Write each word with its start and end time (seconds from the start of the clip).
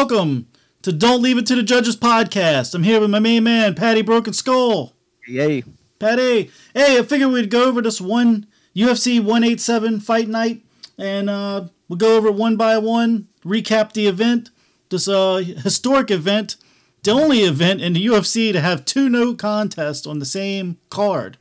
welcome 0.00 0.46
to 0.80 0.92
Don't 0.92 1.20
Leave 1.20 1.36
It 1.36 1.44
to 1.48 1.54
the 1.54 1.62
Judges 1.62 1.94
podcast. 1.94 2.74
I'm 2.74 2.84
here 2.84 3.00
with 3.00 3.10
my 3.10 3.18
main 3.18 3.44
man, 3.44 3.74
Patty 3.74 4.00
Broken 4.00 4.32
Skull. 4.32 4.94
Yay. 5.28 5.62
Patty, 5.98 6.50
hey, 6.72 6.98
I 6.98 7.02
figured 7.02 7.30
we'd 7.30 7.50
go 7.50 7.68
over 7.68 7.82
this 7.82 8.00
one 8.00 8.46
UFC 8.74 9.18
187 9.18 10.00
fight 10.00 10.26
night 10.26 10.64
and 10.96 11.28
uh, 11.28 11.66
we'll 11.86 11.98
go 11.98 12.16
over 12.16 12.32
one 12.32 12.56
by 12.56 12.78
one, 12.78 13.28
recap 13.44 13.92
the 13.92 14.06
event, 14.06 14.48
this 14.88 15.06
uh, 15.06 15.42
historic 15.44 16.10
event, 16.10 16.56
the 17.02 17.10
only 17.10 17.40
event 17.40 17.82
in 17.82 17.92
the 17.92 18.06
UFC 18.06 18.52
to 18.54 18.60
have 18.62 18.86
two 18.86 19.10
no 19.10 19.34
contests 19.34 20.06
on 20.06 20.18
the 20.18 20.24
same 20.24 20.78
card. 20.88 21.36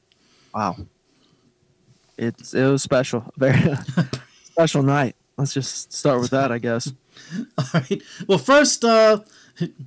Wow. 0.53 0.75
It's 2.17 2.53
it 2.53 2.65
was 2.65 2.83
special. 2.83 3.31
Very 3.37 3.77
special 4.43 4.83
night. 4.83 5.15
Let's 5.37 5.53
just 5.53 5.93
start 5.93 6.19
with 6.19 6.31
that, 6.31 6.51
I 6.51 6.57
guess. 6.57 6.91
All 7.57 7.65
right. 7.73 8.01
Well, 8.27 8.37
first, 8.37 8.83
uh, 8.83 9.19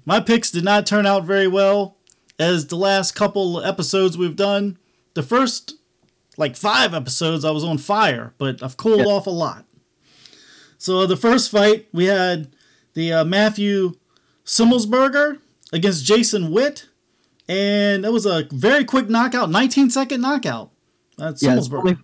my 0.04 0.20
picks 0.20 0.50
did 0.50 0.64
not 0.64 0.86
turn 0.86 1.06
out 1.06 1.24
very 1.24 1.48
well, 1.48 1.96
as 2.38 2.66
the 2.68 2.76
last 2.76 3.14
couple 3.14 3.62
episodes 3.62 4.16
we've 4.18 4.36
done. 4.36 4.78
The 5.14 5.22
first, 5.22 5.74
like 6.36 6.56
five 6.56 6.94
episodes, 6.94 7.44
I 7.44 7.50
was 7.50 7.64
on 7.64 7.78
fire, 7.78 8.34
but 8.38 8.62
I've 8.62 8.76
cooled 8.76 9.00
Yeah. 9.00 9.06
off 9.06 9.26
a 9.26 9.30
lot. 9.30 9.64
So 10.78 11.06
the 11.06 11.16
first 11.16 11.50
fight 11.50 11.86
we 11.92 12.06
had 12.06 12.54
the 12.94 13.12
uh, 13.12 13.24
Matthew 13.24 13.92
Semelsberger 14.44 15.38
against 15.72 16.04
Jason 16.04 16.50
Witt, 16.50 16.88
and 17.48 18.04
it 18.04 18.12
was 18.12 18.26
a 18.26 18.46
very 18.52 18.84
quick 18.84 19.08
knockout, 19.08 19.50
19 19.50 19.90
second 19.90 20.20
knockout. 20.20 20.70
That's 21.18 21.42
Yeah, 21.42 21.56
Semelsberger. 21.56 21.98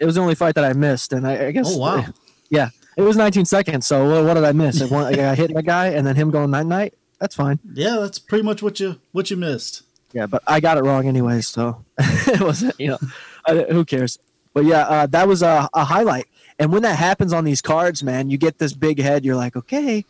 it 0.00 0.04
was 0.04 0.16
the 0.16 0.20
only 0.20 0.34
fight 0.34 0.54
that 0.56 0.64
I 0.64 0.72
missed, 0.72 1.12
and 1.12 1.26
I, 1.26 1.46
I 1.46 1.50
guess. 1.52 1.66
Oh, 1.74 1.78
wow. 1.78 2.04
Yeah, 2.50 2.68
it 2.96 3.02
was 3.02 3.16
19 3.16 3.44
seconds. 3.44 3.86
So 3.86 4.08
what, 4.08 4.24
what 4.24 4.34
did 4.34 4.44
I 4.44 4.52
miss? 4.52 4.80
I, 4.80 4.86
won, 4.86 5.18
I 5.18 5.34
hit 5.34 5.52
my 5.52 5.62
guy, 5.62 5.88
and 5.88 6.06
then 6.06 6.16
him 6.16 6.30
going 6.30 6.50
night 6.50 6.66
night. 6.66 6.94
That's 7.18 7.34
fine. 7.34 7.58
Yeah, 7.72 7.96
that's 8.00 8.18
pretty 8.18 8.44
much 8.44 8.62
what 8.62 8.80
you 8.80 9.00
what 9.12 9.30
you 9.30 9.36
missed. 9.36 9.82
Yeah, 10.12 10.26
but 10.26 10.42
I 10.46 10.60
got 10.60 10.78
it 10.78 10.84
wrong 10.84 11.08
anyway, 11.08 11.40
so 11.40 11.84
it 11.98 12.40
wasn't. 12.40 12.78
You 12.78 12.88
know, 12.88 12.98
I, 13.46 13.66
who 13.72 13.84
cares? 13.84 14.18
But 14.52 14.64
yeah, 14.64 14.82
uh, 14.82 15.06
that 15.06 15.26
was 15.26 15.42
a, 15.42 15.68
a 15.74 15.84
highlight. 15.84 16.26
And 16.58 16.72
when 16.72 16.82
that 16.82 16.96
happens 16.96 17.32
on 17.32 17.44
these 17.44 17.60
cards, 17.60 18.02
man, 18.04 18.30
you 18.30 18.38
get 18.38 18.58
this 18.58 18.72
big 18.72 19.00
head. 19.00 19.24
You're 19.24 19.36
like, 19.36 19.56
okay, 19.56 20.04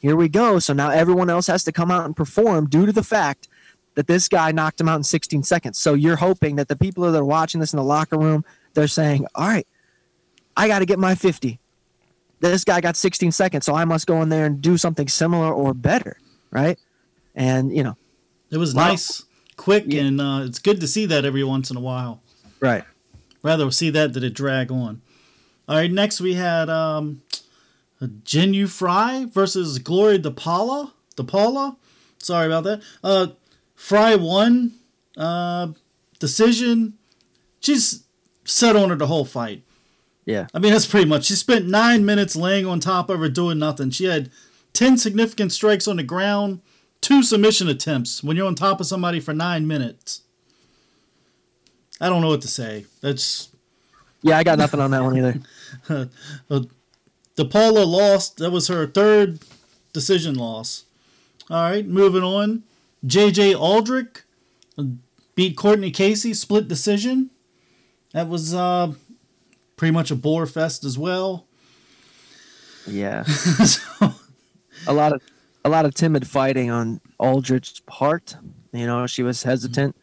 here 0.00 0.16
we 0.16 0.28
go. 0.28 0.58
So 0.58 0.72
now 0.72 0.90
everyone 0.90 1.30
else 1.30 1.46
has 1.46 1.62
to 1.64 1.72
come 1.72 1.90
out 1.90 2.04
and 2.04 2.16
perform 2.16 2.68
due 2.68 2.84
to 2.84 2.92
the 2.92 3.04
fact 3.04 3.48
that 3.94 4.08
this 4.08 4.28
guy 4.28 4.50
knocked 4.50 4.80
him 4.80 4.88
out 4.88 4.96
in 4.96 5.04
16 5.04 5.44
seconds. 5.44 5.78
So 5.78 5.94
you're 5.94 6.16
hoping 6.16 6.56
that 6.56 6.66
the 6.66 6.76
people 6.76 7.10
that 7.10 7.18
are 7.18 7.24
watching 7.24 7.60
this 7.60 7.72
in 7.72 7.76
the 7.76 7.84
locker 7.84 8.18
room, 8.18 8.44
they're 8.74 8.88
saying, 8.88 9.26
all 9.36 9.46
right, 9.46 9.66
I 10.56 10.66
got 10.66 10.80
to 10.80 10.86
get 10.86 10.98
my 10.98 11.14
50. 11.14 11.60
This 12.50 12.64
guy 12.64 12.80
got 12.80 12.96
16 12.96 13.32
seconds, 13.32 13.64
so 13.64 13.74
I 13.74 13.84
must 13.84 14.06
go 14.06 14.20
in 14.22 14.28
there 14.28 14.44
and 14.46 14.60
do 14.60 14.76
something 14.76 15.08
similar 15.08 15.52
or 15.52 15.72
better, 15.74 16.18
right? 16.50 16.78
And 17.34 17.74
you 17.74 17.82
know, 17.82 17.96
It 18.50 18.58
was 18.58 18.74
Wow. 18.74 18.88
nice, 18.88 19.22
quick, 19.56 19.84
Yeah. 19.88 20.02
and 20.02 20.20
uh, 20.20 20.42
it's 20.44 20.58
good 20.58 20.80
to 20.80 20.86
see 20.86 21.06
that 21.06 21.24
every 21.24 21.42
once 21.42 21.70
in 21.70 21.76
a 21.76 21.80
while. 21.80 22.20
right. 22.60 22.84
Rather 23.42 23.70
see 23.70 23.90
that 23.90 24.14
than 24.14 24.24
it 24.24 24.32
drag 24.32 24.70
on. 24.72 25.02
All 25.68 25.76
right, 25.76 25.90
next 25.92 26.18
we 26.20 26.34
had 26.34 26.70
um, 26.70 27.20
Jinh 28.02 28.54
Yu 28.54 28.66
Frey 28.66 29.26
versus 29.30 29.78
Glory 29.78 30.18
DePaula. 30.18 30.92
DePaula, 31.16 31.76
sorry 32.18 32.46
about 32.46 32.64
that. 32.64 32.82
Uh, 33.02 33.26
Frey 33.74 34.16
won. 34.16 34.72
Uh, 35.16 35.68
decision. 36.18 36.94
She's 37.60 38.04
set 38.44 38.76
on 38.76 38.88
her 38.90 38.96
the 38.96 39.06
whole 39.08 39.24
fight. 39.26 39.62
Yeah. 40.24 40.46
I 40.54 40.58
mean, 40.58 40.72
that's 40.72 40.86
pretty 40.86 41.06
much. 41.08 41.26
She 41.26 41.34
spent 41.34 41.66
nine 41.66 42.04
minutes 42.04 42.34
laying 42.34 42.66
on 42.66 42.80
top 42.80 43.10
of 43.10 43.20
her 43.20 43.28
doing 43.28 43.58
nothing. 43.58 43.90
She 43.90 44.04
had 44.04 44.30
10 44.72 44.96
significant 44.96 45.52
strikes 45.52 45.86
on 45.86 45.96
the 45.96 46.02
ground, 46.02 46.60
two 47.00 47.22
submission 47.22 47.68
attempts 47.68 48.24
when 48.24 48.36
you're 48.36 48.46
on 48.46 48.54
top 48.54 48.80
of 48.80 48.86
somebody 48.86 49.20
for 49.20 49.34
nine 49.34 49.66
minutes. 49.66 50.22
I 52.00 52.08
don't 52.08 52.22
know 52.22 52.28
what 52.28 52.42
to 52.42 52.48
say. 52.48 52.86
That's. 53.00 53.50
Yeah, 54.22 54.38
I 54.38 54.44
got 54.44 54.58
nothing 54.58 54.80
on 54.80 54.90
that 54.90 55.02
one 55.02 55.18
either. 55.18 56.08
DePaula 57.36 57.86
lost. 57.86 58.38
That 58.38 58.50
was 58.50 58.68
her 58.68 58.86
third 58.86 59.40
decision 59.92 60.34
loss. 60.34 60.84
All 61.50 61.62
right, 61.62 61.86
moving 61.86 62.22
on. 62.22 62.62
JJ 63.06 63.58
Aldrich 63.58 64.22
beat 65.34 65.56
Cortney 65.56 65.92
Casey, 65.92 66.32
split 66.32 66.68
decision. 66.68 67.30
That 68.12 68.28
was 68.28 68.54
uh, 68.54 68.92
pretty 69.84 69.92
much 69.92 70.10
a 70.10 70.16
bore 70.16 70.46
fest 70.46 70.82
as 70.82 70.96
well. 70.96 71.46
Yeah, 72.86 73.22
so, 73.24 74.14
a 74.86 74.94
lot 74.94 75.12
of 75.12 75.20
a 75.62 75.68
lot 75.68 75.84
of 75.84 75.92
timid 75.92 76.26
fighting 76.26 76.70
on 76.70 77.02
Aldrich's 77.20 77.80
part. 77.80 78.34
You 78.72 78.86
know, 78.86 79.06
she 79.06 79.22
was 79.22 79.42
hesitant. 79.42 79.94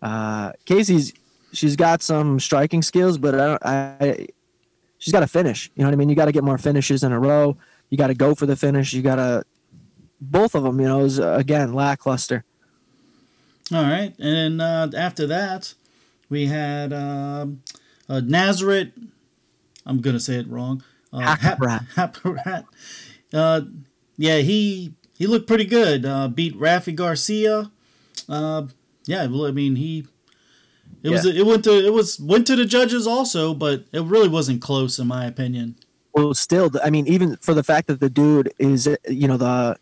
Uh, 0.00 0.52
Casey's 0.66 1.12
she's 1.52 1.74
got 1.74 2.00
some 2.00 2.38
striking 2.38 2.80
skills, 2.80 3.18
but 3.18 3.34
I, 3.34 3.46
don't, 3.46 3.66
I 3.66 4.26
she's 4.98 5.12
got 5.12 5.20
to 5.20 5.26
finish. 5.26 5.68
You 5.74 5.82
know 5.82 5.88
what 5.88 5.94
I 5.94 5.96
mean? 5.96 6.08
You 6.08 6.14
got 6.14 6.26
to 6.26 6.32
get 6.32 6.44
more 6.44 6.58
finishes 6.58 7.02
in 7.02 7.10
a 7.10 7.18
row. 7.18 7.56
You 7.90 7.98
got 7.98 8.06
to 8.08 8.14
go 8.14 8.36
for 8.36 8.46
the 8.46 8.54
finish. 8.54 8.92
You 8.92 9.02
got 9.02 9.16
to 9.16 9.42
both 10.20 10.54
of 10.54 10.62
them. 10.62 10.80
You 10.80 10.86
know, 10.86 11.00
is 11.00 11.18
uh, 11.18 11.32
again 11.32 11.72
lackluster. 11.72 12.44
All 13.74 13.82
right, 13.82 14.14
and 14.20 14.62
uh, 14.62 14.90
after 14.96 15.26
that, 15.26 15.74
we 16.28 16.46
had 16.46 16.92
um, 16.92 17.62
uh, 17.74 17.78
Nazareth. 18.24 18.88
I'm 19.86 20.00
gonna 20.00 20.20
say 20.20 20.36
it 20.36 20.48
wrong. 20.48 20.82
Uh, 21.12 21.36
Hap- 21.36 21.58
Haprat. 21.58 21.86
Haprat. 21.94 22.64
Uh, 23.32 23.62
yeah, 24.16 24.38
he 24.38 24.94
he 25.16 25.26
looked 25.26 25.46
pretty 25.46 25.64
good. 25.64 26.04
Uh, 26.04 26.28
beat 26.28 26.56
Rafa 26.56 26.92
Garcia. 26.92 27.70
Uh, 28.28 28.66
yeah, 29.06 29.26
well, 29.26 29.46
I 29.46 29.50
mean 29.52 29.76
he. 29.76 30.06
It 31.02 31.10
was 31.10 31.24
it 31.26 31.46
went 31.46 31.64
to 31.64 31.72
it 31.86 31.92
was 31.92 32.18
went 32.18 32.46
to 32.48 32.56
the 32.56 32.64
judges 32.64 33.06
also, 33.06 33.54
but 33.54 33.84
it 33.92 34.02
really 34.02 34.28
wasn't 34.28 34.60
close 34.60 34.98
in 34.98 35.06
my 35.06 35.26
opinion. 35.26 35.76
Well, 36.12 36.34
still, 36.34 36.70
I 36.82 36.90
mean, 36.90 37.06
even 37.06 37.36
for 37.36 37.54
the 37.54 37.62
fact 37.62 37.86
that 37.86 38.00
the 38.00 38.10
dude 38.10 38.52
is, 38.58 38.88
uh, 38.88 38.96
you 39.08 39.28
know, 39.28 39.36
the 39.36 39.76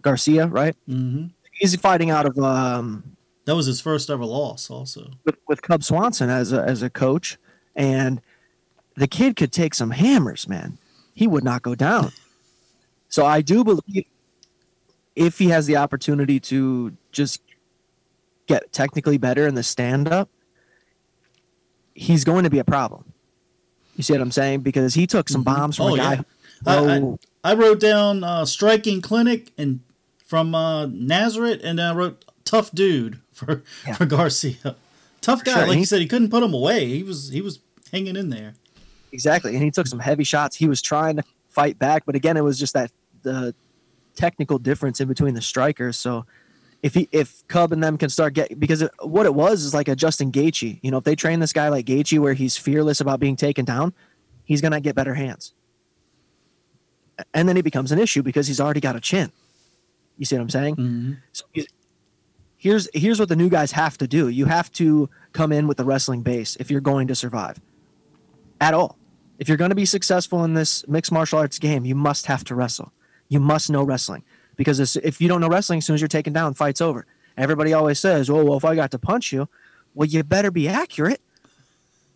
Garcia, 0.00 0.46
right? 0.46 0.74
hmm 0.86 1.26
He's 1.52 1.76
fighting 1.76 2.08
out 2.10 2.24
of 2.24 2.38
um, 2.38 3.16
That 3.50 3.56
was 3.56 3.66
his 3.66 3.80
first 3.80 4.08
ever 4.10 4.24
loss, 4.24 4.70
also. 4.70 5.10
with, 5.24 5.34
with 5.48 5.60
Cub 5.60 5.82
Swanson 5.82 6.30
as 6.30 6.52
a, 6.52 6.62
as 6.62 6.82
a 6.82 6.88
coach, 6.88 7.36
and 7.74 8.20
the 8.94 9.08
kid 9.08 9.34
could 9.34 9.50
take 9.50 9.74
some 9.74 9.90
hammers, 9.90 10.46
man. 10.48 10.78
He 11.14 11.26
would 11.26 11.42
not 11.42 11.62
go 11.62 11.74
down. 11.74 12.12
So 13.08 13.26
I 13.26 13.40
do 13.40 13.64
believe 13.64 14.04
if 15.16 15.36
he 15.36 15.46
has 15.48 15.66
the 15.66 15.78
opportunity 15.78 16.38
to 16.38 16.96
just 17.10 17.42
get 18.46 18.72
technically 18.72 19.18
better 19.18 19.48
in 19.48 19.56
the 19.56 19.64
stand 19.64 20.06
up, 20.06 20.28
he's 21.92 22.22
going 22.22 22.44
to 22.44 22.50
be 22.50 22.60
a 22.60 22.64
problem. 22.64 23.12
You 23.96 24.04
see 24.04 24.12
what 24.12 24.22
I'm 24.22 24.30
saying? 24.30 24.60
Because 24.60 24.94
he 24.94 25.08
took 25.08 25.28
some 25.28 25.40
Mhm. 25.42 25.44
bombs 25.46 25.76
from 25.78 25.86
Oh, 25.86 25.94
a 25.94 25.96
guy. 25.96 26.12
yeah. 26.12 26.80
who- 26.80 27.16
I- 27.44 27.48
I- 27.50 27.50
I 27.50 27.54
wrote 27.54 27.80
down 27.80 28.22
uh, 28.22 28.44
striking 28.44 29.00
clinic 29.00 29.50
and 29.58 29.80
from 30.24 30.54
uh, 30.54 30.86
Nazareth, 30.86 31.62
and 31.64 31.80
I 31.80 31.92
wrote 31.92 32.24
tough 32.50 32.70
dude 32.72 33.20
for 33.32 33.62
Yeah. 33.86 33.94
for 33.94 34.06
Garcia. 34.06 34.76
Tough 35.20 35.44
guy, 35.44 35.52
sure, 35.52 35.66
like 35.66 35.74
he- 35.74 35.80
you 35.80 35.86
said, 35.86 36.00
he 36.00 36.06
couldn't 36.08 36.30
put 36.30 36.42
him 36.42 36.54
away. 36.54 36.86
He 36.86 37.02
was 37.02 37.28
he 37.30 37.40
was 37.40 37.60
hanging 37.92 38.16
in 38.16 38.30
there. 38.30 38.54
Exactly, 39.12 39.54
and 39.54 39.62
he 39.62 39.70
took 39.70 39.86
some 39.86 39.98
heavy 39.98 40.24
shots. 40.24 40.56
He 40.56 40.68
was 40.68 40.80
trying 40.80 41.16
to 41.16 41.22
fight 41.48 41.78
back, 41.78 42.04
but 42.06 42.14
again, 42.14 42.36
it 42.36 42.42
was 42.44 42.58
just 42.58 42.74
that 42.74 42.90
the 43.22 43.54
technical 44.14 44.58
difference 44.58 45.00
in 45.00 45.08
between 45.08 45.34
the 45.34 45.40
strikers. 45.42 45.96
So 45.96 46.24
if 46.82 46.94
he 46.94 47.08
if 47.12 47.46
Cub 47.48 47.72
and 47.72 47.82
them 47.82 47.98
can 47.98 48.08
start 48.08 48.34
get 48.34 48.58
because 48.58 48.82
it, 48.82 48.90
what 49.02 49.26
it 49.26 49.34
was 49.34 49.62
is 49.64 49.74
like 49.74 49.88
a 49.88 49.96
Justin 49.96 50.32
Gaethje. 50.32 50.78
You 50.82 50.90
know, 50.90 50.98
if 50.98 51.04
they 51.04 51.14
train 51.16 51.38
this 51.40 51.52
guy 51.52 51.68
like 51.68 51.86
Gaethje, 51.86 52.18
where 52.18 52.34
he's 52.34 52.56
fearless 52.56 53.00
about 53.00 53.20
being 53.20 53.36
taken 53.36 53.64
down, 53.64 53.92
he's 54.44 54.60
gonna 54.60 54.80
get 54.80 54.94
better 54.94 55.14
hands. 55.14 55.52
And 57.34 57.48
then 57.48 57.56
it 57.58 57.62
becomes 57.64 57.92
an 57.92 57.98
issue 57.98 58.22
because 58.22 58.46
he's 58.46 58.60
already 58.60 58.80
got 58.80 58.96
a 58.96 59.00
chin. 59.00 59.30
You 60.16 60.24
see 60.24 60.36
what 60.36 60.42
I'm 60.42 60.50
saying? 60.50 60.76
Mm-hmm. 60.76 61.12
So 61.32 61.44
he's- 61.52 61.68
here's 62.60 62.88
here's 62.94 63.18
what 63.18 63.28
the 63.28 63.36
new 63.36 63.48
guys 63.48 63.72
have 63.72 63.98
to 63.98 64.06
do. 64.06 64.28
You 64.28 64.44
have 64.44 64.70
to 64.72 65.10
come 65.32 65.50
in 65.50 65.66
with 65.66 65.78
the 65.78 65.84
wrestling 65.84 66.22
base 66.22 66.56
if 66.56 66.70
you're 66.70 66.80
going 66.80 67.08
to 67.08 67.14
survive. 67.16 67.58
At 68.60 68.74
all. 68.74 68.96
If 69.38 69.48
you're 69.48 69.56
going 69.56 69.70
to 69.70 69.74
be 69.74 69.86
successful 69.86 70.44
in 70.44 70.52
this 70.52 70.86
mixed 70.86 71.10
martial 71.10 71.38
arts 71.38 71.58
game, 71.58 71.86
you 71.86 71.94
must 71.94 72.26
have 72.26 72.44
to 72.44 72.54
wrestle. 72.54 72.92
You 73.30 73.40
must 73.40 73.70
know 73.70 73.82
wrestling 73.82 74.22
because 74.56 74.96
if 74.96 75.18
you 75.18 75.28
don't 75.28 75.40
know 75.40 75.48
wrestling, 75.48 75.78
as 75.78 75.86
soon 75.86 75.94
as 75.94 76.02
you're 76.02 76.08
taken 76.08 76.34
down, 76.34 76.52
fight's 76.52 76.82
over. 76.82 77.06
Everybody 77.38 77.72
always 77.72 77.98
says, 77.98 78.28
"Oh, 78.28 78.44
well, 78.44 78.58
if 78.58 78.64
I 78.66 78.74
got 78.74 78.90
to 78.90 78.98
punch 78.98 79.32
you, 79.32 79.48
well, 79.94 80.06
you 80.06 80.22
better 80.22 80.50
be 80.50 80.68
accurate." 80.68 81.22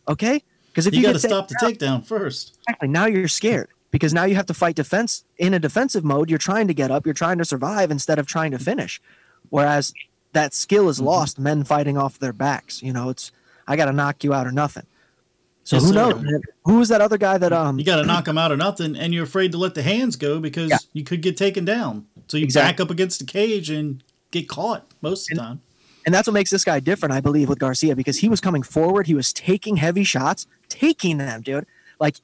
Okay? 0.06 0.42
Because 0.66 0.86
if 0.86 0.92
You, 0.92 1.00
you, 1.00 1.06
got 1.06 1.12
to 1.14 1.18
stop 1.20 1.48
the 1.48 1.54
takedown 1.54 2.04
first. 2.04 2.58
Exactly. 2.68 2.88
Now 2.88 3.06
you're 3.06 3.28
scared 3.28 3.68
because 3.90 4.12
now 4.12 4.24
you 4.24 4.34
have 4.34 4.46
to 4.46 4.54
fight 4.54 4.74
defense 4.74 5.24
in 5.38 5.54
a 5.54 5.58
defensive 5.58 6.04
mode. 6.04 6.28
You're 6.28 6.38
trying 6.38 6.66
to 6.66 6.74
get 6.74 6.90
up, 6.90 7.06
you're 7.06 7.14
trying 7.14 7.38
to 7.38 7.44
survive 7.44 7.90
instead 7.90 8.18
of 8.18 8.26
trying 8.26 8.50
to 8.50 8.58
finish. 8.58 9.00
Whereas 9.48 9.94
that 10.34 10.52
skill 10.54 10.88
is 10.88 11.00
Mhm. 11.00 11.04
lost, 11.06 11.38
men 11.38 11.64
fighting 11.64 11.96
off 11.96 12.18
their 12.18 12.32
backs. 12.32 12.82
You 12.82 12.92
know, 12.92 13.08
it's 13.08 13.32
I 13.66 13.76
got 13.76 13.86
to 13.86 13.92
knock 13.92 14.22
you 14.22 14.34
out 14.34 14.46
or 14.46 14.52
nothing. 14.52 14.84
So 15.64 15.76
Yes, 15.76 15.86
who 15.86 15.92
knows? 15.94 16.22
Who 16.66 16.74
was 16.78 16.90
that 16.90 17.00
other 17.00 17.16
guy 17.16 17.38
that 17.38 17.52
um? 17.52 17.78
You 17.78 17.84
got 17.86 17.96
to 17.96 18.04
knock 18.04 18.28
him 18.28 18.36
out 18.36 18.52
or 18.52 18.56
nothing, 18.58 18.94
and 18.94 19.14
you're 19.14 19.24
afraid 19.24 19.52
to 19.52 19.58
let 19.58 19.74
the 19.74 19.82
hands 19.82 20.16
go 20.16 20.38
because 20.38 20.70
Yeah. 20.70 20.78
you 20.92 21.02
could 21.02 21.22
get 21.22 21.38
taken 21.38 21.64
down. 21.64 22.04
So 22.28 22.36
you 22.36 22.44
Exactly. 22.44 22.72
back 22.72 22.80
up 22.80 22.90
against 22.90 23.20
the 23.20 23.24
cage 23.24 23.70
and 23.70 24.02
get 24.30 24.48
caught 24.48 24.86
most 25.00 25.30
of 25.30 25.38
the 25.38 25.42
time. 25.42 25.60
And 26.04 26.14
that's 26.14 26.26
what 26.28 26.34
makes 26.34 26.50
this 26.50 26.64
guy 26.64 26.80
different, 26.80 27.14
I 27.14 27.20
believe, 27.22 27.48
with 27.48 27.58
Garcia 27.58 27.96
because 27.96 28.18
he 28.18 28.28
was 28.28 28.40
coming 28.40 28.62
forward. 28.62 29.06
He 29.06 29.14
was 29.14 29.32
taking 29.32 29.76
heavy 29.78 30.04
shots, 30.04 30.46
taking 30.68 31.16
them, 31.16 31.40
dude. 31.40 31.64
Like 31.98 32.16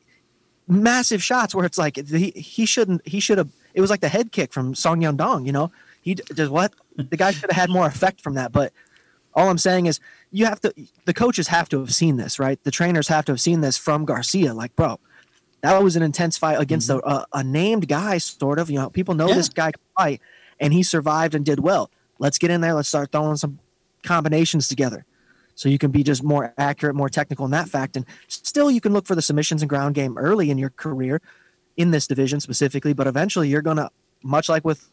massive 0.69 1.23
shots 1.23 1.55
where 1.55 1.65
it's 1.65 1.79
like 1.79 1.97
he, 1.97 2.31
he 2.33 2.67
shouldn't, 2.67 3.07
he 3.09 3.21
should 3.21 3.39
have, 3.39 3.49
it 3.73 3.81
was 3.81 3.89
like 3.89 4.01
the 4.01 4.09
head 4.09 4.33
kick 4.33 4.53
from 4.53 4.75
Song 4.75 5.01
Dong, 5.17 5.47
you 5.47 5.53
know? 5.53 5.71
He 6.03 6.15
does 6.15 6.49
what? 6.51 6.73
The 7.08 7.17
guy 7.17 7.31
should 7.31 7.50
have 7.50 7.61
had 7.61 7.70
more 7.70 7.87
effect 7.87 8.20
from 8.20 8.35
that. 8.35 8.52
But 8.52 8.73
all 9.35 9.49
I'm 9.49 9.58
saying 9.58 9.87
is 9.87 10.00
you 10.31 10.44
have 10.47 10.61
to, 10.61 10.75
the 11.05 11.14
coaches 11.14 11.49
have 11.49 11.69
to 11.70 11.81
have 11.81 11.94
seen 11.94 12.17
this, 12.17 12.38
right? 12.38 12.62
The 12.64 12.70
trainers 12.70 13.08
have 13.08 13.25
to 13.26 13.32
have 13.32 13.41
seen 13.41 13.61
this 13.61 13.76
from 13.79 14.05
Garcia. 14.05 14.52
Like, 14.55 14.75
bro, 14.76 14.99
that 15.62 15.82
was 15.82 15.97
an 15.97 16.02
intense 16.02 16.37
fight 16.38 16.61
against 16.61 16.91
a, 16.91 16.99
a, 17.08 17.26
a 17.35 17.44
named 17.44 17.88
guy, 17.88 18.19
sort 18.19 18.58
of. 18.58 18.70
You 18.70 18.79
know, 18.79 18.91
people 18.91 19.14
know 19.14 19.29
Yeah. 19.29 19.35
this 19.37 19.49
guy 19.49 19.73
can 19.73 19.81
fight, 19.97 20.20
and 20.58 20.73
he 20.73 20.82
survived 20.82 21.35
and 21.35 21.44
did 21.44 21.61
well. 21.61 21.91
Let's 22.19 22.38
get 22.38 22.50
in 22.50 22.61
there. 22.61 22.75
Let's 22.75 22.88
start 22.88 23.12
throwing 23.12 23.37
some 23.37 23.58
combinations 24.02 24.69
together, 24.69 25.05
so 25.55 25.69
you 25.69 25.79
can 25.79 25.91
be 25.91 26.02
just 26.02 26.23
more 26.23 26.52
accurate, 26.58 26.97
more 26.97 27.08
technical 27.08 27.44
in 27.44 27.50
that 27.52 27.69
fact. 27.69 27.97
And 27.97 28.06
still, 28.29 28.70
you 28.70 28.81
can 28.81 28.93
look 28.93 29.06
for 29.06 29.14
the 29.14 29.23
submissions 29.23 29.62
and 29.62 29.69
ground 29.69 29.94
game 29.94 30.17
early 30.19 30.50
in 30.50 30.58
your 30.58 30.70
career, 30.70 31.20
in 31.76 31.91
this 31.93 32.06
division 32.06 32.41
specifically. 32.41 32.93
But 32.94 33.06
eventually, 33.06 33.49
you're 33.49 33.62
gonna, 33.62 33.91
much 34.23 34.49
like 34.49 34.64
with 34.64 34.91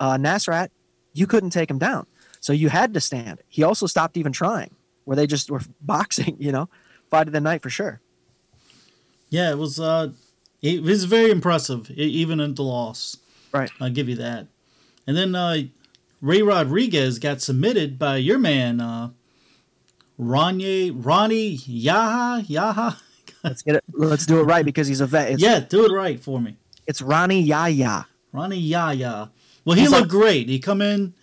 uh, 0.00 0.16
Nasrat, 0.16 0.68
you 1.14 1.26
couldn't 1.26 1.50
take 1.50 1.70
him 1.70 1.78
down, 1.78 2.06
so 2.40 2.52
you 2.52 2.68
had 2.68 2.92
to 2.94 3.00
stand. 3.00 3.40
He 3.48 3.62
also 3.62 3.86
stopped 3.86 4.16
even 4.16 4.32
trying, 4.32 4.74
where 5.04 5.16
they 5.16 5.26
just 5.26 5.50
were 5.50 5.62
boxing. 5.80 6.36
You 6.38 6.52
know, 6.52 6.68
fight 7.10 7.26
of 7.26 7.32
the 7.32 7.40
night 7.40 7.62
for 7.62 7.70
sure. 7.70 8.00
Yeah, 9.30 9.50
it 9.50 9.58
was. 9.58 9.80
Uh, 9.80 10.10
it 10.60 10.82
was 10.82 11.04
very 11.04 11.30
impressive, 11.30 11.90
even 11.90 12.40
in 12.40 12.54
the 12.54 12.62
loss. 12.62 13.18
Right. 13.52 13.70
I'll 13.80 13.90
give 13.90 14.08
you 14.08 14.16
that. 14.16 14.46
And 15.06 15.14
then 15.14 15.34
uh, 15.34 15.64
Ray 16.22 16.40
Rodriguez 16.40 17.18
got 17.18 17.42
submitted 17.42 17.98
by 17.98 18.16
your 18.16 18.38
man, 18.38 18.80
uh, 18.80 19.10
Ronnie 20.16 20.90
Ronnie 20.90 21.58
Yaha 21.58 22.46
Yaha. 22.46 22.98
Let's 23.44 23.60
get 23.62 23.76
it. 23.76 23.84
Let's 23.92 24.24
do 24.24 24.40
it 24.40 24.44
right 24.44 24.64
because 24.64 24.88
he's 24.88 25.02
a 25.02 25.06
vet. 25.06 25.32
It's, 25.32 25.42
yeah, 25.42 25.60
do 25.60 25.84
it 25.84 25.92
right 25.92 26.18
for 26.18 26.40
me, 26.40 26.56
it's 26.86 27.02
Rani 27.02 27.42
Yahya. 27.42 28.06
Rani 28.32 28.56
Yahya. 28.56 29.30
Well, 29.64 29.74
he 29.76 29.82
He's 29.82 29.90
looked 29.90 30.08
great. 30.10 30.48
He 30.48 30.58
come 30.58 30.82
in, 30.82 31.14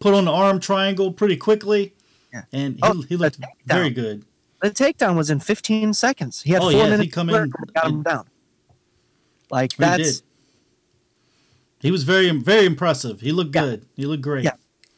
put 0.00 0.14
on 0.14 0.24
the 0.24 0.30
arm 0.32 0.60
triangle 0.60 1.12
pretty 1.12 1.36
quickly, 1.36 1.94
Yeah. 2.32 2.42
and 2.52 2.74
he, 2.74 2.80
Oh, 2.82 3.02
he 3.02 3.16
looked 3.16 3.38
very 3.66 3.90
good. 3.90 4.24
The 4.62 4.70
takedown 4.70 5.16
was 5.16 5.30
in 5.30 5.40
15 5.40 5.92
seconds. 5.94 6.42
He 6.42 6.52
had 6.52 6.62
Oh, 6.62 6.70
four 6.70 6.80
yeah, 6.86 6.96
he 6.96 7.08
come 7.08 7.28
in 7.28 7.34
and 7.34 7.52
got 7.74 7.86
him 7.86 8.02
down. 8.02 8.26
Like 9.50 9.72
He 9.72 9.76
that's 9.80 10.20
did. 10.20 10.22
He 11.80 11.90
was 11.90 12.04
very 12.04 12.30
very 12.30 12.64
impressive. 12.66 13.20
He 13.20 13.30
looked 13.32 13.54
Yeah. 13.54 13.62
good. 13.62 13.86
He 13.94 14.06
looked 14.06 14.22
great. 14.22 14.44
Yeah. 14.44 14.52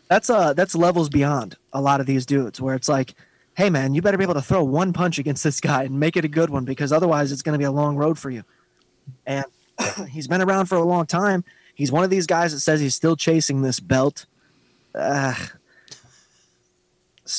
that's 0.08 0.30
uh 0.30 0.52
that's 0.52 0.76
levels 0.76 1.08
beyond 1.08 1.56
a 1.72 1.80
lot 1.80 2.00
of 2.00 2.06
these 2.06 2.24
dudes 2.26 2.60
where 2.60 2.76
it's 2.76 2.88
like, 2.88 3.14
hey 3.56 3.70
man, 3.70 3.92
you 3.94 4.02
better 4.02 4.16
be 4.18 4.22
able 4.24 4.34
to 4.34 4.42
throw 4.42 4.62
one 4.62 4.92
punch 4.92 5.18
against 5.18 5.42
this 5.48 5.60
guy 5.60 5.82
and 5.84 5.98
make 5.98 6.16
it 6.16 6.24
a 6.24 6.28
good 6.28 6.48
one 6.50 6.64
because 6.64 6.92
otherwise 6.92 7.32
it's 7.32 7.42
going 7.42 7.54
to 7.54 7.58
be 7.58 7.64
a 7.64 7.72
long 7.72 7.96
road 7.96 8.18
for 8.18 8.30
you. 8.30 8.44
And 9.26 9.44
he's 10.10 10.28
been 10.28 10.42
around 10.42 10.66
for 10.66 10.76
a 10.76 10.84
long 10.84 11.06
time. 11.06 11.44
He's 11.76 11.92
one 11.92 12.02
of 12.02 12.10
these 12.10 12.26
guys 12.26 12.52
that 12.52 12.60
says 12.60 12.80
he's 12.80 12.94
still 12.96 13.14
chasing 13.14 13.62
this 13.62 13.78
belt. 13.78 14.26
Uh, 14.94 15.34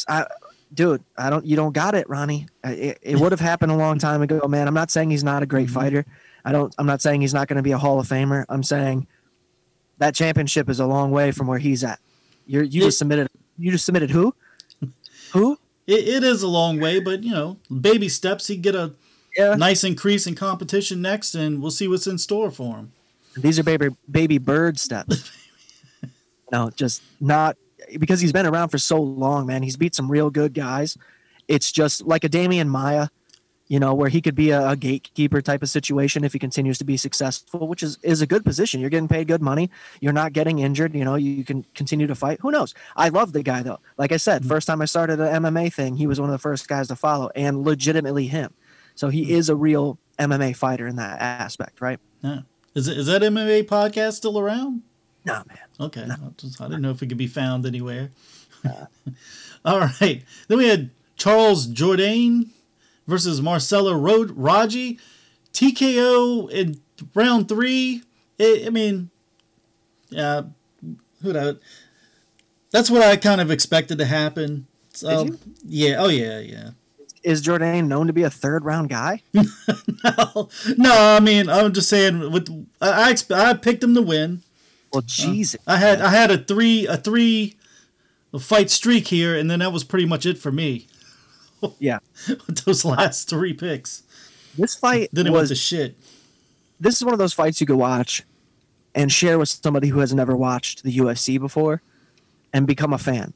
I, 0.07 0.25
dude, 0.73 1.03
I 1.17 1.29
don't. 1.29 1.45
You 1.45 1.55
don't 1.55 1.73
got 1.73 1.95
it, 1.95 2.07
Ronnie. 2.09 2.47
It, 2.63 2.99
it 3.01 3.19
would 3.19 3.31
have 3.31 3.41
happened 3.41 3.71
a 3.71 3.75
long 3.75 3.97
time 3.99 4.21
ago, 4.21 4.47
man. 4.47 4.67
I'm 4.67 4.73
not 4.73 4.91
saying 4.91 5.09
he's 5.09 5.23
not 5.23 5.43
a 5.43 5.45
great 5.45 5.67
Mhm. 5.69 5.73
fighter. 5.73 6.05
I 6.45 6.51
don't. 6.51 6.73
I'm 6.77 6.85
not 6.85 7.01
saying 7.01 7.21
he's 7.21 7.33
not 7.33 7.47
going 7.47 7.57
to 7.57 7.63
be 7.63 7.71
a 7.71 7.77
Hall 7.77 7.99
of 7.99 8.07
Famer. 8.07 8.45
I'm 8.47 8.63
saying 8.63 9.07
that 9.97 10.13
championship 10.13 10.69
is 10.69 10.79
a 10.79 10.85
long 10.85 11.11
way 11.11 11.31
from 11.31 11.47
where 11.47 11.57
he's 11.59 11.83
at. 11.83 11.99
You're, 12.45 12.63
you 12.63 12.81
just 12.81 12.99
submitted. 12.99 13.27
You 13.57 13.71
just 13.71 13.85
submitted 13.85 14.11
who? 14.11 14.35
Who? 15.33 15.57
It, 15.87 16.07
it 16.07 16.23
is 16.23 16.41
a 16.43 16.47
long 16.47 16.79
way, 16.79 16.99
but 16.99 17.23
you 17.23 17.31
know, 17.31 17.57
baby 17.81 18.07
steps. 18.07 18.47
He 18.47 18.55
get 18.57 18.75
a 18.75 18.93
Yeah. 19.37 19.55
nice 19.55 19.83
increase 19.83 20.27
in 20.27 20.35
competition 20.35 21.01
next, 21.01 21.33
and 21.33 21.61
we'll 21.61 21.71
see 21.71 21.87
what's 21.87 22.07
in 22.07 22.17
store 22.17 22.51
for 22.51 22.75
him. 22.77 22.91
These 23.37 23.59
are 23.59 23.63
baby 23.63 23.89
baby 24.09 24.37
bird 24.37 24.79
steps. 24.79 25.31
no, 26.51 26.69
just 26.71 27.01
not 27.19 27.57
because 27.99 28.19
he's 28.19 28.33
been 28.33 28.45
around 28.45 28.69
for 28.69 28.77
so 28.77 29.01
long, 29.01 29.45
man. 29.47 29.63
He's 29.63 29.77
beat 29.77 29.95
some 29.95 30.09
real 30.09 30.29
good 30.29 30.53
guys. 30.53 30.97
It's 31.47 31.71
just 31.71 32.05
like 32.05 32.23
a 32.23 32.29
Demian 32.29 32.67
Maia, 32.67 33.07
you 33.67 33.79
know, 33.79 33.93
where 33.93 34.09
he 34.09 34.21
could 34.21 34.35
be 34.35 34.51
a, 34.51 34.69
a 34.69 34.75
gatekeeper 34.75 35.41
type 35.41 35.63
of 35.63 35.69
situation 35.69 36.23
if 36.23 36.33
he 36.33 36.39
continues 36.39 36.77
to 36.79 36.83
be 36.83 36.97
successful, 36.97 37.67
which 37.67 37.83
is 37.83 37.97
is 38.03 38.21
a 38.21 38.27
good 38.27 38.43
position. 38.43 38.81
You're 38.81 38.89
getting 38.89 39.07
paid 39.07 39.27
good 39.27 39.41
money. 39.41 39.69
You're 40.01 40.13
not 40.13 40.33
getting 40.33 40.59
injured. 40.59 40.93
You 40.95 41.05
know, 41.05 41.15
you 41.15 41.43
can 41.43 41.65
continue 41.75 42.07
to 42.07 42.15
fight. 42.15 42.39
Who 42.41 42.51
knows? 42.51 42.73
I 42.95 43.09
love 43.09 43.33
the 43.33 43.43
guy 43.43 43.63
though. 43.63 43.79
Like 43.97 44.11
I 44.11 44.17
said, 44.17 44.41
mm-hmm. 44.41 44.49
first 44.49 44.67
time 44.67 44.81
I 44.81 44.85
started 44.85 45.19
an 45.19 45.43
MMA 45.43 45.73
thing, 45.73 45.95
he 45.95 46.07
was 46.07 46.19
one 46.19 46.29
of 46.29 46.33
the 46.33 46.39
first 46.39 46.67
guys 46.67 46.87
to 46.89 46.95
follow, 46.95 47.29
and 47.35 47.63
legitimately 47.63 48.27
him. 48.27 48.53
So 48.95 49.09
he 49.09 49.23
mm-hmm. 49.23 49.35
is 49.35 49.49
a 49.49 49.55
real 49.55 49.97
MMA 50.19 50.55
fighter 50.55 50.87
in 50.87 50.95
that 50.97 51.21
aspect, 51.21 51.81
right? 51.81 51.99
Yeah. 52.21 52.41
Is 52.77 52.87
it, 52.87 52.95
is 52.95 53.07
that 53.07 53.23
MMA 53.23 53.63
podcast 53.63 54.13
still 54.13 54.37
around? 54.37 54.83
Nah, 55.25 55.43
man. 55.47 55.57
Okay, 55.79 56.03
I, 56.03 56.15
just, 56.37 56.61
I 56.61 56.65
didn't 56.65 56.83
know 56.83 56.91
if 56.91 57.01
it 57.01 57.07
could 57.07 57.17
be 57.17 57.25
found 57.25 57.65
anywhere. 57.65 58.11
All 59.65 59.79
right, 59.79 60.23
then 60.47 60.57
we 60.59 60.67
had 60.67 60.91
Charles 61.15 61.65
Jourdain 61.65 62.49
versus 63.07 63.41
Marcelo 63.41 63.93
Rod- 63.93 64.29
Raji, 64.29 64.99
TKO 65.53 66.51
in 66.51 66.79
round 67.15 67.49
three. 67.49 68.03
I 68.39 68.65
I 68.67 68.69
mean, 68.69 69.09
yeah, 70.09 70.43
who 71.23 71.33
knows? 71.33 71.57
That's 72.69 72.91
what 72.91 73.01
I 73.01 73.15
kind 73.17 73.41
of 73.41 73.49
expected 73.49 73.97
to 73.97 74.05
happen. 74.05 74.67
So, 74.93 75.25
you? 75.25 75.39
yeah, 75.65 75.95
oh 75.97 76.09
yeah, 76.09 76.37
yeah. 76.41 76.69
Is 77.23 77.41
Jourdain 77.41 77.87
known 77.87 78.07
to 78.07 78.13
be 78.13 78.23
a 78.23 78.29
third 78.29 78.63
round 78.65 78.89
guy? 78.89 79.21
no, 79.33 80.49
no, 80.77 80.93
I 80.93 81.19
mean, 81.19 81.49
I'm 81.49 81.73
just 81.73 81.89
saying. 81.89 82.31
With 82.31 82.49
I, 82.81 83.15
I, 83.31 83.49
I 83.49 83.53
picked 83.53 83.83
him 83.83 83.95
to 83.95 84.01
win. 84.01 84.41
Well, 84.93 85.01
Jesus. 85.05 85.59
Uh, 85.67 85.71
I 85.73 85.77
had 85.77 86.01
I 86.01 86.09
had 86.09 86.31
a 86.31 86.37
three 86.37 86.85
a 86.85 86.97
three 86.97 87.55
fight 88.39 88.69
streak 88.69 89.07
here, 89.07 89.35
and 89.37 89.49
then 89.49 89.59
that 89.59 89.73
was 89.73 89.83
pretty 89.83 90.05
much 90.05 90.25
it 90.25 90.37
for 90.37 90.51
me. 90.51 90.87
Yeah. 91.79 91.97
with 92.27 92.65
those 92.65 92.85
last 92.85 93.27
three 93.27 93.51
picks. 93.51 94.03
This 94.55 94.75
fight 94.75 95.09
Then 95.11 95.25
it 95.25 95.31
went 95.31 95.41
was 95.41 95.49
to 95.49 95.55
shit. 95.55 95.97
this 96.79 96.95
is 96.97 97.03
one 97.03 97.13
of 97.15 97.17
those 97.19 97.33
fights 97.33 97.59
you 97.59 97.65
could 97.65 97.77
watch 97.77 98.21
and 98.93 99.11
share 99.11 99.39
with 99.39 99.49
somebody 99.49 99.87
who 99.87 99.97
has 99.99 100.13
never 100.13 100.35
watched 100.35 100.83
the 100.83 100.95
UFC 100.95 101.39
before 101.39 101.81
and 102.53 102.67
become 102.67 102.93
a 102.93 102.99
fan. 102.99 103.33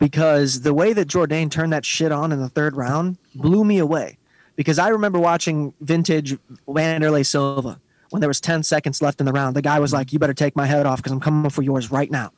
Because 0.00 0.62
the 0.62 0.74
way 0.74 0.92
that 0.94 1.06
Jourdain 1.06 1.50
turned 1.50 1.72
that 1.72 1.84
shit 1.84 2.10
on 2.10 2.32
in 2.32 2.40
the 2.40 2.48
third 2.48 2.74
round 2.74 3.18
blew 3.34 3.64
me 3.64 3.78
away. 3.78 4.16
Because 4.56 4.78
I 4.78 4.88
remember 4.88 5.20
watching 5.20 5.74
vintage 5.80 6.36
Wanderlei 6.66 7.24
Silva 7.24 7.78
when 8.08 8.20
there 8.20 8.28
was 8.28 8.40
10 8.40 8.62
seconds 8.62 9.00
left 9.00 9.20
in 9.20 9.26
the 9.26 9.32
round. 9.32 9.54
The 9.54 9.62
guy 9.62 9.78
was 9.78 9.92
like, 9.92 10.12
"You 10.12 10.18
better 10.18 10.34
take 10.34 10.56
my 10.56 10.66
head 10.66 10.86
off 10.86 10.98
because 10.98 11.12
I'm 11.12 11.20
coming 11.20 11.50
for 11.50 11.62
yours 11.62 11.90
right 11.90 12.10
now." 12.10 12.32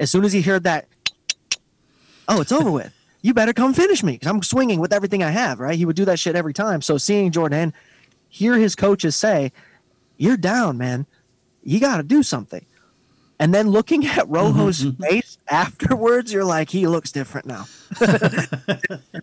As 0.00 0.10
soon 0.10 0.24
as 0.24 0.32
he 0.32 0.42
heard 0.42 0.62
that, 0.62 0.86
oh, 2.28 2.40
it's 2.40 2.52
over 2.52 2.70
with. 2.70 2.94
You 3.20 3.34
better 3.34 3.52
come 3.52 3.74
finish 3.74 4.04
me 4.04 4.12
because 4.12 4.28
I'm 4.28 4.44
swinging 4.44 4.78
with 4.78 4.92
everything 4.92 5.24
I 5.24 5.30
have. 5.30 5.58
Right? 5.58 5.76
He 5.76 5.84
would 5.84 5.96
do 5.96 6.04
that 6.04 6.20
shit 6.20 6.36
every 6.36 6.54
time. 6.54 6.80
So 6.80 6.98
seeing 6.98 7.32
Jourdain 7.32 7.72
hear 8.28 8.54
his 8.54 8.76
coaches 8.76 9.16
say, 9.16 9.50
"You're 10.16 10.36
down, 10.36 10.78
man. 10.78 11.04
You 11.64 11.80
got 11.80 11.96
to 11.96 12.04
do 12.04 12.22
something." 12.22 12.64
And 13.40 13.54
then 13.54 13.70
looking 13.70 14.06
at 14.06 14.26
mm-hmm. 14.26 14.34
Rojo's 14.34 14.84
mm-hmm. 14.84 15.02
face 15.02 15.38
afterwards, 15.48 16.32
you're 16.32 16.44
like, 16.44 16.70
he 16.70 16.86
looks 16.86 17.12
different 17.12 17.46
now. 17.46 17.66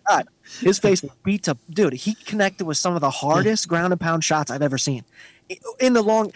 God, 0.08 0.28
his 0.60 0.78
face 0.78 1.04
beats 1.24 1.48
up, 1.48 1.58
dude. 1.70 1.92
He 1.92 2.14
connected 2.14 2.64
with 2.64 2.78
some 2.78 2.94
of 2.94 3.00
the 3.00 3.10
hardest 3.10 3.68
ground 3.68 3.92
and 3.92 4.00
pound 4.00 4.24
shots 4.24 4.50
I've 4.50 4.62
ever 4.62 4.78
seen 4.78 5.04
in 5.80 5.92
the 5.92 6.02
long. 6.02 6.32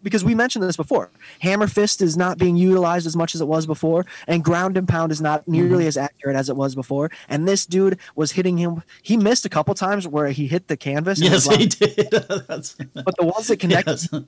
Because 0.00 0.24
we 0.24 0.32
mentioned 0.32 0.62
this 0.62 0.76
before, 0.76 1.10
hammer 1.40 1.66
fist 1.66 2.00
is 2.02 2.16
not 2.16 2.38
being 2.38 2.54
utilized 2.54 3.04
as 3.04 3.16
much 3.16 3.34
as 3.34 3.40
it 3.40 3.48
was 3.48 3.66
before, 3.66 4.06
and 4.28 4.44
ground 4.44 4.76
and 4.76 4.86
pound 4.86 5.10
is 5.10 5.20
not 5.20 5.48
nearly 5.48 5.78
mm-hmm. 5.80 5.88
as 5.88 5.96
accurate 5.96 6.36
as 6.36 6.48
it 6.48 6.54
was 6.54 6.76
before. 6.76 7.10
And 7.28 7.48
this 7.48 7.66
dude 7.66 7.98
was 8.14 8.30
hitting 8.30 8.56
him. 8.56 8.84
He 9.02 9.16
missed 9.16 9.44
a 9.44 9.48
couple 9.48 9.74
times 9.74 10.06
where 10.06 10.28
he 10.28 10.46
hit 10.46 10.68
the 10.68 10.76
canvas. 10.76 11.20
Yes, 11.20 11.48
like- 11.48 11.58
he 11.58 11.66
did. 11.66 12.10
But 12.10 13.16
the 13.18 13.24
ones 13.24 13.48
that 13.48 13.58
connected, 13.58 13.98
yes. 14.12 14.22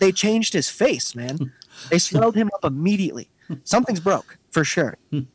they 0.00 0.10
changed 0.10 0.52
his 0.52 0.68
face, 0.68 1.14
man. 1.14 1.52
They 1.90 1.98
swelled 1.98 2.34
him 2.34 2.50
up 2.54 2.64
immediately. 2.64 3.28
something's 3.64 4.00
broke 4.00 4.38
for 4.50 4.64
sure. 4.64 4.96
and 5.12 5.26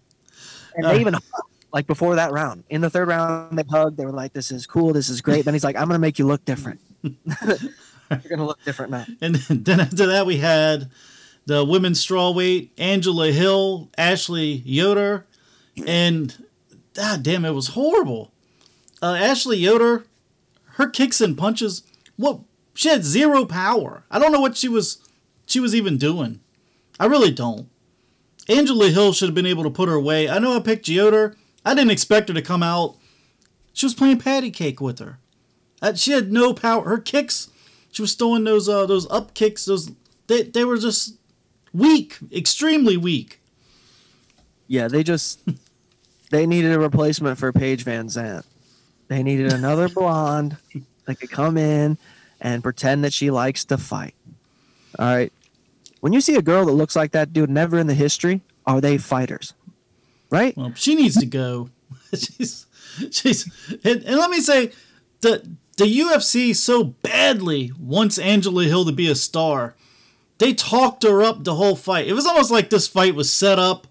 Uh. 0.84 0.90
they 0.94 1.00
even 1.00 1.16
like 1.74 1.88
before 1.88 2.16
that 2.16 2.32
round 2.34 2.64
in 2.70 2.82
the 2.82 2.90
third 2.90 3.08
round 3.08 3.58
they 3.58 3.64
hugged. 3.70 3.98
They 3.98 4.06
were 4.06 4.12
like, 4.12 4.34
"This 4.34 4.52
is 4.52 4.66
cool. 4.68 4.92
This 4.94 5.10
is 5.10 5.22
great." 5.22 5.46
Then 5.46 5.54
he's 5.54 5.64
like, 5.64 5.76
"I'm 5.78 5.88
gonna 5.88 6.00
make 6.00 6.20
you 6.20 6.26
look 6.28 6.44
different. 6.46 6.80
You're 7.02 8.20
gonna 8.30 8.46
look 8.46 8.64
different 8.66 8.92
now." 8.92 9.06
And 9.22 9.36
then 9.36 9.80
after 9.80 10.06
that, 10.08 10.26
we 10.26 10.38
had 10.38 10.90
the 11.46 11.64
women's 11.64 12.06
strawweight 12.06 12.70
Angela 12.78 13.32
Hill, 13.32 13.90
Ashley 13.98 14.62
Yoder, 14.66 15.26
and 15.88 16.46
god 16.94 17.24
damn, 17.24 17.46
it 17.46 17.52
was 17.52 17.70
horrible. 17.70 18.32
Uh, 19.02 19.16
Ashley 19.18 19.58
Yoder, 19.58 20.06
her 20.74 20.88
kicks 20.88 21.22
and 21.22 21.38
punches, 21.38 21.84
what 22.18 22.40
she 22.74 22.90
had 22.90 23.04
zero 23.06 23.46
power. 23.46 24.04
I 24.12 24.20
don't 24.20 24.32
know 24.34 24.42
what 24.42 24.58
she 24.58 24.68
was 24.68 24.98
she 25.46 25.60
was 25.60 25.76
even 25.76 25.98
doing. 25.98 26.40
I 27.00 27.06
really 27.06 27.32
don't. 27.32 27.68
Angela 28.48 28.90
Hill 28.90 29.14
should 29.14 29.28
have 29.28 29.36
been 29.36 29.46
able 29.46 29.64
to 29.64 29.70
put 29.70 29.90
her 29.90 29.96
away. 29.96 30.30
I 30.30 30.40
know 30.40 30.56
I 30.56 30.60
picked 30.60 30.88
Yoder. 30.88 31.36
I 31.66 31.74
didn't 31.74 31.92
expect 31.92 32.28
her 32.28 32.34
to 32.34 32.42
come 32.42 32.64
out. 32.64 32.96
She 33.74 33.86
was 33.86 33.94
playing 33.94 34.20
patty 34.20 34.52
cake 34.52 34.82
with 34.82 35.00
her. 35.00 35.20
Uh, 35.82 35.94
she 35.94 36.12
had 36.12 36.32
no 36.32 36.54
power. 36.54 36.84
Her 36.84 37.00
kicks, 37.00 37.50
she 37.92 38.02
was 38.02 38.14
throwing 38.14 38.44
those 38.44 38.68
uh, 38.70 38.86
those 38.86 39.10
up 39.10 39.34
kicks. 39.34 39.66
Those 39.66 39.92
they 40.28 40.44
they 40.44 40.64
were 40.64 40.78
just 40.78 41.16
weak, 41.74 42.18
extremely 42.32 42.98
weak. 42.98 43.42
Yeah, 44.68 44.88
they 44.88 45.04
just 45.04 45.42
they 46.32 46.46
needed 46.46 46.72
a 46.72 46.80
replacement 46.80 47.38
for 47.38 47.52
Paige 47.52 47.86
VanZant. 47.86 48.44
They 49.08 49.24
needed 49.24 49.52
another 49.52 49.90
blonde 49.94 50.58
that 51.06 51.20
could 51.20 51.32
come 51.32 51.58
in 51.58 51.98
and 52.40 52.64
pretend 52.64 53.04
that 53.04 53.14
she 53.14 53.32
likes 53.32 53.66
to 53.66 53.78
fight. 53.78 54.16
All 55.00 55.06
right. 55.06 55.32
When 56.02 56.14
you 56.14 56.22
see 56.22 56.36
a 56.36 56.42
girl 56.42 56.66
that 56.66 56.72
looks 56.72 56.96
like 56.96 57.12
that, 57.12 57.32
dude, 57.34 57.50
never 57.50 57.78
in 57.78 57.88
the 57.88 57.94
history 57.94 58.42
are 58.66 58.82
they 58.82 58.98
fighters. 58.98 59.54
Right? 60.30 60.56
Well, 60.56 60.74
she 60.76 60.96
needs 60.96 61.18
to 61.18 61.26
go. 61.26 61.70
she's 62.14 62.66
she's 63.12 63.52
and, 63.84 64.04
and 64.04 64.16
let 64.18 64.30
me 64.30 64.40
say 64.40 64.72
the 65.22 65.48
the 65.78 66.00
UFC 66.00 66.56
so 66.56 66.84
badly 66.84 67.72
wants 67.80 68.18
Angela 68.18 68.64
Hill 68.64 68.86
to 68.86 68.92
be 68.92 69.10
a 69.10 69.16
star. 69.16 69.76
They 70.38 70.54
talked 70.54 71.04
her 71.04 71.22
up 71.22 71.44
the 71.44 71.56
whole 71.56 71.76
fight. 71.76 72.08
It 72.08 72.14
was 72.14 72.26
almost 72.26 72.50
like 72.52 72.70
this 72.70 72.88
fight 72.88 73.14
was 73.14 73.32
set 73.32 73.60
up. 73.60 73.88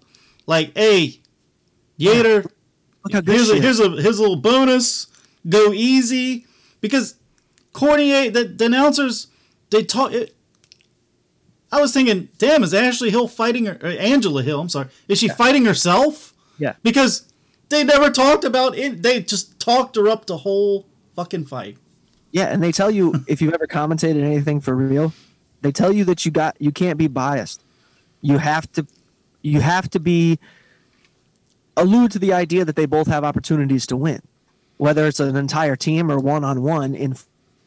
Like, 0.47 0.75
hey, 0.75 1.21
Yater, 1.97 2.43
Look 3.03 3.13
how 3.13 3.21
good 3.21 3.35
here's 3.35 3.49
a, 3.49 3.59
here's 3.59 3.79
a 3.79 3.89
here's 4.01 4.17
a 4.17 4.21
little 4.21 4.35
bonus. 4.35 5.07
Go 5.47 5.73
easy 5.73 6.45
because 6.81 7.15
Cormier, 7.73 8.29
the, 8.29 8.43
the 8.43 8.65
announcers, 8.65 9.27
they 9.69 9.83
talk. 9.83 10.11
It, 10.11 10.35
I 11.71 11.79
was 11.79 11.93
thinking, 11.93 12.29
damn, 12.37 12.63
is 12.63 12.73
Ashley 12.73 13.11
Hill 13.11 13.27
fighting 13.27 13.65
her? 13.65 13.77
Or 13.81 13.89
Angela 13.89 14.43
Hill, 14.43 14.59
I'm 14.59 14.69
sorry, 14.69 14.87
is 15.07 15.19
she 15.19 15.29
fighting 15.29 15.65
herself? 15.65 16.33
Yeah. 16.57 16.75
Because 16.83 17.31
they 17.69 17.83
never 17.83 18.09
talked 18.09 18.43
about 18.43 18.77
it. 18.77 19.01
They 19.01 19.21
just 19.21 19.59
talked 19.59 19.95
her 19.95 20.07
up 20.07 20.25
the 20.25 20.37
whole 20.37 20.85
fucking 21.15 21.45
fight. 21.45 21.77
Yeah, 22.31 22.45
and 22.45 22.61
they 22.61 22.71
tell 22.71 22.91
you 22.91 23.23
if 23.27 23.41
you've 23.41 23.53
ever 23.53 23.67
commentated 23.67 24.23
anything 24.23 24.61
for 24.61 24.75
real, 24.75 25.13
they 25.61 25.71
tell 25.71 25.91
you 25.91 26.03
that 26.05 26.25
you 26.25 26.31
got 26.31 26.55
you 26.59 26.71
can't 26.71 26.97
be 26.97 27.07
biased. 27.07 27.63
You 28.21 28.37
have 28.37 28.71
to 28.73 28.85
you 29.41 29.61
have 29.61 29.89
to 29.91 29.99
be 29.99 30.39
allude 31.77 32.11
to 32.11 32.19
the 32.19 32.33
idea 32.33 32.65
that 32.65 32.75
they 32.75 32.85
both 32.85 33.07
have 33.07 33.23
opportunities 33.23 33.87
to 33.87 33.97
win. 33.97 34.21
Whether 34.77 35.07
it's 35.07 35.19
an 35.19 35.35
entire 35.35 35.75
team 35.75 36.11
or 36.11 36.19
one 36.19 36.43
on 36.43 36.61
one 36.61 36.95
in 36.95 37.15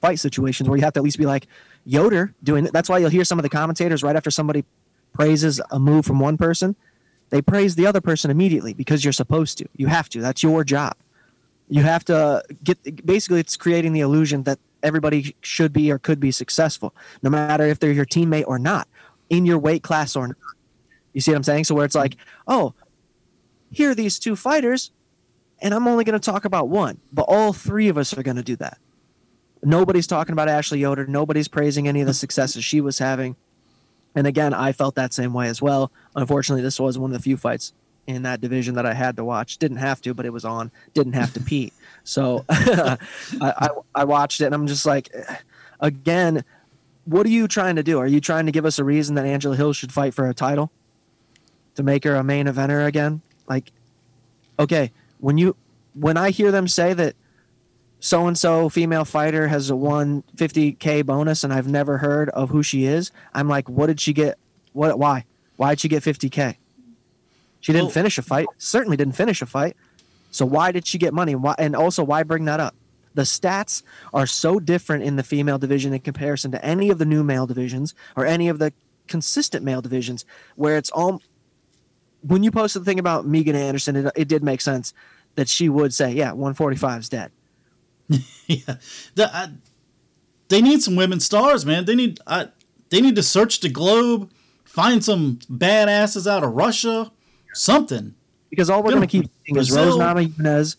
fight 0.00 0.18
situations 0.18 0.68
where 0.68 0.76
you 0.76 0.84
have 0.84 0.92
to 0.94 1.00
at 1.00 1.04
least 1.04 1.18
be 1.18 1.26
like 1.26 1.46
Yoder 1.84 2.34
doing. 2.42 2.64
That's 2.64 2.88
why 2.88 2.98
you'll 2.98 3.10
hear 3.10 3.24
some 3.24 3.38
of 3.38 3.42
the 3.42 3.48
commentators 3.48 4.02
right 4.02 4.16
after 4.16 4.30
somebody 4.30 4.64
praises 5.12 5.60
a 5.70 5.78
move 5.78 6.04
from 6.04 6.18
one 6.18 6.36
person, 6.36 6.74
they 7.30 7.40
praise 7.40 7.76
the 7.76 7.86
other 7.86 8.00
person 8.00 8.30
immediately 8.30 8.74
because 8.74 9.04
you're 9.04 9.12
supposed 9.12 9.58
to. 9.58 9.66
You 9.76 9.86
have 9.86 10.08
to. 10.10 10.20
That's 10.20 10.42
your 10.42 10.64
job 10.64 10.96
you 11.68 11.82
have 11.82 12.04
to 12.04 12.42
get 12.62 13.06
basically 13.06 13.40
it's 13.40 13.56
creating 13.56 13.92
the 13.92 14.00
illusion 14.00 14.42
that 14.44 14.58
everybody 14.82 15.34
should 15.40 15.72
be 15.72 15.90
or 15.90 15.98
could 15.98 16.20
be 16.20 16.30
successful 16.30 16.94
no 17.22 17.30
matter 17.30 17.64
if 17.64 17.78
they're 17.78 17.92
your 17.92 18.04
teammate 18.04 18.44
or 18.46 18.58
not 18.58 18.86
in 19.30 19.46
your 19.46 19.58
weight 19.58 19.82
class 19.82 20.14
or 20.14 20.28
not 20.28 20.36
you 21.12 21.20
see 21.20 21.30
what 21.30 21.36
i'm 21.36 21.42
saying 21.42 21.64
so 21.64 21.74
where 21.74 21.84
it's 21.84 21.94
like 21.94 22.16
oh 22.46 22.74
here 23.70 23.90
are 23.90 23.94
these 23.94 24.18
two 24.18 24.36
fighters 24.36 24.90
and 25.60 25.72
i'm 25.72 25.88
only 25.88 26.04
going 26.04 26.18
to 26.18 26.24
talk 26.24 26.44
about 26.44 26.68
one 26.68 27.00
but 27.12 27.22
all 27.22 27.52
three 27.52 27.88
of 27.88 27.96
us 27.96 28.16
are 28.16 28.22
going 28.22 28.36
to 28.36 28.42
do 28.42 28.56
that 28.56 28.78
nobody's 29.64 30.06
talking 30.06 30.32
about 30.32 30.48
ashley 30.48 30.78
yoder 30.78 31.06
nobody's 31.06 31.48
praising 31.48 31.88
any 31.88 32.00
of 32.00 32.06
the 32.06 32.14
successes 32.14 32.64
she 32.64 32.80
was 32.80 32.98
having 32.98 33.36
and 34.14 34.26
again 34.26 34.52
i 34.54 34.72
felt 34.72 34.94
that 34.94 35.12
same 35.12 35.32
way 35.32 35.48
as 35.48 35.60
well 35.60 35.90
unfortunately 36.16 36.62
this 36.62 36.78
was 36.78 36.98
one 36.98 37.10
of 37.10 37.16
the 37.16 37.22
few 37.22 37.36
fights 37.36 37.72
in 38.06 38.22
that 38.22 38.40
division 38.40 38.74
that 38.74 38.86
I 38.86 38.94
had 38.94 39.16
to 39.16 39.24
watch. 39.24 39.58
Didn't 39.58 39.78
have 39.78 40.00
to, 40.02 40.14
but 40.14 40.26
it 40.26 40.32
was 40.32 40.44
on. 40.44 40.70
Didn't 40.92 41.14
have 41.14 41.32
to 41.34 41.40
pee. 41.40 41.72
So 42.04 42.44
I, 42.48 42.98
I, 43.40 43.68
I 43.94 44.04
watched 44.04 44.40
it 44.40 44.46
and 44.46 44.54
I'm 44.54 44.66
just 44.66 44.86
like, 44.86 45.14
again, 45.80 46.44
what 47.04 47.26
are 47.26 47.30
you 47.30 47.48
trying 47.48 47.76
to 47.76 47.82
do? 47.82 47.98
Are 47.98 48.06
you 48.06 48.20
trying 48.20 48.46
to 48.46 48.52
give 48.52 48.64
us 48.64 48.78
a 48.78 48.84
reason 48.84 49.14
that 49.14 49.26
Angela 49.26 49.56
Hill 49.56 49.72
should 49.72 49.92
fight 49.92 50.14
for 50.14 50.28
a 50.28 50.34
title? 50.34 50.70
To 51.76 51.82
make 51.82 52.04
her 52.04 52.14
a 52.14 52.22
main 52.22 52.46
eventer 52.46 52.86
again? 52.86 53.20
Like, 53.48 53.72
okay, 54.58 54.92
when 55.18 55.38
you 55.38 55.56
when 55.94 56.16
I 56.16 56.30
hear 56.30 56.52
them 56.52 56.68
say 56.68 56.92
that 56.92 57.16
so 58.04 58.26
and 58.26 58.36
so 58.36 58.68
female 58.68 59.06
fighter 59.06 59.48
has 59.48 59.70
a 59.70 59.72
150k 59.72 61.06
bonus 61.06 61.42
and 61.42 61.54
I've 61.54 61.66
never 61.66 61.96
heard 61.96 62.28
of 62.28 62.50
who 62.50 62.62
she 62.62 62.84
is, 62.84 63.10
I'm 63.32 63.48
like, 63.48 63.66
what 63.66 63.86
did 63.86 63.98
she 63.98 64.12
get? 64.12 64.36
What? 64.74 64.98
Why? 64.98 65.24
Why 65.56 65.70
did 65.70 65.80
she 65.80 65.88
get 65.88 66.02
50k? 66.02 66.56
She 67.60 67.72
didn't 67.72 67.86
Well- 67.86 67.92
finish 67.92 68.18
a 68.18 68.22
fight. 68.22 68.46
Certainly 68.58 68.98
didn't 68.98 69.14
finish 69.16 69.40
a 69.40 69.46
fight. 69.46 69.74
So 70.30 70.44
why 70.44 70.70
did 70.70 70.86
she 70.86 70.98
get 70.98 71.14
money? 71.14 71.34
Why? 71.34 71.54
And 71.58 71.74
also, 71.74 72.04
why 72.04 72.24
bring 72.24 72.44
that 72.44 72.60
up? 72.60 72.74
The 73.14 73.22
stats 73.22 73.82
are 74.12 74.26
so 74.26 74.60
different 74.60 75.02
in 75.04 75.16
the 75.16 75.22
female 75.22 75.56
division 75.56 75.94
in 75.94 76.00
comparison 76.00 76.50
to 76.52 76.62
any 76.62 76.90
of 76.90 76.98
the 76.98 77.06
new 77.06 77.24
male 77.24 77.46
divisions 77.46 77.94
or 78.16 78.26
any 78.26 78.50
of 78.50 78.58
the 78.58 78.74
consistent 79.08 79.64
male 79.64 79.80
divisions, 79.80 80.26
where 80.56 80.76
it's 80.76 80.90
all. 80.90 81.22
When 82.20 82.42
you 82.42 82.50
posted 82.50 82.82
the 82.82 82.84
thing 82.84 82.98
about 82.98 83.26
Megan 83.26 83.56
Anderson, 83.56 83.96
it, 83.96 84.12
it 84.14 84.28
did 84.28 84.42
make 84.42 84.60
sense 84.60 84.92
that 85.36 85.48
she 85.48 85.70
would 85.70 85.94
say, 85.94 86.12
"Yeah, 86.12 86.32
145 86.32 87.00
is 87.00 87.08
dead." 87.08 87.30
yeah, 88.46 88.76
the, 89.14 89.30
I, 89.34 89.48
they 90.48 90.60
need 90.60 90.82
some 90.82 90.96
women 90.96 91.20
stars, 91.20 91.64
man. 91.64 91.84
They 91.84 91.94
need 91.94 92.20
I, 92.26 92.48
they 92.90 93.00
need 93.00 93.16
to 93.16 93.22
search 93.22 93.60
the 93.60 93.68
globe, 93.68 94.30
find 94.64 95.04
some 95.04 95.38
badasses 95.50 96.30
out 96.30 96.44
of 96.44 96.52
Russia, 96.52 97.10
something. 97.52 98.14
because 98.50 98.70
all 98.70 98.82
we're 98.82 98.90
going 98.90 99.02
to 99.02 99.06
keep 99.06 99.30
seeing 99.46 99.58
is. 99.58 99.72
Rose 99.72 99.94
Namajunas, 99.94 100.76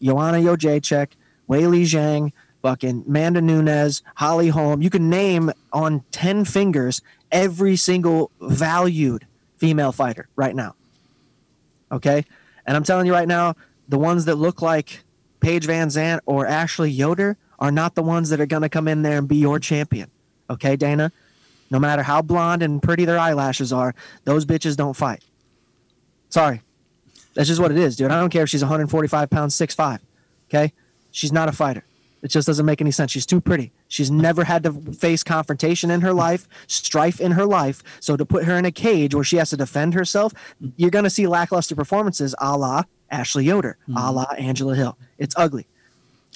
Joanna 0.00 0.38
Jacek, 0.38 1.12
Weili 1.48 1.82
Zhang, 1.82 2.32
fucking 2.62 3.04
Manda 3.06 3.40
Nunes, 3.40 4.02
Holly 4.16 4.48
Holm. 4.48 4.82
You 4.82 4.90
can 4.90 5.10
name 5.10 5.52
on 5.72 6.04
10 6.12 6.44
fingers 6.44 7.02
every 7.30 7.76
single 7.76 8.30
valued 8.40 9.26
female 9.56 9.92
fighter 9.92 10.28
right 10.36 10.54
now. 10.54 10.74
Okay? 11.90 12.24
And 12.66 12.76
I'm 12.76 12.84
telling 12.84 13.06
you 13.06 13.12
right 13.12 13.28
now, 13.28 13.54
the 13.88 13.98
ones 13.98 14.24
that 14.24 14.36
look 14.36 14.62
like 14.62 15.02
Paige 15.42 15.66
VanZant 15.66 16.20
or 16.24 16.46
Ashley 16.46 16.90
Yoder 16.90 17.36
are 17.58 17.72
not 17.72 17.94
the 17.94 18.02
ones 18.02 18.30
that 18.30 18.40
are 18.40 18.46
going 18.46 18.62
to 18.62 18.68
come 18.68 18.88
in 18.88 19.02
there 19.02 19.18
and 19.18 19.28
be 19.28 19.36
your 19.36 19.58
champion. 19.58 20.10
Okay, 20.48 20.76
Dana? 20.76 21.12
No 21.70 21.78
matter 21.78 22.02
how 22.02 22.22
blonde 22.22 22.62
and 22.62 22.82
pretty 22.82 23.04
their 23.04 23.18
eyelashes 23.18 23.72
are, 23.72 23.94
those 24.24 24.46
bitches 24.46 24.76
don't 24.76 24.94
fight. 24.94 25.24
Sorry. 26.28 26.62
That's 27.34 27.48
just 27.48 27.60
what 27.60 27.70
it 27.70 27.78
is, 27.78 27.96
dude. 27.96 28.10
I 28.10 28.20
don't 28.20 28.30
care 28.30 28.44
if 28.44 28.50
she's 28.50 28.62
145 28.62 29.30
pounds, 29.30 29.56
6'5. 29.56 29.98
Okay? 30.48 30.72
She's 31.10 31.32
not 31.32 31.48
a 31.48 31.52
fighter. 31.52 31.84
It 32.22 32.28
just 32.28 32.46
doesn't 32.46 32.64
make 32.64 32.80
any 32.80 32.92
sense. 32.92 33.10
She's 33.10 33.26
too 33.26 33.40
pretty. 33.40 33.72
She's 33.88 34.10
never 34.10 34.44
had 34.44 34.62
to 34.62 34.72
face 34.72 35.24
confrontation 35.24 35.90
in 35.90 36.02
her 36.02 36.12
life, 36.12 36.46
strife 36.68 37.20
in 37.20 37.32
her 37.32 37.46
life. 37.46 37.82
So 38.00 38.16
to 38.16 38.24
put 38.24 38.44
her 38.44 38.56
in 38.56 38.64
a 38.64 38.70
cage 38.70 39.12
where 39.14 39.24
she 39.24 39.38
has 39.38 39.50
to 39.50 39.56
defend 39.56 39.94
herself, 39.94 40.32
you're 40.76 40.90
going 40.90 41.04
to 41.04 41.10
see 41.10 41.26
lackluster 41.26 41.74
performances 41.74 42.34
a 42.38 42.56
la 42.56 42.84
Ashley 43.12 43.44
Yoder, 43.44 43.76
a 43.94 44.10
la 44.10 44.24
Angela 44.38 44.74
Hill. 44.74 44.96
It's 45.18 45.34
ugly. 45.36 45.66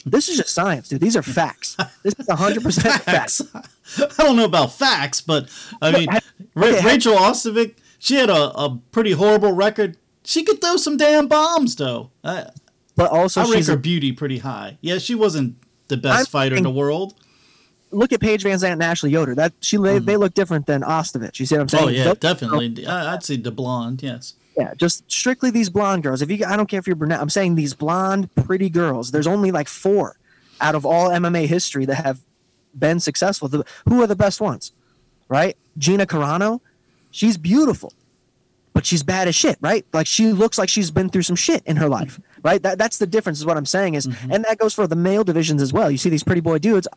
This 0.04 0.28
is 0.28 0.36
just 0.36 0.50
science, 0.54 0.88
dude. 0.88 1.00
These 1.00 1.16
are 1.16 1.22
facts. 1.22 1.76
This 2.04 2.14
is 2.18 2.26
100% 2.28 3.00
facts. 3.00 3.42
I 4.18 4.22
don't 4.22 4.36
know 4.36 4.44
about 4.44 4.72
facts, 4.72 5.20
but 5.20 5.48
I 5.82 5.90
mean, 5.90 6.08
Ra- 6.54 6.68
okay, 6.68 6.80
ha- 6.80 6.86
Rachel 6.88 7.14
Ostovich, 7.16 7.74
she 7.98 8.14
had 8.14 8.30
a, 8.30 8.56
a 8.56 8.78
pretty 8.92 9.12
horrible 9.12 9.50
record. 9.52 9.96
She 10.22 10.44
could 10.44 10.60
throw 10.60 10.76
some 10.76 10.96
damn 10.96 11.26
bombs, 11.26 11.74
though. 11.74 12.10
I, 12.22 12.50
But 12.94 13.10
also, 13.10 13.40
I 13.40 13.50
rank 13.50 13.66
her 13.66 13.72
a, 13.72 13.76
beauty 13.76 14.12
pretty 14.12 14.38
high. 14.38 14.78
Yeah, 14.80 14.98
she 14.98 15.14
wasn't 15.16 15.56
the 15.88 15.96
best 15.96 16.18
I'm 16.20 16.26
fighter 16.26 16.56
in 16.56 16.62
the 16.62 16.70
world. 16.70 17.14
look 17.90 18.12
at 18.12 18.20
Paige 18.20 18.44
VanZant 18.44 18.72
and 18.72 18.82
Ashley 18.82 19.10
Yoder. 19.10 19.34
That 19.34 19.54
she 19.60 19.76
they, 19.76 19.98
they 19.98 20.16
look 20.16 20.34
different 20.34 20.66
than 20.66 20.82
Ostovich. 20.82 21.40
You 21.40 21.46
see 21.46 21.54
what 21.56 21.62
I'm 21.62 21.68
saying? 21.68 21.84
Mm-hmm. 21.84 21.94
Oh 21.94 21.98
yeah, 21.98 22.04
Those- 22.04 22.18
definitely. 22.18 22.86
I, 22.86 23.14
I'd 23.14 23.24
say 23.24 23.36
the 23.36 23.50
blonde. 23.50 24.02
Yes. 24.02 24.34
Yeah, 24.56 24.72
just 24.74 25.10
strictly 25.10 25.50
these 25.50 25.68
blonde 25.68 26.02
girls. 26.02 26.22
If 26.22 26.30
you, 26.30 26.44
I 26.46 26.56
don't 26.56 26.66
care 26.66 26.80
if 26.80 26.86
you're 26.86 26.96
brunette. 26.96 27.20
I'm 27.20 27.28
saying 27.28 27.56
these 27.56 27.74
blonde, 27.74 28.34
pretty 28.34 28.70
girls. 28.70 29.10
There's 29.10 29.26
only 29.26 29.50
like 29.50 29.68
four 29.68 30.16
out 30.60 30.74
of 30.74 30.86
all 30.86 31.10
MMA 31.10 31.46
history 31.46 31.84
that 31.84 31.96
have 31.96 32.20
been 32.74 33.00
successful. 33.00 33.48
The, 33.48 33.64
who 33.86 34.02
are 34.02 34.06
the 34.06 34.16
best 34.16 34.40
ones? 34.40 34.72
Right? 35.28 35.56
Gina 35.76 36.06
Carano, 36.06 36.60
she's 37.10 37.36
beautiful, 37.36 37.92
but 38.72 38.86
she's 38.86 39.02
bad 39.02 39.28
as 39.28 39.34
shit, 39.34 39.58
right? 39.60 39.84
Like 39.92 40.06
she 40.06 40.32
looks 40.32 40.56
like 40.56 40.68
she's 40.68 40.90
been 40.90 41.10
through 41.10 41.22
some 41.22 41.36
shit 41.36 41.62
in 41.66 41.76
her 41.76 41.88
life, 41.88 42.18
right? 42.42 42.62
That, 42.62 42.78
that's 42.78 42.96
the 42.98 43.06
difference, 43.06 43.38
is 43.38 43.44
what 43.44 43.58
I'm 43.58 43.66
saying 43.66 43.94
is, 43.94 44.06
and 44.30 44.44
that 44.44 44.56
goes 44.58 44.72
for 44.72 44.86
the 44.86 44.96
male 44.96 45.24
divisions 45.24 45.60
as 45.60 45.72
well. 45.72 45.90
You 45.90 45.98
see 45.98 46.08
these 46.08 46.24
pretty 46.24 46.40
boy 46.40 46.58
dudes, 46.58 46.88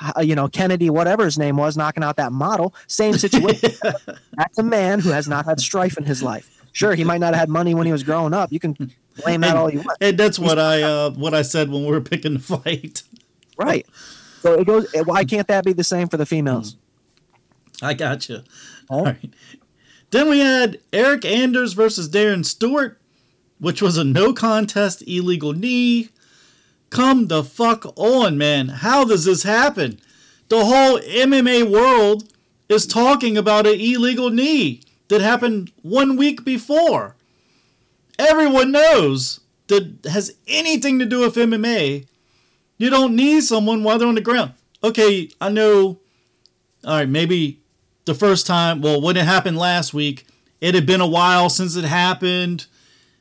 uh, 0.00 0.20
you 0.20 0.34
know, 0.34 0.48
Kennedy, 0.48 0.90
whatever 0.90 1.24
his 1.24 1.38
name 1.38 1.56
was, 1.56 1.76
knocking 1.76 2.02
out 2.02 2.16
that 2.16 2.32
model. 2.32 2.74
Same 2.86 3.14
situation. 3.14 3.70
that's 4.34 4.58
a 4.58 4.62
man 4.62 5.00
who 5.00 5.10
has 5.10 5.28
not 5.28 5.44
had 5.46 5.60
strife 5.60 5.96
in 5.96 6.04
his 6.04 6.22
life. 6.22 6.61
Sure, 6.72 6.94
he 6.94 7.04
might 7.04 7.18
not 7.18 7.34
have 7.34 7.40
had 7.40 7.48
money 7.48 7.74
when 7.74 7.86
he 7.86 7.92
was 7.92 8.02
growing 8.02 8.32
up. 8.32 8.50
You 8.50 8.58
can 8.58 8.76
blame 9.22 9.42
that 9.42 9.56
all 9.56 9.70
you 9.70 9.78
want. 9.80 9.98
And 10.00 10.18
that's 10.18 10.38
what 10.38 10.58
I 10.58 10.82
uh, 10.82 11.10
what 11.10 11.34
I 11.34 11.42
said 11.42 11.70
when 11.70 11.84
we 11.84 11.90
were 11.90 12.00
picking 12.00 12.34
the 12.34 12.40
fight. 12.40 13.02
Right. 13.56 13.86
So 14.40 14.54
it 14.54 14.66
goes. 14.66 14.92
Why 15.04 15.24
can't 15.24 15.46
that 15.48 15.64
be 15.64 15.72
the 15.72 15.84
same 15.84 16.08
for 16.08 16.16
the 16.16 16.26
females? 16.26 16.76
I 17.82 17.94
got 17.94 18.28
you. 18.28 18.42
Huh? 18.88 18.94
All 18.94 19.04
right. 19.04 19.30
Then 20.10 20.28
we 20.28 20.40
had 20.40 20.78
Eryk 20.92 21.24
Anders 21.24 21.72
versus 21.72 22.08
Darren 22.08 22.44
Stewart, 22.44 22.98
which 23.58 23.80
was 23.80 23.96
a 23.96 24.04
no 24.04 24.32
contest 24.32 25.02
illegal 25.06 25.52
knee. 25.52 26.10
Come 26.90 27.28
the 27.28 27.42
fuck 27.42 27.86
on, 27.96 28.36
man. 28.36 28.68
How 28.68 29.04
does 29.04 29.24
this 29.24 29.42
happen? 29.42 29.98
The 30.48 30.64
whole 30.64 30.98
MMA 30.98 31.70
world 31.70 32.24
is 32.68 32.86
talking 32.86 33.38
about 33.38 33.66
an 33.66 33.80
illegal 33.80 34.28
knee 34.30 34.82
that 35.12 35.20
happened 35.20 35.70
one 35.82 36.16
week 36.16 36.42
before. 36.42 37.16
Everyone 38.18 38.72
knows 38.72 39.40
that 39.66 40.06
has 40.10 40.34
anything 40.46 40.98
to 40.98 41.04
do 41.04 41.20
with 41.20 41.34
MMA. 41.34 42.06
You 42.78 42.88
don't 42.88 43.14
need 43.14 43.42
someone 43.42 43.84
while 43.84 43.98
they're 43.98 44.08
on 44.08 44.14
the 44.14 44.22
ground. 44.22 44.54
Okay, 44.82 45.28
I 45.38 45.50
know. 45.50 46.00
All 46.84 46.96
right, 46.96 47.08
maybe 47.08 47.60
the 48.06 48.14
first 48.14 48.46
time, 48.46 48.80
well, 48.80 49.02
when 49.02 49.18
it 49.18 49.26
happened 49.26 49.58
last 49.58 49.92
week, 49.92 50.26
it 50.62 50.74
had 50.74 50.86
been 50.86 51.02
a 51.02 51.06
while 51.06 51.50
since 51.50 51.76
it 51.76 51.84
happened. 51.84 52.66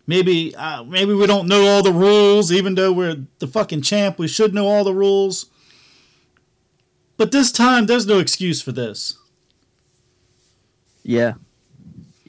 Maybe, 0.07 0.55
uh, 0.55 0.85
maybe 0.85 1.13
we 1.13 1.27
don't 1.27 1.49
know 1.49 1.67
all 1.67 1.83
the 1.83 1.91
rules, 1.91 2.53
even 2.53 2.75
though 2.75 2.93
we're 2.93 3.17
the 3.39 3.47
fucking 3.47 3.81
champ. 3.81 4.17
We 4.17 4.29
should 4.29 4.53
know 4.53 4.67
all 4.67 4.85
the 4.85 4.95
rules. 4.95 5.47
But 7.17 7.33
this 7.33 7.51
time, 7.51 7.85
there's 7.85 8.07
no 8.07 8.19
excuse 8.19 8.61
for 8.61 8.71
this. 8.71 9.17
Yeah. 11.03 11.33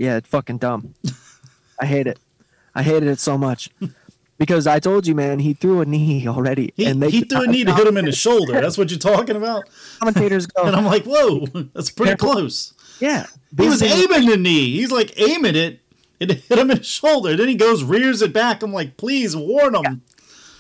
Yeah, 0.03 0.17
it's 0.17 0.29
fucking 0.29 0.59
dumb. 0.59 0.95
I 1.79 1.87
hate 1.87 2.09
it. 2.09 2.19
I 2.75 2.83
hated 2.83 3.09
it 3.09 3.21
so 3.21 3.39
much. 3.39 3.71
Because 4.37 4.67
I 4.67 4.81
told 4.81 5.07
you, 5.07 5.15
man, 5.15 5.39
he 5.39 5.55
threw 5.55 5.81
a 5.81 5.85
knee 5.85 6.27
already. 6.27 6.73
He, 6.77 6.87
and 6.87 7.01
they 7.01 7.09
he 7.09 7.21
threw 7.21 7.45
a 7.45 7.47
knee 7.47 7.63
to 7.63 7.73
hit 7.73 7.87
him 7.87 7.97
in 7.97 8.07
the 8.07 8.11
shoulder. 8.13 8.61
That's 8.61 8.77
what 8.77 8.91
you're 8.91 8.99
talking 8.99 9.37
about. 9.37 9.69
commentators 10.01 10.47
go, 10.47 10.63
And 10.67 10.75
I'm 10.75 10.87
like, 10.87 11.05
whoa, 11.05 11.47
that's 11.73 11.91
pretty 11.93 12.17
close. 12.17 12.75
yeah. 12.99 13.27
He 13.57 13.69
was 13.69 13.81
aiming 13.81 14.29
the 14.29 14.37
knee. 14.37 14.73
He's 14.73 14.91
like 14.91 15.13
aiming 15.21 15.55
it. 15.55 15.79
It 16.19 16.33
hit 16.33 16.59
him 16.59 16.73
in 16.73 16.79
the 16.79 16.83
shoulder. 16.83 17.37
Then 17.37 17.47
he 17.47 17.55
goes, 17.55 17.85
rears 17.85 18.23
it 18.23 18.33
back. 18.33 18.65
I'm 18.65 18.73
like, 18.73 18.97
please 18.97 19.37
warn 19.37 19.77
him. 19.77 20.03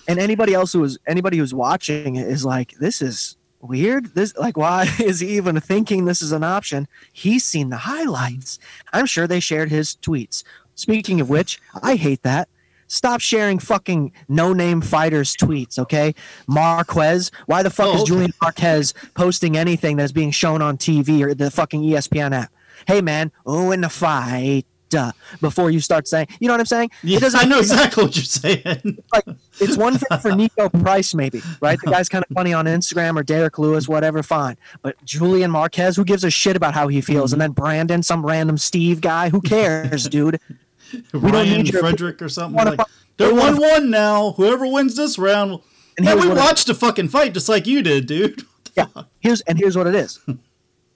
and 0.07 0.21
anybody 0.21 0.55
else 0.55 0.73
who 0.73 0.81
was 0.81 0.99
anybody 1.05 1.39
who's 1.39 1.53
watching 1.53 2.15
is 2.15 2.45
like, 2.45 2.75
this 2.79 3.03
is 3.03 3.37
weird. 3.62 4.14
This 4.14 4.37
like, 4.37 4.57
why 4.57 4.88
is 5.00 5.21
he 5.21 5.37
even 5.37 5.59
thinking 5.61 6.04
this 6.04 6.21
is 6.23 6.33
an 6.33 6.45
option? 6.45 6.88
He's 7.12 7.45
seen 7.45 7.71
the 7.71 7.76
highlights. 7.78 8.59
I'm 8.92 9.07
sure 9.07 9.26
they 9.26 9.40
shared 9.40 9.71
his 9.71 9.97
tweets. 10.02 10.45
Speaking 10.75 11.21
of 11.21 11.28
which, 11.31 11.61
I 11.83 11.96
hate 11.96 12.22
that. 12.22 12.48
Stop 12.88 13.20
sharing 13.22 13.59
fucking 13.59 14.12
no-name 14.29 14.83
fighters' 14.83 15.35
tweets, 15.35 15.79
okay? 15.79 16.14
Marquez, 16.46 17.31
why 17.46 17.62
the 17.62 17.70
fuck 17.70 17.87
Oh, 17.87 17.94
is 17.94 18.03
okay. 18.03 18.09
Julian 18.09 18.33
Marquez 18.42 18.92
posting 19.14 19.57
anything 19.57 19.96
that's 19.96 20.12
being 20.12 20.31
shown 20.31 20.61
on 20.61 20.77
TV 20.77 21.22
or 21.22 21.33
the 21.33 21.51
fucking 21.51 21.83
ESPN 21.83 22.33
app? 22.33 22.53
Hey 22.87 23.01
man, 23.01 23.33
oh 23.46 23.70
in 23.70 23.81
the 23.81 23.88
fight. 23.88 24.66
Uh, 24.94 25.12
before 25.40 25.70
you 25.70 25.81
start 25.81 26.07
saying, 26.09 26.26
you 26.40 26.48
know 26.48 26.55
what 26.55 26.61
I'm 26.61 26.66
saying? 26.66 26.90
Yeah, 27.02 27.18
I 27.35 27.44
know 27.44 27.59
exactly 27.59 28.05
what 28.05 28.16
you're 28.16 28.24
saying. 28.24 28.98
like 29.12 29.24
it's 29.61 29.76
one 29.76 29.94
thing 29.98 30.18
for 30.20 30.31
Niko 30.33 30.83
Price, 30.83 31.14
maybe, 31.14 31.42
right? 31.61 31.78
The 31.83 31.90
guy's 31.90 32.09
kind 32.09 32.24
of 32.28 32.35
funny 32.35 32.52
on 32.52 32.66
Instagram 32.66 33.18
or 33.18 33.22
Derrick 33.22 33.59
Lewis, 33.59 33.88
whatever, 33.88 34.22
fine. 34.22 34.57
But 34.83 35.02
Julian 35.05 35.50
Marquez, 35.50 35.96
who 35.96 36.05
gives 36.05 36.24
a 36.24 36.31
shit 36.31 36.57
about 36.57 36.74
how 36.74 36.88
he 36.88 37.00
feels? 37.00 37.33
And 37.33 37.40
then 37.40 37.52
Brandon, 37.52 38.02
some 38.02 38.24
random 38.24 38.59
Steve 38.59 39.00
guy, 39.00 39.28
who 39.28 39.40
cares, 39.40 40.09
dude? 40.09 40.38
don't 41.12 41.22
Ryan 41.22 41.48
need 41.62 41.72
your- 41.72 41.81
Frederick 41.83 42.20
or 42.22 42.28
something. 42.28 42.64
Like, 42.64 42.81
they're 43.16 43.35
one 43.35 43.57
one 43.59 43.90
now. 43.90 44.33
Whoever 44.33 44.66
wins 44.66 44.96
this 44.96 45.18
round. 45.18 45.61
And 45.96 46.07
yeah, 46.07 46.14
we 46.14 46.28
watched 46.28 46.66
the 46.66 46.74
fucking 46.74 47.09
fight 47.09 47.35
just 47.35 47.48
like 47.48 47.66
you 47.66 47.83
did, 47.83 48.07
dude. 48.07 48.42
Yeah. 48.74 48.87
Here's 49.20 49.42
and 49.42 49.59
here's 49.59 49.76
what 49.76 49.87
it 49.87 49.94
is. 49.94 50.18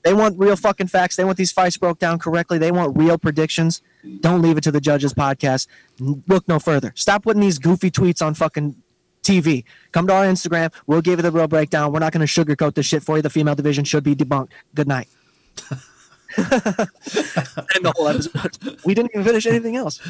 They 0.07 0.15
want 0.15 0.39
real 0.39 0.55
fucking 0.55 0.87
facts. 0.87 1.17
They 1.17 1.25
want 1.25 1.37
these 1.37 1.51
fights 1.51 1.77
broke 1.77 1.99
down 1.99 2.21
correctly. 2.21 2.59
They 2.59 2.71
want 2.71 2.97
real 2.97 3.19
predictions. 3.19 3.83
Don't 4.21 4.41
leave 4.41 4.57
it 4.57 4.61
to 4.63 4.71
the 4.71 4.81
judges 4.81 5.13
podcast. 5.13 5.67
Look 5.99 6.47
no 6.47 6.61
further. 6.61 6.93
Stop 6.95 7.25
putting 7.25 7.43
these 7.43 7.59
goofy 7.59 7.91
tweets 7.91 8.25
on 8.25 8.35
fucking 8.35 8.77
TV. 9.25 9.65
Come 9.91 10.07
to 10.07 10.13
our 10.13 10.25
Instagram. 10.25 10.73
We'll 10.87 11.01
give 11.01 11.19
you 11.19 11.23
the 11.25 11.33
real 11.33 11.49
breakdown. 11.49 11.91
We're 11.91 11.99
not 11.99 12.13
going 12.13 12.25
to 12.25 12.33
sugarcoat 12.33 12.75
this 12.75 12.87
shit 12.87 13.03
for 13.03 13.17
you. 13.17 13.23
The 13.23 13.31
female 13.31 13.57
division 13.57 13.85
should 13.85 14.05
be 14.05 14.15
debunked. 14.15 14.51
Good 14.77 14.87
night. 14.87 15.09
and 16.37 16.47
the 16.47 17.93
whole 17.97 18.07
episode. 18.07 18.79
We 18.85 18.95
didn't 18.95 19.11
even 19.13 19.25
finish 19.25 19.45
anything 19.45 19.75
else. 19.75 20.01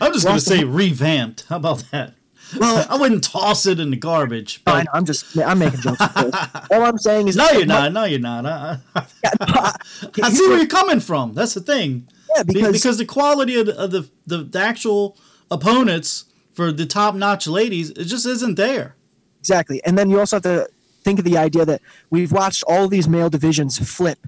I'm 0.00 0.12
just 0.12 0.26
gonna 0.26 0.38
say 0.38 0.62
revamped. 0.62 1.46
How 1.48 1.56
about 1.56 1.82
that? 1.90 2.14
Well, 2.58 2.86
I 2.88 2.96
wouldn't 2.96 3.24
toss 3.24 3.66
it 3.66 3.80
in 3.80 3.90
the 3.90 3.96
garbage. 3.96 4.62
But 4.64 4.86
I'm 4.92 5.04
just 5.04 5.38
I'm 5.38 5.58
making 5.58 5.80
jokes. 5.80 6.00
All 6.70 6.82
I'm 6.82 6.98
saying 6.98 7.28
is 7.28 7.36
no, 7.36 7.50
you're 7.50 7.66
not. 7.66 7.92
No, 7.92 8.04
you're 8.04 8.20
not. 8.20 8.46
Uh, 8.46 8.48
uh. 8.48 8.76
I, 8.94 9.06
I, 9.24 9.76
I 10.02 10.26
I 10.26 10.30
see 10.30 10.48
where 10.48 10.58
you're 10.58 10.66
coming 10.66 11.00
from. 11.00 11.34
That's 11.34 11.54
the 11.54 11.60
thing. 11.60 12.08
Yeah, 12.36 12.44
because, 12.44 12.72
because 12.72 12.98
the 12.98 13.06
quality 13.06 13.58
of, 13.58 13.66
the, 13.66 13.78
of 13.78 13.90
the, 13.90 14.08
the 14.26 14.38
the 14.38 14.60
actual 14.60 15.16
opponents 15.50 16.26
for 16.52 16.72
the 16.72 16.86
top 16.86 17.14
notch 17.14 17.46
ladies, 17.46 17.90
it 17.90 18.04
just 18.04 18.26
isn't 18.26 18.56
there. 18.56 18.96
Exactly. 19.40 19.82
And 19.84 19.96
then 19.96 20.10
you 20.10 20.18
also 20.18 20.36
have 20.36 20.42
to 20.44 20.68
think 21.02 21.18
of 21.18 21.24
the 21.24 21.38
idea 21.38 21.64
that 21.64 21.80
we've 22.10 22.30
watched 22.30 22.62
all 22.68 22.88
these 22.88 23.08
male 23.08 23.30
divisions 23.30 23.78
flip 23.78 24.26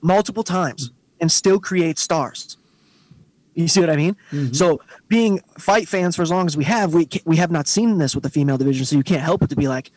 multiple 0.00 0.42
times 0.44 0.92
and 1.20 1.32
still 1.32 1.58
create 1.58 1.98
stars. 1.98 2.56
You 3.58 3.66
see 3.66 3.80
what 3.80 3.90
I 3.90 3.96
mean? 3.96 4.14
Mm-hmm. 4.30 4.52
So, 4.52 4.80
being 5.08 5.40
fight 5.58 5.88
fans 5.88 6.14
for 6.14 6.22
as 6.22 6.30
long 6.30 6.46
as 6.46 6.56
we 6.56 6.62
have, 6.64 6.94
we 6.94 7.08
we 7.24 7.36
have 7.36 7.50
not 7.50 7.66
seen 7.66 7.98
this 7.98 8.14
with 8.14 8.22
the 8.22 8.30
female 8.30 8.56
division, 8.56 8.86
so 8.86 8.96
you 8.96 9.02
can't 9.02 9.20
help 9.20 9.40
but 9.40 9.50
to 9.50 9.56
be 9.56 9.66
like, 9.66 9.90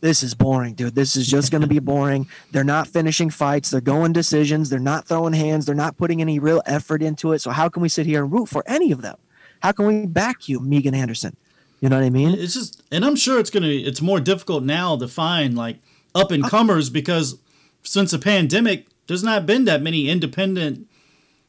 "This 0.00 0.22
is 0.22 0.34
boring, 0.34 0.72
dude. 0.72 0.94
This 0.94 1.14
is 1.14 1.26
just 1.26 1.50
going 1.50 1.60
to 1.60 1.68
be 1.68 1.78
boring. 1.78 2.26
They're 2.52 2.64
not 2.64 2.88
finishing 2.88 3.28
fights. 3.28 3.70
They're 3.70 3.82
going 3.82 4.14
decisions. 4.14 4.70
They're 4.70 4.78
not 4.78 5.06
throwing 5.06 5.34
hands. 5.34 5.66
They're 5.66 5.74
not 5.74 5.98
putting 5.98 6.22
any 6.22 6.38
real 6.38 6.62
effort 6.64 7.02
into 7.02 7.32
it. 7.32 7.40
So, 7.40 7.50
how 7.50 7.68
can 7.68 7.82
we 7.82 7.90
sit 7.90 8.06
here 8.06 8.24
and 8.24 8.32
root 8.32 8.48
for 8.48 8.64
any 8.66 8.92
of 8.92 9.02
them? 9.02 9.16
How 9.60 9.72
can 9.72 9.86
we 9.86 10.06
back 10.06 10.48
you, 10.48 10.58
Megan 10.58 10.94
Anderson? 10.94 11.36
You 11.82 11.90
know 11.90 11.96
what 11.96 12.06
I 12.06 12.10
mean? 12.10 12.30
It's 12.30 12.54
just, 12.54 12.82
and 12.90 13.04
I'm 13.04 13.16
sure 13.16 13.38
it's 13.38 13.50
gonna, 13.50 13.66
it's 13.66 14.00
more 14.00 14.20
difficult 14.20 14.64
now 14.64 14.96
to 14.96 15.06
find 15.06 15.54
like 15.54 15.80
up 16.14 16.30
and 16.30 16.46
uh, 16.46 16.48
comers 16.48 16.88
because 16.88 17.38
since 17.82 18.12
the 18.12 18.18
pandemic, 18.18 18.86
there's 19.06 19.22
not 19.22 19.44
been 19.44 19.66
that 19.66 19.82
many 19.82 20.08
independent 20.08 20.88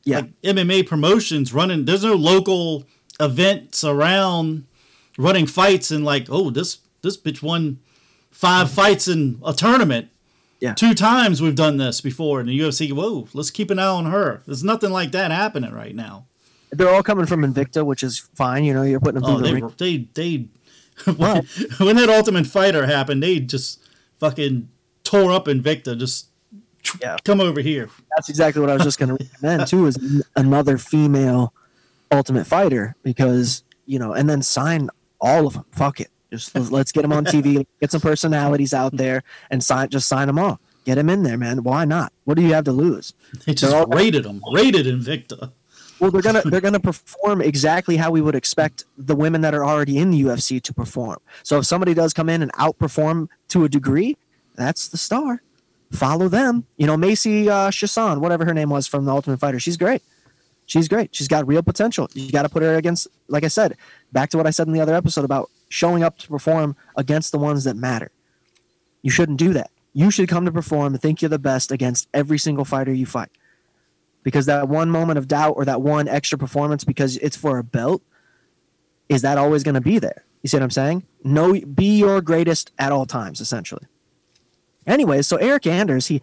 Yeah. 0.05 0.17
like 0.17 0.41
MMA 0.41 0.87
promotions 0.87 1.53
running. 1.53 1.85
There's 1.85 2.03
no 2.03 2.13
local 2.15 2.85
events 3.19 3.83
around 3.83 4.65
running 5.17 5.47
fights 5.47 5.91
and 5.91 6.05
like, 6.05 6.27
oh, 6.29 6.49
this 6.49 6.79
this 7.01 7.17
bitch 7.17 7.41
won 7.41 7.79
five 8.31 8.69
fights 8.71 9.07
in 9.07 9.39
a 9.45 9.53
tournament. 9.53 10.09
Yeah. 10.59 10.73
Two 10.73 10.93
times 10.93 11.41
we've 11.41 11.55
done 11.55 11.77
this 11.77 12.01
before 12.01 12.39
in 12.39 12.47
the 12.47 12.57
UFC. 12.59 12.91
Whoa, 12.91 13.27
let's 13.33 13.51
keep 13.51 13.69
an 13.71 13.79
eye 13.79 13.85
on 13.85 14.05
her. 14.05 14.41
There's 14.45 14.63
nothing 14.63 14.91
like 14.91 15.11
that 15.11 15.31
happening 15.31 15.73
right 15.73 15.93
now. 15.95 16.25
They're 16.71 16.89
all 16.93 17.03
coming 17.03 17.25
from 17.25 17.41
Invicta, 17.41 17.85
which 17.85 18.03
is 18.03 18.19
fine. 18.35 18.63
You 18.63 18.73
know, 18.73 18.83
you're 18.83 18.99
putting 18.99 19.21
them 19.21 19.29
Oh, 19.29 19.37
through 19.37 19.43
the 19.43 19.47
they 19.47 19.53
ring. 19.53 19.63
were- 19.65 19.73
they 19.77 19.97
they 20.13 20.47
when, 21.15 21.45
when 21.77 21.95
that 21.97 22.09
Ultimate 22.09 22.47
Fighter 22.47 22.85
happened, 22.85 23.21
they 23.23 23.39
just 23.39 23.81
fucking 24.19 24.69
tore 25.03 25.31
up 25.31 25.45
Invicta. 25.45 25.97
Just 25.97 26.27
Yeah. 27.01 27.17
come 27.23 27.41
over 27.41 27.61
here. 27.61 27.89
That's 28.15 28.29
exactly 28.29 28.61
what 28.61 28.69
I 28.69 28.73
was 28.73 28.83
just 28.83 28.99
going 28.99 29.15
to 29.17 29.23
recommend 29.23 29.67
too. 29.67 29.85
Is 29.87 30.23
another 30.35 30.77
female 30.77 31.53
Ultimate 32.11 32.45
Fighter 32.47 32.95
because 33.03 33.63
you 33.85 33.99
know, 33.99 34.13
and 34.13 34.29
then 34.29 34.41
sign 34.41 34.89
all 35.21 35.47
of 35.47 35.53
them. 35.53 35.65
Fuck 35.71 35.99
it, 36.01 36.09
just 36.31 36.53
let's- 36.55 36.71
let's 36.71 36.91
get 36.91 37.01
them 37.03 37.13
on 37.13 37.25
TV. 37.25 37.65
Get 37.81 37.91
some 37.91 38.01
personalities 38.01 38.73
out 38.73 38.95
there 38.97 39.23
and 39.51 39.63
sign. 39.63 39.89
Just 39.89 40.07
sign 40.07 40.27
them 40.27 40.39
all. 40.39 40.59
Get 40.85 40.95
them 40.95 41.09
in 41.09 41.23
there, 41.23 41.37
man. 41.37 41.63
Why 41.63 41.83
not? 41.85 42.13
What 42.25 42.35
do 42.37 42.43
you 42.43 42.53
have 42.53 42.63
to 42.65 42.71
lose? 42.71 43.13
They 43.45 43.53
just 43.53 43.73
all- 43.73 43.85
rated 43.87 44.23
them, 44.23 44.41
rated 44.53 44.85
Invicta. 44.85 45.51
Well, 45.99 46.11
they're 46.11 46.21
gonna 46.21 46.41
they're 46.43 46.61
gonna 46.61 46.79
perform 46.91 47.41
exactly 47.41 47.95
how 47.97 48.11
we 48.11 48.21
would 48.21 48.35
expect 48.35 48.83
the 48.97 49.15
women 49.15 49.41
that 49.41 49.53
are 49.55 49.65
already 49.65 49.97
in 49.97 50.11
the 50.11 50.21
UFC 50.23 50.61
to 50.61 50.73
perform. 50.73 51.17
So 51.43 51.57
if 51.59 51.65
somebody 51.65 51.93
does 51.93 52.13
come 52.13 52.27
in 52.29 52.41
and 52.41 52.51
outperform 52.53 53.29
to 53.49 53.63
a 53.63 53.69
degree, 53.69 54.17
that's 54.55 54.89
the 54.89 54.97
star. 54.97 55.41
Follow 55.91 56.27
them. 56.27 56.65
You 56.77 56.87
know, 56.87 56.97
Macy 56.97 57.49
uh, 57.49 57.69
Chiasson, 57.69 58.19
whatever 58.19 58.45
her 58.45 58.53
name 58.53 58.69
was 58.69 58.87
from 58.87 59.05
the 59.05 59.11
Ultimate 59.11 59.39
Fighter, 59.39 59.59
she's 59.59 59.77
great. 59.77 60.01
She's 60.65 60.87
great. 60.87 61.15
She's 61.15 61.27
got 61.27 61.47
real 61.47 61.61
potential. 61.61 62.09
You 62.13 62.31
got 62.31 62.41
to 62.43 62.49
put 62.49 62.63
her 62.63 62.75
against, 62.75 63.07
like 63.27 63.43
I 63.43 63.49
said, 63.49 63.77
back 64.11 64.29
to 64.31 64.37
what 64.37 64.47
I 64.47 64.49
said 64.49 64.67
in 64.67 64.73
the 64.73 64.81
other 64.81 64.95
episode 64.95 65.23
about 65.23 65.49
showing 65.69 66.03
up 66.03 66.17
to 66.19 66.27
perform 66.27 66.75
against 66.97 67.31
the 67.31 67.37
ones 67.37 67.63
that 67.65 67.75
matter. 67.75 68.11
You 69.03 69.11
shouldn't 69.11 69.37
do 69.37 69.53
that. 69.53 69.69
You 69.93 70.09
should 70.11 70.27
come 70.27 70.43
to 70.45 70.51
perform 70.51 70.93
and 70.93 71.01
think 71.01 71.21
you're 71.21 71.29
the 71.29 71.39
best 71.39 71.71
against 71.71 72.09
every 72.13 72.37
single 72.39 72.65
fighter 72.65 72.91
you 72.91 73.05
fight. 73.05 73.29
because 74.23 74.47
that 74.47 74.67
one 74.67 74.89
moment 74.89 75.17
of 75.19 75.27
doubt 75.27 75.53
or 75.55 75.63
that 75.65 75.81
one 75.81 76.07
extra 76.07 76.37
performance 76.37 76.83
because 76.83 77.15
it's 77.17 77.37
for 77.37 77.59
a 77.59 77.63
belt, 77.63 78.01
is 79.07 79.21
that 79.21 79.37
always 79.37 79.63
going 79.63 79.75
to 79.75 79.81
be 79.81 79.99
there? 79.99 80.25
You 80.41 80.49
see 80.49 80.57
what 80.57 80.63
I'm 80.63 80.71
saying? 80.71 81.03
No, 81.23 81.53
be 81.61 81.97
your 81.99 82.21
greatest 82.21 82.71
at 82.79 82.91
all 82.91 83.05
times, 83.05 83.39
essentially. 83.39 83.85
Anyways, 84.87 85.27
so 85.27 85.37
Eryk 85.37 85.67
Anders, 85.67 86.07
he 86.07 86.21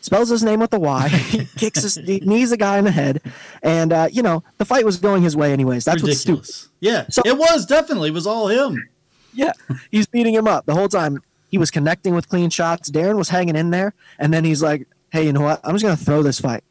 spells 0.00 0.28
his 0.28 0.42
name 0.42 0.60
with 0.60 0.72
a 0.74 0.78
Y, 0.80 1.08
he 1.08 1.44
kicks 1.56 1.82
his, 1.82 1.94
he 1.96 2.20
knees 2.20 2.52
a 2.52 2.56
guy 2.56 2.78
in 2.78 2.84
the 2.84 2.90
head, 2.90 3.20
and 3.62 3.92
uh, 3.92 4.08
you 4.12 4.22
know 4.22 4.42
the 4.58 4.64
fight 4.64 4.84
was 4.84 4.96
going 4.98 5.22
his 5.22 5.36
way 5.36 5.52
anyways. 5.52 5.84
That's 5.84 6.02
what's 6.02 6.20
stupid. 6.20 6.40
Ridiculous. 6.40 6.68
Yeah, 6.80 7.04
So- 7.08 7.22
it 7.24 7.36
was 7.38 7.66
definitely. 7.66 8.08
It 8.08 8.14
was 8.14 8.26
all 8.26 8.48
him. 8.48 8.88
Yeah, 9.34 9.52
he's 9.90 10.06
beating 10.06 10.34
him 10.34 10.46
up 10.46 10.66
the 10.66 10.74
whole 10.74 10.88
time. 10.88 11.22
He 11.48 11.58
was 11.58 11.70
connecting 11.70 12.14
with 12.14 12.28
clean 12.28 12.50
shots. 12.50 12.90
Darren 12.90 13.16
was 13.16 13.28
hanging 13.28 13.56
in 13.56 13.70
there, 13.70 13.94
and 14.18 14.32
then 14.32 14.44
he's 14.44 14.62
like, 14.62 14.86
"Hey, 15.10 15.24
you 15.26 15.32
know 15.32 15.40
what? 15.42 15.60
I'm 15.64 15.74
just 15.74 15.84
gonna 15.84 15.96
throw 15.96 16.22
this 16.22 16.38
fight. 16.40 16.64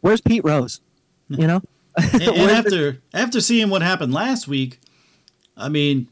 Where's 0.00 0.20
Pete 0.20 0.44
Rose? 0.44 0.80
You 1.28 1.46
know, 1.46 1.62
And, 1.96 2.22
and 2.22 2.50
after 2.50 3.00
after 3.14 3.40
seeing 3.40 3.70
what 3.70 3.80
happened 3.82 4.12
last 4.12 4.46
week, 4.48 4.80
I 5.56 5.68
mean, 5.68 6.08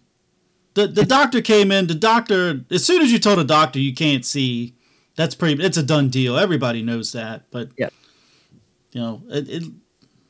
the 0.75 0.87
the 0.87 1.05
doctor 1.05 1.41
came 1.41 1.71
in. 1.73 1.87
The 1.87 1.95
doctor, 1.95 2.61
as 2.71 2.85
soon 2.85 3.03
as 3.03 3.13
you 3.13 3.19
told 3.19 3.39
a 3.39 3.45
doctor 3.45 3.79
you 3.79 3.95
can't 3.95 4.25
see, 4.25 4.75
that's 5.17 5.35
pretty. 5.35 5.63
It's 5.63 5.77
a 5.77 5.83
done 5.83 6.09
deal. 6.09 6.39
Everybody 6.39 6.83
knows 6.83 7.13
that. 7.13 7.51
But 7.51 7.71
Yeah. 7.77 7.89
you 8.93 9.01
know, 9.01 9.23
it. 9.29 9.49
it 9.49 9.65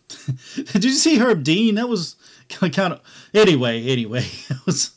did 0.73 0.85
you 0.85 0.91
see 0.93 1.19
Herb 1.19 1.45
Dean? 1.45 1.77
That 1.77 1.89
was 1.89 2.17
kind 2.49 2.95
of 2.95 3.01
anyway. 3.35 3.85
Anyway, 3.87 4.25
it 4.51 4.67
was. 4.67 4.93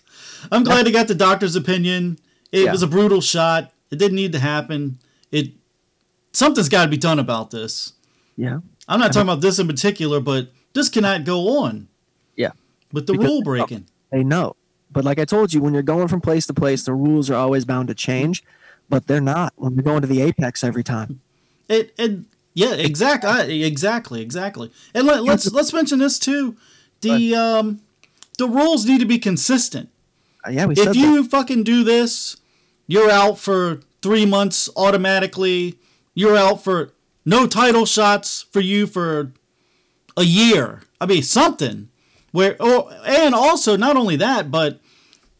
I'm 0.51 0.63
glad 0.63 0.85
they 0.85 0.91
got 0.91 1.07
the 1.07 1.15
doctor's 1.15 1.55
opinion. 1.55 2.19
It 2.51 2.65
Yeah. 2.65 2.71
was 2.71 2.81
a 2.83 2.87
brutal 2.87 3.21
shot. 3.21 3.71
It 3.91 3.97
didn't 3.99 4.15
need 4.15 4.31
to 4.33 4.39
happen. 4.39 4.97
It 5.31 5.51
something's 6.31 6.69
got 6.69 6.83
to 6.85 6.89
be 6.89 6.97
done 6.97 7.19
about 7.19 7.51
this. 7.51 7.93
yeah, 8.37 8.59
I'm 8.87 8.99
not 8.99 9.13
talking 9.13 9.29
about 9.29 9.41
this 9.41 9.59
in 9.59 9.67
particular, 9.67 10.19
but 10.19 10.51
this 10.73 10.89
cannot 10.89 11.23
go 11.25 11.59
on 11.59 11.87
yeah." 12.35 12.51
with 12.91 13.05
the 13.07 13.13
Because- 13.13 13.27
rule 13.27 13.41
breaking. 13.43 13.85
They 14.11 14.23
know. 14.23 14.55
But 14.93 15.03
like 15.03 15.19
I 15.19 15.25
told 15.25 15.53
you, 15.53 15.61
when 15.61 15.73
you're 15.73 15.83
going 15.83 16.07
from 16.07 16.21
place 16.21 16.45
to 16.47 16.53
place, 16.53 16.83
the 16.83 16.93
rules 16.93 17.29
are 17.29 17.35
always 17.35 17.65
bound 17.65 17.87
to 17.89 17.95
change. 17.95 18.43
But 18.89 19.07
they're 19.07 19.21
not 19.21 19.53
when 19.55 19.75
you're 19.75 19.83
going 19.83 20.01
to 20.01 20.07
the 20.07 20.21
apex 20.21 20.63
every 20.63 20.83
time. 20.83 21.21
It 21.67 21.93
and 21.97 22.25
yeah, 22.53 22.73
exactly, 22.73 23.63
exactly, 23.63 24.21
exactly. 24.21 24.71
And 24.93 25.07
let, 25.07 25.23
let's 25.23 25.51
let's 25.51 25.73
mention 25.73 25.99
this 25.99 26.19
too. 26.19 26.55
The 27.01 27.35
um, 27.35 27.81
the 28.37 28.47
rules 28.47 28.85
need 28.85 28.99
to 28.99 29.05
be 29.05 29.17
consistent. 29.17 29.89
Uh, 30.45 30.51
yeah, 30.51 30.65
we 30.65 30.75
If 30.75 30.95
you 30.95 31.23
fucking 31.23 31.63
do 31.63 31.83
this, 31.83 32.37
you're 32.87 33.09
out 33.09 33.39
for 33.39 33.81
three 34.01 34.25
months 34.25 34.69
automatically. 34.75 35.79
You're 36.13 36.37
out 36.37 36.63
for 36.63 36.91
no 37.25 37.47
title 37.47 37.85
shots 37.85 38.45
for 38.51 38.59
you 38.59 38.85
for 38.85 39.31
a 40.15 40.23
year. 40.23 40.81
I 41.01 41.05
mean 41.05 41.23
something 41.23 41.89
where 42.31 42.61
or 42.61 42.91
and 43.05 43.33
also 43.33 43.75
not 43.75 43.97
only 43.97 44.15
that, 44.17 44.51
but 44.51 44.79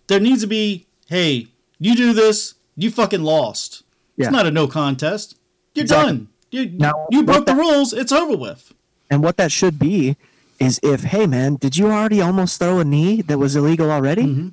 there 0.07 0.19
needs 0.19 0.41
to 0.41 0.47
be 0.47 0.85
hey, 1.07 1.47
you 1.79 1.95
do 1.95 2.13
this, 2.13 2.55
you 2.75 2.89
fucking 2.91 3.21
lost. 3.23 3.83
Yeah. 4.15 4.25
It's 4.27 4.31
not 4.33 4.45
a 4.47 4.51
no 4.51 4.67
contest. 4.67 5.35
You're 5.75 5.83
Exactly. 5.83 6.11
done. 6.11 6.27
You, 6.51 6.65
Now, 6.69 7.07
you 7.11 7.23
broke 7.23 7.45
the 7.45 7.53
that- 7.53 7.59
rules. 7.59 7.93
It's 7.93 8.11
over 8.11 8.35
with. 8.37 8.73
And 9.09 9.23
what 9.23 9.37
that 9.37 9.51
should 9.51 9.77
be 9.79 10.17
is 10.59 10.79
if, 10.83 11.03
hey 11.03 11.27
man, 11.27 11.55
did 11.55 11.77
you 11.77 11.87
already 11.87 12.21
almost 12.21 12.59
throw 12.59 12.79
a 12.79 12.83
knee 12.85 13.21
that 13.23 13.37
was 13.37 13.55
illegal 13.55 13.91
already? 13.91 14.23
Mm-hmm. 14.23 14.49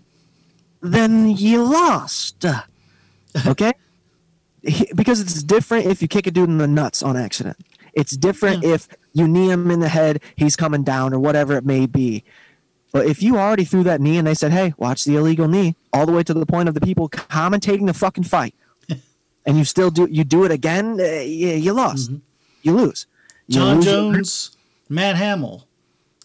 Then 0.82 1.30
you 1.30 1.62
lost. 1.62 2.44
Okay? 3.46 3.72
Because 4.94 5.20
it's 5.20 5.42
different 5.42 5.86
if 5.86 6.02
you 6.02 6.08
kick 6.08 6.26
a 6.26 6.30
dude 6.32 6.48
in 6.48 6.58
the 6.58 6.66
nuts 6.66 7.02
on 7.02 7.16
accident. 7.16 7.56
It's 7.94 8.16
different 8.16 8.62
Yeah. 8.64 8.74
if 8.74 8.88
you 9.12 9.26
knee 9.28 9.50
him 9.50 9.70
in 9.70 9.80
the 9.80 9.88
head, 9.88 10.20
he's 10.36 10.56
coming 10.56 10.82
down, 10.82 11.14
or 11.14 11.18
whatever 11.20 11.56
it 11.56 11.64
may 11.64 11.86
be. 11.86 12.24
But 12.92 13.06
if 13.06 13.22
you 13.22 13.36
already 13.38 13.64
threw 13.64 13.82
that 13.84 14.00
knee 14.00 14.18
and 14.18 14.26
they 14.26 14.34
said, 14.34 14.50
hey, 14.52 14.74
watch 14.76 15.04
the 15.04 15.16
illegal 15.16 15.46
knee, 15.46 15.76
all 15.92 16.06
the 16.06 16.12
way 16.12 16.22
to 16.24 16.34
the 16.34 16.44
point 16.46 16.68
of 16.68 16.74
the 16.74 16.80
people 16.80 17.08
commentating 17.08 17.86
the 17.86 17.94
fucking 17.94 18.24
fight, 18.24 18.54
and 19.46 19.56
you 19.56 19.64
still 19.64 19.90
do 19.90 20.08
you 20.10 20.24
do 20.24 20.44
it 20.44 20.50
again, 20.50 20.98
uh, 21.00 21.04
you, 21.04 21.48
you 21.50 21.72
lost. 21.72 22.10
You 22.62 22.72
lose. 22.76 23.06
You 23.46 23.60
Mm-hmm. 23.60 23.60
John 23.60 23.76
lose- 23.76 23.84
Jones, 23.84 24.56
Matt 24.88 25.16
Hamill. 25.16 25.66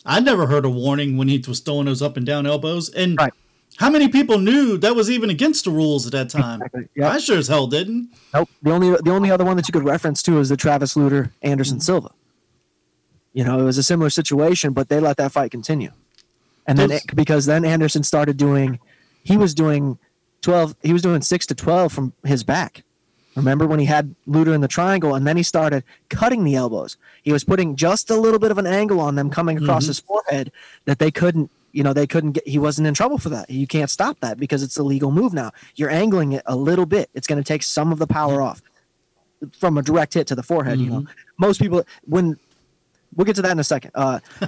I 0.06 0.20
never 0.20 0.46
heard 0.48 0.66
a 0.66 0.70
warning 0.70 1.18
when 1.18 1.28
he 1.28 1.44
was 1.48 1.60
throwing 1.60 1.86
those 1.86 2.02
up 2.02 2.18
and 2.18 2.26
down 2.26 2.46
elbows. 2.46 2.90
And 2.90 3.18
Right. 3.20 3.34
how 3.78 3.90
many 3.90 4.08
people 4.08 4.38
knew 4.38 4.78
that 4.78 4.96
was 4.96 5.10
even 5.10 5.30
against 5.32 5.66
the 5.66 5.72
rules 5.72 6.06
at 6.06 6.12
that 6.12 6.30
time? 6.30 6.62
Exactly, 6.62 6.88
yeah. 6.96 7.10
I 7.10 7.18
sure 7.18 7.38
as 7.40 7.48
hell 7.48 7.66
didn't. 7.68 8.10
Nope. 8.34 8.50
The 8.62 8.72
only 8.72 8.90
the 9.04 9.12
only 9.12 9.32
other 9.32 9.44
one 9.46 9.56
that 9.58 9.68
you 9.68 9.72
could 9.72 9.84
reference 9.86 10.22
to 10.24 10.38
is 10.40 10.50
the 10.50 10.58
Travis 10.58 10.96
Lutter 10.96 11.32
Anderson 11.42 11.80
Silva. 11.80 12.12
You 13.34 13.44
know, 13.44 13.60
it 13.60 13.64
was 13.64 13.78
a 13.78 13.84
similar 13.84 14.10
situation, 14.10 14.74
but 14.74 14.90
they 14.90 15.00
let 15.00 15.18
that 15.18 15.32
fight 15.32 15.52
continue. 15.52 15.92
And 16.68 16.78
then 16.78 16.92
it, 16.92 17.04
because 17.16 17.46
then 17.46 17.64
Anderson 17.66 18.04
started 18.04 18.38
doing, 18.38 18.80
he 19.24 19.38
was 19.38 19.54
doing 19.54 19.98
twelve. 20.42 20.76
He 20.82 20.94
was 20.94 21.02
doing 21.02 21.22
six 21.22 21.46
to 21.48 21.56
twelve 21.56 21.92
from 21.94 22.14
his 22.24 22.44
back. 22.44 22.84
Remember 23.36 23.68
when 23.68 23.80
he 23.80 23.86
had 23.86 24.16
Lutter 24.26 24.54
in 24.54 24.62
the 24.62 24.68
triangle, 24.68 25.14
and 25.16 25.28
then 25.28 25.36
he 25.36 25.44
started 25.44 25.84
cutting 26.10 26.44
the 26.46 26.56
elbows. 26.56 26.96
He 27.22 27.34
was 27.34 27.44
putting 27.44 27.76
just 27.76 28.10
a 28.10 28.16
little 28.16 28.40
bit 28.40 28.50
of 28.50 28.58
an 28.58 28.66
angle 28.66 29.02
on 29.02 29.16
them 29.16 29.30
coming 29.30 29.58
across 29.58 29.84
Mhm. 29.84 29.88
his 29.88 30.00
forehead 30.00 30.52
that 30.86 31.00
they 31.00 31.12
couldn't. 31.12 31.52
You 31.74 31.84
know, 31.84 31.92
they 31.92 32.08
couldn't 32.08 32.32
get. 32.32 32.48
He 32.48 32.58
wasn't 32.58 32.88
in 32.88 32.94
trouble 32.94 33.18
for 33.18 33.28
that. 33.30 33.50
You 33.50 33.68
can't 33.68 33.90
stop 33.90 34.18
that 34.22 34.40
because 34.40 34.64
it's 34.64 34.78
a 34.78 34.84
legal 34.84 35.12
move 35.12 35.34
now. 35.34 35.52
You're 35.76 35.90
angling 35.90 36.32
it 36.32 36.44
a 36.46 36.56
little 36.56 36.86
bit. 36.86 37.10
It's 37.14 37.28
going 37.28 37.38
to 37.38 37.44
take 37.44 37.64
some 37.64 37.92
of 37.92 38.00
the 38.00 38.08
power 38.08 38.42
off 38.42 38.62
from 39.60 39.78
a 39.78 39.82
direct 39.82 40.14
hit 40.14 40.28
to 40.28 40.36
the 40.36 40.44
forehead. 40.44 40.80
You 40.80 40.90
know, 40.90 41.06
most 41.38 41.60
people 41.60 41.84
when 42.06 42.38
we'll 43.16 43.26
get 43.26 43.36
to 43.36 43.42
that 43.42 43.52
in 43.52 43.60
a 43.60 43.64
second. 43.66 43.92
Uh, 43.94 44.20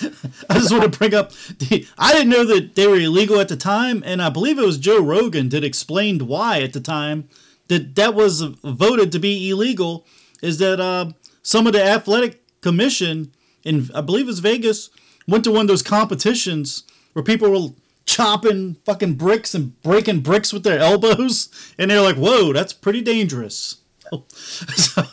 I 0.50 0.54
just 0.54 0.72
want 0.72 0.90
to 0.90 0.98
bring 0.98 1.14
up 1.14 1.32
the. 1.58 1.86
I 1.96 2.12
didn't 2.12 2.30
know 2.30 2.44
that 2.44 2.74
they 2.74 2.86
were 2.86 2.96
illegal 2.96 3.40
at 3.40 3.48
the 3.48 3.56
time, 3.56 4.02
and 4.04 4.20
I 4.20 4.28
believe 4.30 4.58
it 4.58 4.66
was 4.66 4.78
Joe 4.78 5.00
Rogan 5.00 5.50
that 5.50 5.64
explained 5.64 6.22
why 6.22 6.62
at 6.62 6.72
the 6.72 6.80
time 6.80 7.28
that 7.68 7.94
that 7.94 8.14
was 8.14 8.40
voted 8.42 9.12
to 9.12 9.18
be 9.18 9.50
illegal. 9.50 10.06
Is 10.42 10.58
that 10.58 10.80
uh, 10.80 11.12
some 11.42 11.66
of 11.66 11.72
the 11.72 11.82
athletic 11.82 12.42
commission 12.60 13.32
in 13.62 13.88
I 13.94 14.00
believe 14.00 14.28
it's 14.28 14.40
Vegas 14.40 14.90
went 15.28 15.44
to 15.44 15.52
one 15.52 15.62
of 15.62 15.68
those 15.68 15.82
competitions 15.82 16.84
where 17.12 17.22
people 17.22 17.50
were 17.50 17.70
chopping 18.06 18.76
fucking 18.84 19.14
bricks 19.14 19.54
and 19.54 19.80
breaking 19.82 20.20
bricks 20.20 20.52
with 20.52 20.64
their 20.64 20.78
elbows, 20.78 21.48
and 21.78 21.90
they're 21.90 22.00
like, 22.00 22.16
"Whoa, 22.16 22.52
that's 22.52 22.72
pretty 22.72 23.00
dangerous." 23.00 23.76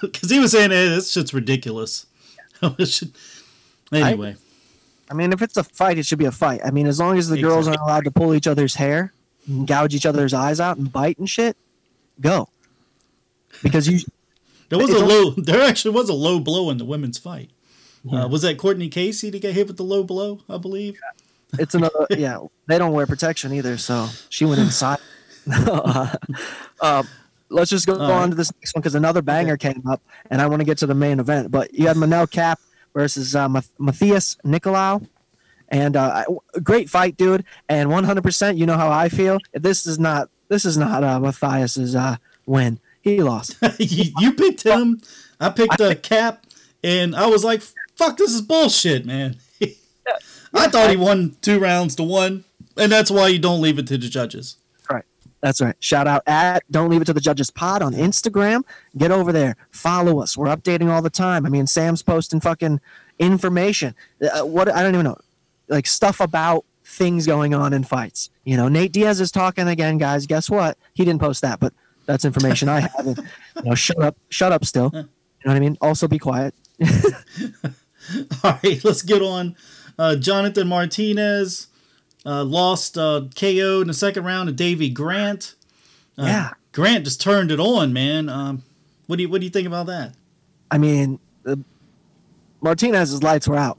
Because 0.02 0.30
he 0.30 0.40
was 0.40 0.52
saying, 0.52 0.72
"Hey, 0.72 0.90
this 0.90 1.12
shit's 1.12 1.34
ridiculous." 1.34 2.06
Anyway. 3.94 4.36
I 4.38 4.51
mean, 5.14 5.34
if 5.34 5.42
it's 5.42 5.58
a 5.58 5.64
fight, 5.64 5.98
it 5.98 6.06
should 6.06 6.20
be 6.20 6.26
a 6.26 6.32
fight. 6.32 6.62
I 6.64 6.72
mean, 6.72 6.88
as 6.88 7.00
long 7.00 7.18
as 7.18 7.28
the 7.28 7.42
girls 7.42 7.68
aren't 7.68 7.80
allowed 7.80 8.06
to 8.06 8.12
pull 8.12 8.34
each 8.34 8.48
other's 8.48 8.76
hair, 8.76 9.14
and 9.48 9.68
gouge 9.68 9.96
each 9.96 10.06
other's 10.06 10.34
eyes 10.34 10.60
out, 10.60 10.78
and 10.78 10.92
bite 10.92 11.18
and 11.18 11.30
shit, 11.30 11.58
go. 12.20 12.50
Because 13.64 13.88
you, 13.88 14.00
There 14.72 14.80
was 14.80 14.90
a 14.90 15.06
low. 15.06 15.32
There 15.32 15.62
actually 15.62 15.94
was 15.94 16.08
a 16.08 16.14
low 16.14 16.40
blow 16.40 16.70
in 16.70 16.78
the 16.78 16.86
women's 16.86 17.18
fight. 17.18 17.50
Yeah. 18.06 18.24
Uh, 18.24 18.28
was 18.30 18.42
that 18.44 18.58
Cortney 18.58 18.90
Casey 18.90 19.30
to 19.30 19.38
get 19.38 19.54
hit 19.54 19.68
with 19.68 19.76
the 19.76 19.84
low 19.84 20.02
blow? 20.02 20.40
I 20.50 20.58
believe. 20.58 20.98
it's 21.60 21.76
another. 21.76 22.08
yeah, 22.10 22.40
they 22.68 22.78
don't 22.78 22.94
wear 22.94 23.06
protection 23.06 23.52
either, 23.52 23.78
so 23.78 24.08
she 24.30 24.46
went 24.46 24.62
inside. 24.62 25.00
uh, 25.54 26.16
uh, 26.80 27.04
let's 27.50 27.70
just 27.70 27.86
go 27.86 27.96
All 27.96 28.04
on 28.04 28.10
right. 28.10 28.30
to 28.30 28.36
this 28.36 28.54
next 28.56 28.74
one 28.74 28.82
because 28.82 28.96
another 28.96 29.22
banger 29.22 29.58
came 29.58 29.84
up, 29.90 30.02
and 30.30 30.42
I 30.42 30.48
want 30.48 30.62
to 30.62 30.66
get 30.66 30.78
to 30.78 30.88
the 30.88 30.96
main 30.96 31.20
event. 31.20 31.52
But 31.52 31.74
you 31.74 31.88
had 31.88 31.98
Manel 31.98 32.32
Kape 32.32 32.58
versus 32.94 33.36
uh, 33.36 33.48
Matheus 33.48 34.38
Nicolau. 34.44 35.08
And 35.70 35.96
uh, 35.96 36.26
great 36.62 36.90
fight, 36.90 37.16
dude. 37.16 37.46
And 37.70 37.90
100%, 37.90 38.58
you 38.58 38.66
know 38.66 38.78
how 38.78 38.92
I 38.92 39.08
feel. 39.08 39.38
This 39.54 39.88
is 39.88 39.98
not 40.00 40.30
this 40.52 40.66
is 40.66 40.78
not 40.78 41.02
uh, 41.02 41.18
Matheus's 41.18 41.96
uh, 41.96 42.18
win. 42.46 42.82
He 43.00 43.22
lost. 43.22 43.56
you, 43.80 44.12
you 44.20 44.34
picked 44.34 44.64
him. 44.64 45.02
I 45.40 45.50
picked 45.50 45.80
a 45.80 45.96
cap, 45.96 46.46
and 46.84 47.16
I 47.16 47.28
was 47.28 47.46
like, 47.46 47.62
"Fuck, 47.96 48.18
this 48.18 48.34
is 48.34 48.42
bullshit, 48.42 49.06
man." 49.06 49.38
I 50.54 50.68
thought 50.68 50.90
he 50.90 50.98
won 50.98 51.38
two 51.42 51.58
rounds 51.58 51.96
to 51.96 52.04
one, 52.04 52.44
and 52.76 52.92
that's 52.92 53.10
why 53.10 53.30
you 53.30 53.40
don't 53.40 53.62
leave 53.62 53.80
it 53.80 53.88
to 53.88 53.98
the 53.98 54.10
judges. 54.10 54.58
That's 55.42 55.60
right. 55.60 55.76
Shout 55.80 56.08
out 56.08 56.22
at 56.28 56.64
Don't 56.72 56.90
Leave 56.90 57.02
It 57.02 57.06
to 57.06 57.14
the 57.14 57.22
Judges 57.22 57.50
Pod 57.50 57.82
on 57.82 57.94
Instagram. 57.94 58.64
Get 58.98 59.12
over 59.12 59.32
there. 59.32 59.56
Follow 59.72 60.22
us. 60.22 60.38
We're 60.38 60.48
updating 60.48 60.90
all 60.90 61.02
the 61.02 61.10
time. 61.10 61.46
I 61.46 61.50
mean, 61.50 61.68
Sam's 61.68 62.04
posting 62.04 62.40
fucking 62.40 62.80
information. 63.18 63.96
Uh, 64.22 64.46
what 64.46 64.70
I 64.70 64.84
don't 64.84 64.94
even 64.94 65.06
know, 65.06 65.18
like 65.68 65.88
stuff 65.88 66.20
about 66.20 66.66
things 66.86 67.26
going 67.26 67.54
on 67.54 67.74
in 67.74 67.84
fights. 67.84 68.30
You 68.44 68.56
know, 68.56 68.68
Nate 68.68 68.92
Diaz 68.92 69.20
is 69.20 69.32
talking 69.32 69.68
again, 69.68 69.98
guys. 69.98 70.28
Guess 70.28 70.50
what? 70.50 70.78
He 70.94 71.06
didn't 71.06 71.22
post 71.22 71.42
that, 71.42 71.60
but 71.60 71.74
that's 72.06 72.24
information 72.24 72.70
I 72.70 72.82
have. 72.82 73.08
And, 73.08 73.18
you 73.18 73.64
know, 73.64 73.76
shut 73.76 74.00
up. 74.00 74.16
Shut 74.30 74.52
up. 74.52 74.64
Still. 74.64 74.92
You 74.94 75.00
know 75.02 75.54
what 75.54 75.56
I 75.56 75.60
mean? 75.60 75.78
Also, 75.82 76.08
be 76.08 76.20
quiet. 76.20 76.54
All 78.44 78.60
right, 78.64 78.84
let's 78.84 79.02
get 79.02 79.22
on. 79.22 79.56
Uh, 79.98 80.16
Jonathan 80.16 80.68
Martinez 80.68 81.68
uh, 82.26 82.44
lost 82.44 82.98
uh, 82.98 83.22
KO 83.36 83.82
in 83.82 83.88
the 83.88 83.94
second 83.94 84.24
round 84.24 84.48
to 84.48 84.54
Davey 84.54 84.90
Grant. 84.90 85.56
Uh, 86.18 86.24
Yeah. 86.24 86.50
Grant 86.72 87.04
just 87.04 87.20
turned 87.20 87.52
it 87.52 87.60
on, 87.60 87.92
man. 87.92 88.30
Um, 88.30 88.64
what 89.08 89.18
do 89.18 89.24
you 89.24 89.30
what 89.30 89.42
do 89.42 89.46
you 89.46 89.50
think 89.52 89.68
about 89.68 89.88
that? 89.88 90.14
I 90.70 90.78
mean, 90.78 91.20
uh, 91.46 91.58
Martinez's 92.62 93.22
lights 93.24 93.48
were 93.48 93.58
out 93.58 93.78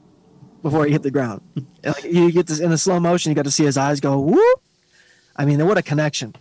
before 0.61 0.85
he 0.85 0.91
hit 0.91 1.01
the 1.01 1.09
ground. 1.11 1.41
like, 1.83 2.03
you 2.03 2.31
get 2.31 2.45
this 2.47 2.59
in 2.59 2.69
the 2.69 2.77
slow 2.77 2.99
motion, 2.99 3.31
you 3.31 3.35
got 3.35 3.45
to 3.45 3.51
see 3.51 3.63
his 3.65 3.77
eyes 3.77 3.99
go 3.99 4.19
whoop. 4.19 4.61
I 5.35 5.45
mean, 5.45 5.65
what 5.65 5.77
a 5.77 5.81
connection! 5.81 6.35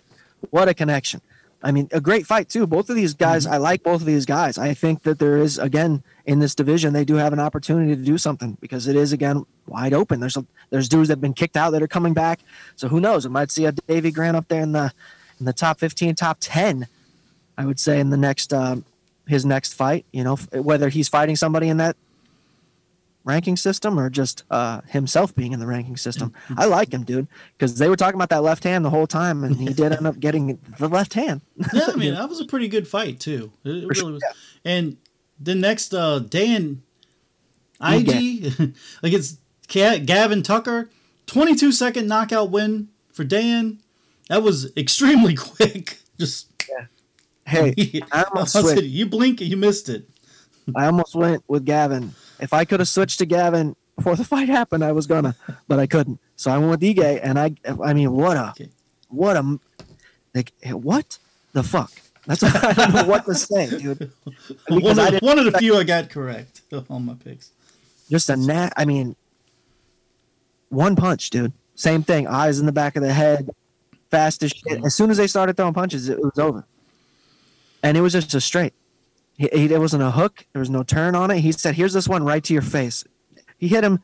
What 0.50 0.68
a 0.68 0.74
connection! 0.74 1.22
I 1.62 1.70
mean, 1.72 1.88
a 1.92 2.00
great 2.00 2.26
fight 2.26 2.48
too. 2.48 2.66
Both 2.66 2.90
of 2.90 2.96
these 2.96 3.14
guys, 3.14 3.46
I 3.46 3.56
like 3.56 3.82
both 3.82 4.00
of 4.00 4.06
these 4.06 4.26
guys. 4.26 4.58
I 4.58 4.74
think 4.74 5.04
that 5.04 5.18
there 5.18 5.38
is 5.38 5.58
again 5.58 6.02
in 6.26 6.40
this 6.40 6.54
division, 6.54 6.92
they 6.92 7.04
do 7.04 7.14
have 7.14 7.32
an 7.32 7.38
opportunity 7.40 7.96
to 7.96 8.02
do 8.02 8.18
something 8.18 8.58
because 8.60 8.88
it 8.88 8.96
is 8.96 9.12
again 9.12 9.46
wide 9.66 9.94
open. 9.94 10.20
There's 10.20 10.36
a, 10.36 10.44
there's 10.70 10.88
dudes 10.88 11.08
that 11.08 11.14
have 11.14 11.20
been 11.20 11.34
kicked 11.34 11.56
out 11.56 11.70
that 11.70 11.82
are 11.82 11.88
coming 11.88 12.14
back. 12.14 12.40
So 12.76 12.88
who 12.88 13.00
knows? 13.00 13.26
We 13.26 13.32
might 13.32 13.50
see 13.50 13.66
a 13.66 13.72
Davey 13.72 14.10
Grant 14.10 14.36
up 14.36 14.48
there 14.48 14.62
in 14.62 14.72
the 14.72 14.92
in 15.38 15.46
the 15.46 15.52
top 15.52 15.78
15, 15.78 16.14
top 16.14 16.38
10. 16.40 16.86
I 17.58 17.66
would 17.66 17.80
say 17.80 18.00
in 18.00 18.10
the 18.10 18.16
next 18.16 18.52
um, 18.52 18.84
his 19.26 19.44
next 19.44 19.74
fight. 19.74 20.04
You 20.12 20.24
know, 20.24 20.36
whether 20.52 20.88
he's 20.88 21.08
fighting 21.08 21.36
somebody 21.36 21.68
in 21.68 21.78
that 21.78 21.96
ranking 23.24 23.56
system 23.56 23.98
or 23.98 24.10
just 24.10 24.44
uh, 24.50 24.80
himself 24.88 25.34
being 25.34 25.52
in 25.52 25.60
the 25.60 25.66
ranking 25.66 25.96
system. 25.96 26.32
I 26.56 26.66
like 26.66 26.92
him, 26.92 27.04
dude, 27.04 27.28
because 27.56 27.78
they 27.78 27.88
were 27.88 27.96
talking 27.96 28.16
about 28.16 28.30
that 28.30 28.42
left 28.42 28.64
hand 28.64 28.84
the 28.84 28.90
whole 28.90 29.06
time, 29.06 29.44
and 29.44 29.56
he 29.56 29.72
did 29.72 29.92
end 29.92 30.06
up 30.06 30.18
getting 30.20 30.58
the 30.78 30.88
left 30.88 31.14
hand. 31.14 31.40
yeah, 31.72 31.88
I 31.88 31.96
mean 31.96 32.14
that 32.14 32.28
was 32.28 32.40
a 32.40 32.46
pretty 32.46 32.68
good 32.68 32.88
fight 32.88 33.20
too. 33.20 33.52
It, 33.64 33.70
it 33.70 33.74
really 33.74 33.94
sure, 33.94 34.12
was. 34.12 34.22
yeah. 34.24 34.72
And 34.72 34.96
the 35.40 35.54
next 35.54 35.94
uh, 35.94 36.20
Dan 36.20 36.82
Ige, 37.80 38.74
like 39.02 39.12
it's 39.12 39.38
Gavin 39.72 40.42
Tucker, 40.42 40.90
22 41.26 41.72
second 41.72 42.06
knockout 42.06 42.50
win 42.50 42.88
for 43.12 43.24
Dan. 43.24 43.80
That 44.28 44.42
was 44.42 44.74
extremely 44.76 45.34
quick. 45.36 45.98
Just 46.18 46.48
Hey, 47.44 47.74
I 48.12 48.22
almost 48.24 48.54
I 48.54 48.62
said, 48.62 48.84
you 48.84 49.06
blink, 49.06 49.40
you 49.40 49.56
missed 49.56 49.88
it. 49.88 50.08
I 50.76 50.86
almost 50.86 51.14
went 51.14 51.42
with 51.48 51.64
Gavin. 51.64 52.14
If 52.38 52.52
I 52.52 52.64
could 52.64 52.78
have 52.80 52.88
switched 52.88 53.18
to 53.18 53.26
Gavin 53.26 53.74
before 53.96 54.14
the 54.14 54.24
fight 54.32 54.48
happened, 54.48 54.84
I 54.84 54.92
was 54.92 55.06
gonna, 55.08 55.34
but 55.66 55.78
I 55.80 55.86
couldn't. 55.86 56.20
So 56.36 56.50
I 56.52 56.58
went 56.58 56.70
with 56.70 56.80
Ige, 56.80 57.20
and 57.22 57.38
I, 57.38 57.54
I 57.82 57.94
mean, 57.94 58.12
what 58.12 58.36
a, 58.36 58.50
Okay. 58.50 58.68
what 59.08 59.36
a, 59.36 59.58
like, 60.34 60.52
what 60.70 61.18
the 61.52 61.62
fuck? 61.64 61.90
That's 62.26 62.42
what, 62.42 62.64
I 62.64 62.72
don't 62.72 62.94
know 62.94 63.04
what 63.06 63.26
to 63.26 63.34
say, 63.34 63.68
dude. 63.68 64.12
One 64.68 64.98
of, 64.98 65.14
one 65.20 65.38
of 65.40 65.44
the 65.44 65.58
few 65.58 65.76
I 65.76 65.82
got 65.82 66.08
correct 66.10 66.62
on 66.88 67.04
my 67.04 67.14
picks. 67.14 67.50
just 68.08 68.30
a 68.30 68.36
nat. 68.36 68.72
I 68.76 68.84
mean, 68.84 69.16
one 70.72 70.96
punch, 70.96 71.30
dude. 71.30 71.52
Same 71.74 72.02
thing. 72.02 72.26
Eyes 72.26 72.58
in 72.58 72.66
the 72.66 72.72
back 72.72 72.96
of 72.96 73.02
the 73.02 73.12
head, 73.12 73.50
fast 74.10 74.42
as 74.42 74.52
shit. 74.52 74.84
As 74.84 74.94
soon 74.94 75.10
as 75.10 75.16
they 75.16 75.26
started 75.26 75.56
throwing 75.56 75.74
punches, 75.74 76.08
it 76.08 76.18
was 76.18 76.38
over. 76.38 76.64
And 77.82 77.96
it 77.96 78.00
was 78.00 78.12
just 78.12 78.34
a 78.34 78.40
straight. 78.40 78.74
He, 79.36 79.48
he, 79.52 79.66
there 79.66 79.80
wasn't 79.80 80.02
a 80.02 80.10
hook. 80.10 80.46
There 80.52 80.60
was 80.60 80.70
no 80.70 80.82
turn 80.82 81.14
on 81.14 81.30
it. 81.30 81.40
He 81.40 81.52
said, 81.52 81.74
"Here's 81.74 81.92
this 81.92 82.08
one 82.08 82.24
right 82.24 82.42
to 82.44 82.52
your 82.52 82.62
face." 82.62 83.04
He 83.58 83.68
hit 83.68 83.84
him 83.84 84.00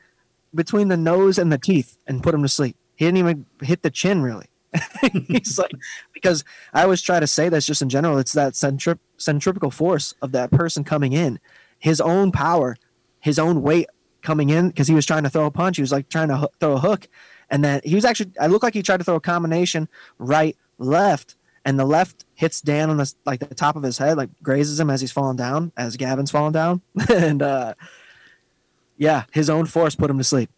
between 0.54 0.88
the 0.88 0.96
nose 0.96 1.38
and 1.38 1.52
the 1.52 1.59
teeth 1.59 1.98
and 2.07 2.22
put 2.22 2.35
him 2.35 2.42
to 2.42 2.48
sleep. 2.48 2.76
He 2.96 3.04
didn't 3.04 3.18
even 3.18 3.46
hit 3.62 3.83
the 3.83 3.90
chin 3.90 4.22
really. 4.22 4.46
He's 5.28 5.59
like, 5.59 5.72
because 6.12 6.44
I 6.74 6.83
always 6.83 7.00
try 7.00 7.20
to 7.20 7.26
say 7.26 7.48
this 7.48 7.66
just 7.66 7.83
in 7.83 7.88
general. 7.88 8.18
It's 8.18 8.33
that 8.33 8.52
centrip- 8.52 8.98
centripetal 9.16 9.70
force 9.70 10.14
of 10.20 10.33
that 10.33 10.50
person 10.50 10.85
coming 10.85 11.12
in, 11.12 11.40
his 11.78 12.00
own 12.00 12.33
power, 12.33 12.76
his 13.20 13.38
own 13.38 13.62
weight 13.62 13.88
coming 14.29 14.51
in 14.51 14.69
because 14.69 14.87
he 14.87 14.95
was 14.95 15.07
trying 15.07 15.23
to 15.23 15.31
throw 15.31 15.47
a 15.47 15.51
punch. 15.51 15.77
He 15.79 15.83
was 15.83 15.91
like 15.91 16.11
trying 16.11 16.29
to 16.29 16.37
hoo- 16.37 16.49
throw 16.61 16.75
a 16.75 16.79
hook, 16.79 17.09
and 17.49 17.64
then 17.64 17.81
he 17.83 17.95
was 17.95 18.05
actually. 18.05 18.31
I 18.38 18.47
looked 18.47 18.62
like 18.62 18.75
he 18.75 18.83
tried 18.83 18.99
to 18.99 19.05
throw 19.05 19.14
a 19.14 19.21
combination 19.21 19.88
right 20.19 20.55
left, 20.77 21.37
and 21.64 21.79
the 21.79 21.87
left 21.87 22.27
hits 22.35 22.61
Dan 22.61 22.91
on 22.91 22.99
the 22.99 23.11
like 23.25 23.41
the 23.41 23.55
top 23.55 23.75
of 23.75 23.83
his 23.83 23.97
head, 23.97 24.19
like 24.19 24.29
grazes 24.43 24.79
him 24.79 24.91
as 24.91 25.01
he's 25.01 25.12
falling 25.12 25.38
down, 25.38 25.73
as 25.79 25.97
Gavin's 25.97 26.31
falling 26.31 26.53
down, 26.53 26.83
and 27.09 27.43
uh, 27.43 27.73
yeah, 28.99 29.25
his 29.33 29.49
own 29.49 29.64
force 29.64 29.95
put 29.95 30.11
him 30.11 30.19
to 30.19 30.25
sleep. 30.25 30.51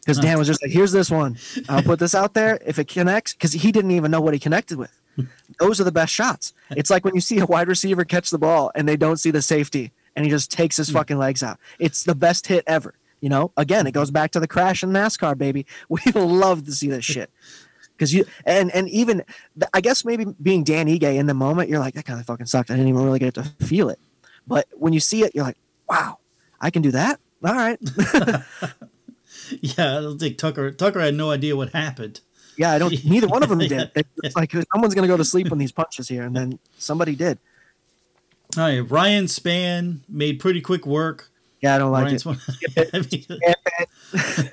Because 0.00 0.18
Dan 0.18 0.38
was 0.38 0.48
just 0.48 0.60
like, 0.60 0.72
"Here's 0.72 0.90
this 0.90 1.08
one. 1.10 1.38
I'll 1.68 1.82
put 1.82 2.00
this 2.00 2.16
out 2.16 2.34
there. 2.34 2.58
If 2.66 2.80
it 2.80 2.88
connects, 2.88 3.32
because 3.32 3.52
he 3.52 3.70
didn't 3.70 3.92
even 3.92 4.10
know 4.10 4.20
what 4.20 4.34
he 4.34 4.40
connected 4.40 4.76
with. 4.76 5.00
Those 5.60 5.80
are 5.80 5.84
the 5.84 5.92
best 5.92 6.12
shots. 6.12 6.52
It's 6.70 6.90
like 6.90 7.04
when 7.04 7.14
you 7.14 7.20
see 7.20 7.38
a 7.38 7.46
wide 7.46 7.68
receiver 7.68 8.04
catch 8.04 8.30
the 8.30 8.38
ball 8.38 8.72
and 8.74 8.88
they 8.88 8.96
don't 8.96 9.18
see 9.18 9.30
the 9.30 9.42
safety, 9.42 9.92
and 10.18 10.26
he 10.26 10.30
just 10.30 10.50
takes 10.50 10.76
his 10.76 10.88
hmm. 10.88 10.94
fucking 10.94 11.18
legs 11.18 11.42
out. 11.42 11.58
It's 11.78 12.02
the 12.02 12.14
best 12.14 12.46
hit 12.46 12.64
ever. 12.66 12.94
You 13.20 13.28
know, 13.28 13.52
again, 13.56 13.86
it 13.86 13.92
goes 13.92 14.10
back 14.10 14.32
to 14.32 14.40
the 14.40 14.48
crash 14.48 14.82
in 14.82 14.90
NASCAR, 14.90 15.38
baby. 15.38 15.66
We 15.88 16.00
love 16.12 16.64
to 16.66 16.72
see 16.72 16.88
this 16.88 17.04
shit. 17.04 17.30
Because 17.96 18.12
you 18.14 18.26
and 18.44 18.70
and 18.72 18.88
even 18.90 19.24
I 19.72 19.80
guess 19.80 20.04
maybe 20.04 20.26
being 20.40 20.62
Dan 20.62 20.86
Ige 20.86 21.16
in 21.16 21.26
the 21.26 21.34
moment, 21.34 21.68
you're 21.68 21.80
like 21.80 21.94
that 21.94 22.04
kind 22.04 22.20
of 22.20 22.26
fucking 22.26 22.46
sucked. 22.46 22.70
I 22.70 22.74
didn't 22.74 22.88
even 22.88 23.02
really 23.02 23.18
get 23.18 23.34
to 23.34 23.44
feel 23.60 23.88
it. 23.88 23.98
But 24.46 24.68
when 24.72 24.92
you 24.92 25.00
see 25.00 25.24
it, 25.24 25.34
you're 25.34 25.44
like, 25.44 25.58
wow, 25.88 26.18
I 26.60 26.70
can 26.70 26.82
do 26.82 26.92
that. 26.92 27.18
All 27.44 27.54
right. 27.54 27.78
Yeah, 29.60 29.98
I 29.98 30.00
don't 30.00 30.18
think 30.18 30.38
Tucker 30.38 30.70
Tucker 30.70 31.00
had 31.00 31.14
no 31.14 31.30
idea 31.30 31.56
what 31.56 31.70
happened. 31.70 32.20
yeah, 32.56 32.72
I 32.72 32.78
don't. 32.78 32.92
Neither 33.04 33.28
one 33.28 33.42
of 33.42 33.48
them 33.48 33.58
did. 33.68 33.90
It's 34.22 34.36
like 34.36 34.52
someone's 34.72 34.94
gonna 34.94 35.06
go 35.06 35.16
to 35.16 35.24
sleep 35.24 35.50
on 35.52 35.58
these 35.58 35.72
punches 35.72 36.08
here, 36.08 36.24
and 36.24 36.34
then 36.34 36.58
somebody 36.76 37.14
did. 37.14 37.38
All 38.56 38.64
right, 38.64 38.80
Ryan 38.80 39.28
Spann 39.28 40.00
made 40.08 40.40
pretty 40.40 40.60
quick 40.60 40.86
work. 40.86 41.30
Yeah, 41.60 41.74
I 41.74 41.78
don't 41.78 41.92
like 41.92 42.04
Ryan 42.04 42.14
it. 42.16 42.20
Spann, 42.20 42.38
I 44.18 44.36
mean, 44.40 44.50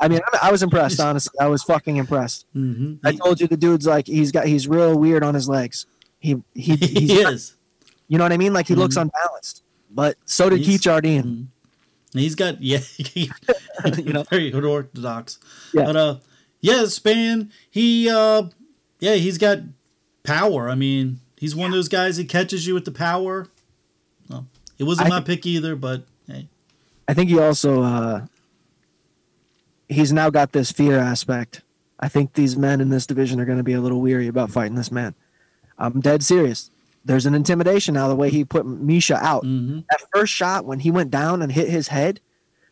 I 0.00 0.08
mean, 0.08 0.20
I, 0.32 0.38
I 0.48 0.52
was 0.52 0.62
impressed. 0.62 1.00
Honestly, 1.00 1.38
I 1.40 1.46
was 1.48 1.62
fucking 1.62 1.96
impressed. 1.96 2.46
mhm. 2.54 2.98
I 3.04 3.12
told 3.12 3.40
you 3.40 3.46
the 3.46 3.56
dude's 3.56 3.86
like 3.86 4.06
he's 4.06 4.32
got 4.32 4.46
he's 4.46 4.66
real 4.68 4.98
weird 4.98 5.22
on 5.22 5.34
his 5.34 5.48
legs. 5.48 5.86
He 6.18 6.36
he 6.54 6.76
he, 6.76 7.00
he's, 7.06 7.28
is. 7.28 7.54
you 8.08 8.18
know 8.18 8.24
what 8.24 8.32
I 8.32 8.36
mean? 8.36 8.52
Like 8.52 8.66
he 8.68 8.74
looks 8.74 8.96
unbalanced. 8.96 9.62
But 9.90 10.16
so 10.24 10.48
did 10.48 10.58
He's- 10.60 10.68
Keith 10.68 10.80
Jardine. 10.82 11.50
He's 12.12 12.34
got 12.34 12.60
yeah, 12.60 12.80
You 13.14 14.12
know? 14.12 14.24
very 14.24 14.52
orthodox. 14.52 15.38
Yeah. 15.72 15.84
But 15.84 15.96
uh, 15.96 16.16
yeah, 16.60 16.84
Spann. 16.86 17.52
He 17.70 18.10
uh, 18.10 18.44
yeah, 18.98 19.14
he's 19.14 19.38
got 19.38 19.58
power. 20.24 20.68
I 20.68 20.74
mean, 20.74 21.20
he's 21.40 21.56
one 21.56 21.70
of 21.70 21.72
those 21.72 21.88
guys 21.88 22.18
that 22.18 22.28
catches 22.28 22.66
you 22.66 22.74
with 22.74 22.84
the 22.84 22.92
power. 22.92 23.48
Well, 24.28 24.46
it 24.78 24.84
wasn't 24.84 25.06
I 25.06 25.10
my 25.10 25.20
pick 25.20 25.46
either, 25.46 25.74
but 25.74 26.04
hey, 26.26 26.48
I 27.08 27.14
think 27.14 27.30
he 27.30 27.38
also 27.38 27.82
uh 27.82 28.26
he's 29.88 30.12
now 30.12 30.30
got 30.30 30.52
this 30.52 30.70
fear 30.70 30.98
aspect. 30.98 31.62
I 31.98 32.08
think 32.08 32.34
these 32.34 32.56
men 32.56 32.80
in 32.80 32.90
this 32.90 33.06
division 33.06 33.40
are 33.40 33.44
going 33.44 33.58
to 33.58 33.64
be 33.64 33.72
a 33.72 33.80
little 33.80 34.00
weary 34.00 34.28
about 34.28 34.50
fighting 34.50 34.76
this 34.76 34.92
man. 34.92 35.14
I'm 35.78 36.00
dead 36.00 36.22
serious. 36.22 36.70
There's 37.04 37.26
an 37.26 37.34
intimidation 37.34 37.94
now 37.94 38.08
the 38.08 38.14
way 38.16 38.30
he 38.30 38.44
put 38.44 38.66
Misha 38.66 39.16
out. 39.16 39.42
hmm 39.42 39.80
That 39.90 40.00
first 40.14 40.32
shot 40.32 40.64
when 40.64 40.80
he 40.80 40.90
went 40.90 41.10
down 41.10 41.42
and 41.42 41.50
hit 41.50 41.68
his 41.68 41.88
head, 41.88 42.20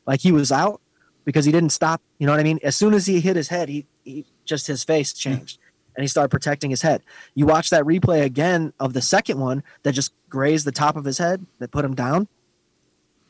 like 0.06 0.20
he 0.20 0.32
was 0.32 0.52
out 0.52 0.80
because 1.24 1.44
he 1.44 1.52
didn't 1.52 1.70
stop. 1.70 2.02
You 2.18 2.26
know 2.26 2.32
what 2.32 2.40
I 2.40 2.44
mean? 2.44 2.60
As 2.62 2.76
soon 2.76 2.94
as 2.94 3.06
he 3.06 3.20
hit 3.20 3.36
his 3.36 3.48
head, 3.48 3.68
he, 3.68 3.86
he 4.04 4.26
just 4.44 4.66
his 4.66 4.84
face 4.84 5.12
changed 5.12 5.58
and 5.98 6.04
he 6.04 6.08
started 6.08 6.28
protecting 6.28 6.70
his 6.70 6.80
head. 6.80 7.02
You 7.34 7.44
watch 7.44 7.70
that 7.70 7.82
replay 7.82 8.22
again 8.22 8.72
of 8.78 8.92
the 8.92 9.02
second 9.02 9.40
one 9.40 9.64
that 9.82 9.94
just 9.94 10.12
grazed 10.30 10.64
the 10.64 10.70
top 10.70 10.94
of 10.96 11.04
his 11.04 11.18
head 11.18 11.44
that 11.58 11.72
put 11.72 11.84
him 11.84 11.96
down. 11.96 12.28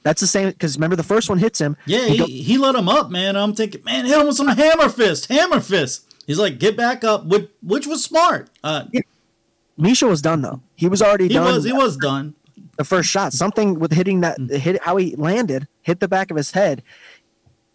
That's 0.03 0.21
the 0.21 0.27
same 0.27 0.51
because 0.51 0.77
remember 0.77 0.95
the 0.95 1.03
first 1.03 1.31
one 1.31 1.39
hits 1.39 1.59
him. 1.59 1.79
yeah, 1.87 2.05
he 2.05 2.11
he, 2.11 2.19
go- 2.19 2.27
he 2.27 2.59
let 2.59 2.75
him 2.75 2.87
up, 2.91 3.11
man. 3.11 3.37
I'm 3.37 3.55
thinking, 3.55 3.83
man, 3.85 4.05
hit 4.05 4.19
him 4.21 4.27
with 4.27 4.37
some 4.37 4.49
hammer 4.49 4.91
fist, 4.91 5.29
hammer 5.31 5.61
fist. 5.61 6.15
He's 6.27 6.39
like, 6.39 6.59
get 6.59 6.77
back 6.77 7.05
up, 7.05 7.25
which, 7.25 7.49
which 7.63 7.87
was 7.87 8.05
smart. 8.05 8.51
Uh, 8.63 8.85
Misha 9.79 10.07
was 10.07 10.21
done 10.21 10.43
though. 10.43 10.61
He 10.77 10.89
was 10.89 11.01
already 11.01 11.29
he 11.29 11.35
done. 11.35 11.55
was 11.55 11.65
he 11.65 11.73
was 11.73 11.97
done. 11.97 12.35
the 12.77 12.85
first 12.85 13.09
shot. 13.09 13.33
Something 13.33 13.79
with 13.79 13.93
hitting 13.93 14.21
that 14.21 14.39
hit 14.39 14.83
how 14.83 14.99
he 14.99 15.17
landed, 15.17 15.67
hit 15.81 16.01
the 16.01 16.09
back 16.09 16.31
of 16.31 16.37
his 16.37 16.51
head. 16.51 16.83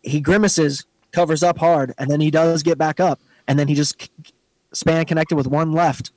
He 0.03 0.19
grimaces, 0.21 0.85
covers 1.13 1.41
up 1.41 1.57
hard, 1.57 1.95
and 1.97 2.11
then 2.11 2.21
he 2.21 2.29
does 2.29 2.61
get 2.61 2.77
back 2.77 2.99
up, 2.99 3.19
and 3.47 3.57
then 3.57 3.67
he 3.67 3.73
just 3.73 4.09
Spann 4.73 5.07
connected 5.07 5.35
with 5.35 5.47
one 5.47 5.71
left 5.71 6.11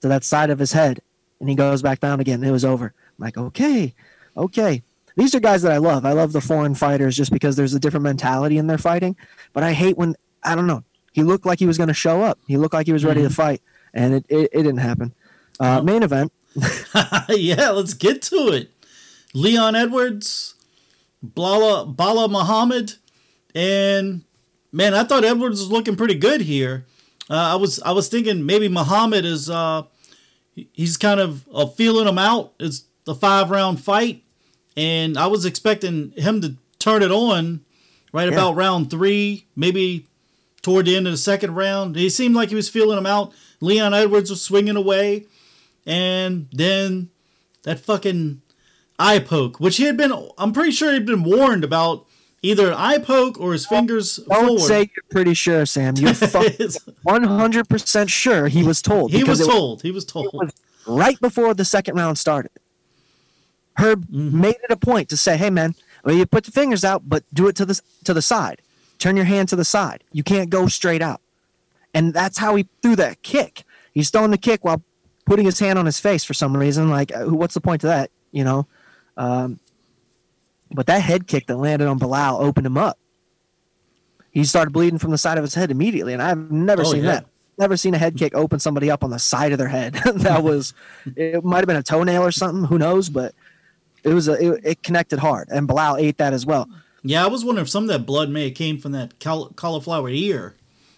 to 0.00 0.08
that 0.08 0.24
side 0.24 0.50
of 0.50 0.58
his 0.58 0.72
head, 0.72 1.00
and 1.40 1.48
he 1.48 1.54
goes 1.54 1.82
back 1.82 2.00
down 2.00 2.20
again. 2.20 2.42
It 2.42 2.50
was 2.50 2.64
over. 2.64 2.86
I'm 2.96 3.24
like, 3.24 3.36
okay, 3.38 3.94
okay. 4.36 4.82
These 5.16 5.34
are 5.34 5.40
guys 5.40 5.62
that 5.62 5.72
I 5.72 5.78
love. 5.78 6.06
I 6.06 6.12
love 6.12 6.32
the 6.32 6.40
foreign 6.40 6.74
fighters 6.74 7.16
just 7.16 7.32
because 7.32 7.56
there's 7.56 7.74
a 7.74 7.80
different 7.80 8.04
mentality 8.04 8.58
in 8.58 8.66
their 8.66 8.78
fighting. 8.78 9.16
But 9.52 9.62
I 9.62 9.72
hate 9.72 9.96
when 9.96 10.16
I 10.42 10.54
don't 10.54 10.66
know. 10.66 10.84
He 11.12 11.22
looked 11.22 11.44
like 11.44 11.58
he 11.58 11.66
was 11.66 11.76
going 11.76 11.88
to 11.88 11.94
show 11.94 12.22
up. 12.22 12.38
He 12.46 12.56
looked 12.56 12.74
like 12.74 12.86
he 12.86 12.92
was 12.92 13.04
ready 13.04 13.22
to 13.22 13.30
fight, 13.30 13.60
and 13.92 14.14
it, 14.14 14.26
it, 14.28 14.50
it 14.52 14.62
didn't 14.62 14.78
happen. 14.78 15.14
Uh, 15.60 15.82
main 15.82 16.02
event. 16.02 16.32
yeah, 17.28 17.70
let's 17.70 17.94
get 17.94 18.22
to 18.22 18.48
it. 18.48 18.70
Leon 19.34 19.76
Edwards, 19.76 20.54
Bala, 21.22 21.86
Bala 21.86 22.28
Muhammad, 22.28 22.94
and 23.54 24.24
man, 24.72 24.94
I 24.94 25.04
thought 25.04 25.24
Edwards 25.24 25.60
was 25.60 25.70
looking 25.70 25.96
pretty 25.96 26.14
good 26.14 26.40
here. 26.40 26.86
Uh, 27.32 27.52
I 27.52 27.54
was 27.56 27.80
I 27.80 27.92
was 27.92 28.08
thinking 28.08 28.44
maybe 28.44 28.68
Muhammad 28.68 29.24
is 29.24 29.48
uh, 29.48 29.84
he's 30.54 30.96
kind 30.98 31.18
of 31.18 31.48
uh, 31.52 31.66
feeling 31.66 32.06
him 32.06 32.18
out. 32.18 32.52
It's 32.60 32.84
the 33.04 33.14
five 33.14 33.50
round 33.50 33.80
fight, 33.82 34.22
and 34.76 35.16
I 35.16 35.26
was 35.28 35.46
expecting 35.46 36.12
him 36.16 36.40
to 36.42 36.56
turn 36.78 37.02
it 37.02 37.10
on 37.10 37.64
right 38.12 38.28
Yeah. 38.28 38.34
about 38.34 38.56
round 38.56 38.90
three, 38.90 39.46
maybe 39.56 40.06
toward 40.60 40.84
the 40.86 40.94
end 40.96 41.06
of 41.06 41.12
the 41.14 41.16
second 41.16 41.54
round. 41.54 41.96
He 41.96 42.10
seemed 42.10 42.34
like 42.34 42.50
he 42.50 42.54
was 42.54 42.68
feeling 42.68 42.98
him 42.98 43.06
out. 43.06 43.32
Leon 43.60 43.94
Edwards 43.94 44.28
was 44.30 44.42
swinging 44.42 44.76
away. 44.76 45.26
And 45.86 46.46
then 46.52 47.10
that 47.64 47.80
fucking 47.80 48.42
eye 48.98 49.18
poke, 49.18 49.58
which 49.58 49.78
he 49.78 49.84
had 49.84 49.96
been. 49.96 50.12
I'm 50.38 50.52
pretty 50.52 50.70
sure 50.70 50.92
he'd 50.92 51.06
been 51.06 51.24
warned 51.24 51.64
about 51.64 52.06
either 52.42 52.68
an 52.68 52.74
eye 52.74 52.98
poke 52.98 53.40
or 53.40 53.52
his 53.52 53.66
fingers 53.66 54.16
Don't 54.16 54.28
forward. 54.46 54.60
say 54.60 54.78
you're 54.80 55.04
pretty 55.10 55.34
sure, 55.34 55.64
Sam. 55.66 55.94
You're 55.96 56.12
one 57.02 57.22
hundred 57.24 57.68
percent 57.68 58.10
sure 58.10 58.48
he 58.48 58.62
was 58.64 58.82
told. 58.82 59.12
he 59.12 59.24
was 59.24 59.46
told. 59.46 59.82
He 59.82 59.90
was 59.90 60.04
told. 60.04 60.30
was 60.32 60.52
right 60.86 61.18
before 61.20 61.54
the 61.54 61.64
second 61.64 61.96
round 61.96 62.18
started. 62.18 62.50
Herb 63.76 64.06
Mm-hmm. 64.06 64.40
made 64.40 64.56
it 64.62 64.70
a 64.70 64.76
point 64.76 65.08
to 65.10 65.16
say, 65.16 65.36
"Hey, 65.36 65.50
man, 65.50 65.74
well, 66.04 66.14
you 66.14 66.26
put 66.26 66.44
the 66.44 66.50
fingers 66.52 66.84
out, 66.84 67.08
but 67.08 67.24
do 67.32 67.48
it 67.48 67.56
to 67.56 67.64
the 67.64 67.80
to 68.04 68.12
the 68.12 68.22
side. 68.22 68.60
Turn 68.98 69.16
your 69.16 69.24
hand 69.24 69.48
to 69.48 69.56
the 69.56 69.64
side. 69.64 70.04
You 70.12 70.22
can't 70.22 70.50
go 70.50 70.66
straight 70.68 71.00
out." 71.02 71.20
And 71.94 72.12
that's 72.12 72.38
how 72.38 72.54
he 72.56 72.66
threw 72.82 72.96
that 72.96 73.22
kick. 73.22 73.64
He's 73.92 74.10
throwing 74.10 74.30
the 74.30 74.38
kick 74.38 74.64
while 74.64 74.82
putting 75.26 75.44
his 75.46 75.58
hand 75.58 75.78
on 75.78 75.86
his 75.86 76.00
face 76.00 76.24
for 76.24 76.34
some 76.34 76.56
reason. 76.56 76.90
Like, 76.90 77.14
uh, 77.14 77.24
what's 77.26 77.54
the 77.54 77.60
point 77.60 77.80
to 77.82 77.86
that? 77.88 78.10
You 78.32 78.44
know. 78.44 78.66
Um, 79.16 79.58
but 80.74 80.86
that 80.86 81.00
head 81.02 81.26
kick 81.26 81.46
that 81.46 81.56
landed 81.56 81.86
on 81.88 81.98
Belal 81.98 82.40
opened 82.40 82.66
him 82.66 82.78
up. 82.78 82.98
He 84.30 84.44
started 84.44 84.70
bleeding 84.72 84.98
from 84.98 85.10
the 85.10 85.18
side 85.18 85.36
of 85.38 85.44
his 85.44 85.54
head 85.54 85.70
immediately, 85.70 86.12
and 86.12 86.22
I've 86.22 86.50
never 86.50 86.82
Oh, 86.82 86.90
seen 86.92 87.04
yeah. 87.04 87.12
that. 87.12 87.26
Never 87.58 87.76
seen 87.76 87.92
a 87.94 87.98
head 87.98 88.16
kick 88.16 88.34
open 88.34 88.58
somebody 88.58 88.90
up 88.90 89.04
on 89.04 89.10
the 89.10 89.18
side 89.18 89.52
of 89.52 89.58
their 89.58 89.68
head. 89.68 89.92
that 90.16 90.42
was, 90.42 90.72
it 91.16 91.44
might 91.44 91.58
have 91.58 91.66
been 91.66 91.76
a 91.76 91.82
toenail 91.82 92.22
or 92.22 92.32
something. 92.32 92.64
Who 92.64 92.78
knows? 92.78 93.10
But 93.10 93.34
it 94.04 94.14
was 94.14 94.26
a, 94.28 94.32
it, 94.54 94.60
it 94.64 94.82
connected 94.82 95.18
hard, 95.18 95.48
and 95.50 95.68
Belal 95.68 96.00
ate 96.00 96.16
that 96.18 96.32
as 96.32 96.46
well. 96.46 96.68
Yeah, 97.02 97.24
I 97.24 97.28
was 97.28 97.44
wondering 97.44 97.64
if 97.64 97.68
some 97.68 97.84
of 97.84 97.88
that 97.88 98.06
blood 98.06 98.30
may 98.30 98.44
have 98.44 98.54
came 98.54 98.78
from 98.78 98.92
that 98.92 99.20
caul- 99.20 99.50
cauliflower 99.50 100.08
ear. 100.08 100.54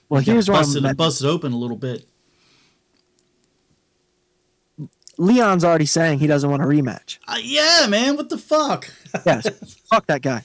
Well, 0.08 0.20
here's 0.20 0.46
busted, 0.46 0.84
I'm, 0.84 0.94
busted 0.96 1.26
open 1.26 1.52
a 1.52 1.56
little 1.56 1.76
bit. 1.78 2.06
Leon's 5.18 5.64
already 5.64 5.86
saying 5.86 6.18
he 6.18 6.26
doesn't 6.26 6.48
want 6.50 6.62
a 6.62 6.66
rematch. 6.66 7.18
Uh, 7.28 7.36
yeah, 7.42 7.86
man, 7.88 8.16
what 8.16 8.28
the 8.28 8.38
fuck? 8.38 8.90
Yes, 9.24 9.48
fuck 9.90 10.06
that 10.06 10.22
guy, 10.22 10.42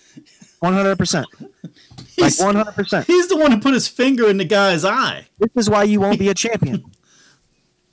one 0.59 0.73
hundred 0.73 0.97
percent, 0.97 1.27
like 1.41 1.51
He's, 2.15 2.39
one 2.39 2.55
hundred 2.55 2.73
percent. 2.73 3.05
he's 3.07 3.27
the 3.27 3.37
one 3.37 3.51
who 3.51 3.59
put 3.59 3.73
his 3.73 3.87
finger 3.87 4.29
in 4.29 4.37
the 4.37 4.45
guy's 4.45 4.85
eye. 4.85 5.27
This 5.39 5.51
is 5.55 5.69
why 5.69 5.83
you 5.83 5.99
won't 5.99 6.19
be 6.19 6.29
a 6.29 6.33
champion. 6.33 6.83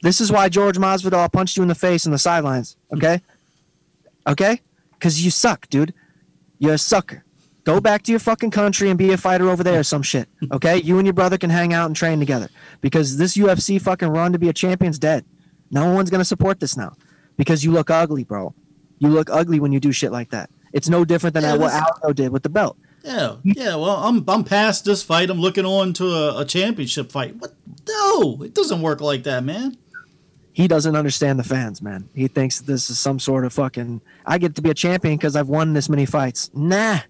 this 0.03 0.21
is 0.21 0.31
why 0.31 0.49
George 0.49 0.77
Masvidal 0.79 1.33
punched 1.33 1.57
you 1.57 1.62
in 1.62 1.69
the 1.69 1.75
face 1.75 2.05
in 2.07 2.12
the 2.12 2.19
sidelines. 2.19 2.77
Okay, 2.95 3.23
okay, 4.27 4.61
because 4.93 5.25
you 5.25 5.31
suck, 5.31 5.69
dude. 5.69 5.95
You're 6.59 6.75
a 6.75 6.79
sucker. 6.79 7.23
Go 7.65 7.81
back 7.81 8.03
to 8.05 8.12
your 8.12 8.21
fucking 8.21 8.53
country 8.53 8.89
and 8.91 8.97
be 8.99 9.12
a 9.12 9.17
fighter 9.17 9.51
over 9.51 9.65
there 9.65 9.81
or 9.81 9.83
some 9.83 10.03
shit. 10.03 10.29
Okay, 10.53 10.79
you 10.79 10.99
and 10.99 11.07
your 11.07 11.12
brother 11.15 11.37
can 11.37 11.51
hang 11.51 11.73
out 11.75 11.87
and 11.87 11.97
train 11.97 12.19
together 12.21 12.49
because 12.81 13.17
this 13.17 13.37
UFC 13.37 13.81
fucking 13.83 14.09
run 14.09 14.33
to 14.33 14.39
be 14.39 14.49
a 14.49 14.53
champion's 14.53 14.99
dead. 15.01 15.25
No 15.70 15.92
one's 15.92 16.11
gonna 16.11 16.24
support 16.24 16.61
this 16.61 16.76
now 16.76 16.94
because 17.37 17.64
you 17.64 17.72
look 17.72 17.90
ugly, 17.90 18.24
bro. 18.24 18.55
You 18.98 19.09
look 19.09 19.29
ugly 19.31 19.61
when 19.61 19.72
you 19.72 19.81
do 19.81 19.92
shit 19.92 20.12
like 20.12 20.31
that. 20.31 20.50
It's 20.72 20.88
no 20.88 21.05
different 21.05 21.35
than 21.35 21.42
Yeah, 21.42 21.57
what 21.57 21.72
Aldo 21.72 22.12
did 22.12 22.33
with 22.33 22.42
the 22.42 22.48
belt. 22.48 22.76
Yeah, 23.02 23.37
yeah. 23.44 23.76
Well, 23.76 23.96
I'm 23.96 24.24
I'm 24.29 24.42
past 24.44 24.85
this 24.85 25.02
fight. 25.02 25.31
I'm 25.31 25.40
looking 25.40 25.64
on 25.64 25.92
to 25.94 26.07
a, 26.12 26.40
a 26.40 26.44
championship 26.44 27.12
fight. 27.12 27.37
What? 27.37 27.55
No, 27.88 28.42
it 28.42 28.55
doesn't 28.55 28.83
work 28.83 29.00
like 29.00 29.22
that, 29.24 29.44
man. 29.44 29.76
he 30.52 30.66
doesn't 30.66 30.96
understand 30.96 31.38
the 31.38 31.44
fans, 31.44 31.81
man. 31.83 32.09
He 32.14 32.26
thinks 32.29 32.61
this 32.61 32.90
is 32.90 32.98
some 32.98 33.18
sort 33.20 33.44
of 33.44 33.52
fucking. 33.52 34.00
I 34.24 34.38
get 34.38 34.55
to 34.57 34.62
be 34.62 34.70
a 34.70 34.74
champion 34.74 35.16
because 35.16 35.37
I've 35.37 35.48
won 35.48 35.72
this 35.74 35.88
many 35.88 36.05
fights. 36.07 36.50
Nah, 36.55 37.00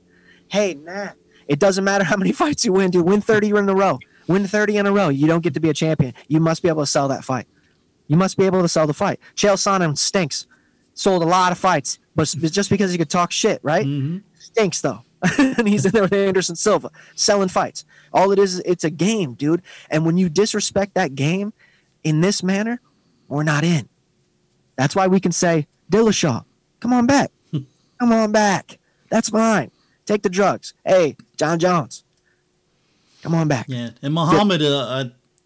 hey, 0.49 0.75
nah. 0.75 1.11
It 1.49 1.59
doesn't 1.61 1.85
matter 1.85 2.05
how 2.05 2.17
many 2.17 2.33
fights 2.43 2.65
you 2.65 2.73
win, 2.73 2.91
dude. 2.91 3.07
Win 3.07 3.21
thirty 3.23 3.49
in 3.51 3.69
a 3.69 3.75
row. 3.75 3.99
Win 4.29 4.47
thirty 4.47 4.77
in 4.77 4.87
a 4.87 4.93
row. 4.93 5.09
You 5.09 5.27
don't 5.27 5.43
get 5.43 5.55
to 5.55 5.61
be 5.61 5.71
a 5.71 5.75
champion. 5.75 6.13
You 6.29 6.41
must 6.41 6.63
be 6.63 6.69
able 6.69 6.83
to 6.83 6.87
sell 6.87 7.09
that 7.09 7.25
fight. 7.25 7.47
You 8.09 8.17
must 8.17 8.37
be 8.37 8.45
able 8.45 8.63
to 8.63 8.69
sell 8.69 8.87
the 8.87 8.95
fight. 8.95 9.21
Chael 9.35 9.55
Sonnen 9.55 9.97
stinks. 9.99 10.47
Sold 10.95 11.23
a 11.23 11.27
lot 11.27 11.53
of 11.53 11.59
fights, 11.59 11.99
but 12.15 12.27
just 12.51 12.71
because 12.71 12.91
he 12.91 12.97
could 12.97 13.11
talk 13.11 13.31
shit, 13.31 13.61
right? 13.63 13.85
hmm 13.85 14.19
Stinks 14.39 14.81
though. 14.81 15.03
and 15.39 15.67
he's 15.69 15.85
in 15.85 15.93
there 15.93 16.03
with 16.03 16.13
Anderson 16.13 16.57
Silva 16.57 16.91
selling 17.15 17.49
fights. 17.49 17.85
All 18.13 18.33
it 18.33 18.39
is, 18.39 18.55
is 18.55 18.63
it's 18.65 18.85
a 18.85 18.91
game, 18.91 19.35
dude. 19.35 19.63
And 19.91 20.07
when 20.07 20.17
you 20.17 20.29
disrespect 20.29 20.95
that 20.95 21.15
game 21.15 21.53
in 22.05 22.21
this 22.21 22.43
manner, 22.43 22.81
we're 23.29 23.43
not 23.43 23.65
in. 23.65 23.89
That's 24.77 24.95
why 24.95 25.07
we 25.07 25.21
can 25.21 25.33
say, 25.33 25.67
Dillashaw, 25.91 26.45
come 26.81 26.93
on 26.93 27.07
back. 27.07 27.31
come 27.99 28.13
on 28.13 28.33
back. 28.33 28.79
That's 29.11 29.31
fine. 29.31 29.71
Take 30.05 30.23
the 30.23 30.29
drugs. 30.31 30.75
Hey, 30.85 31.17
Jon 31.37 31.59
Jones, 31.59 32.05
come 33.23 33.35
on 33.35 33.49
back. 33.49 33.67
Yeah, 33.69 33.91
and 34.03 34.15
Muhammad, 34.15 34.63
uh, 34.63 34.79
uh, 34.79 35.05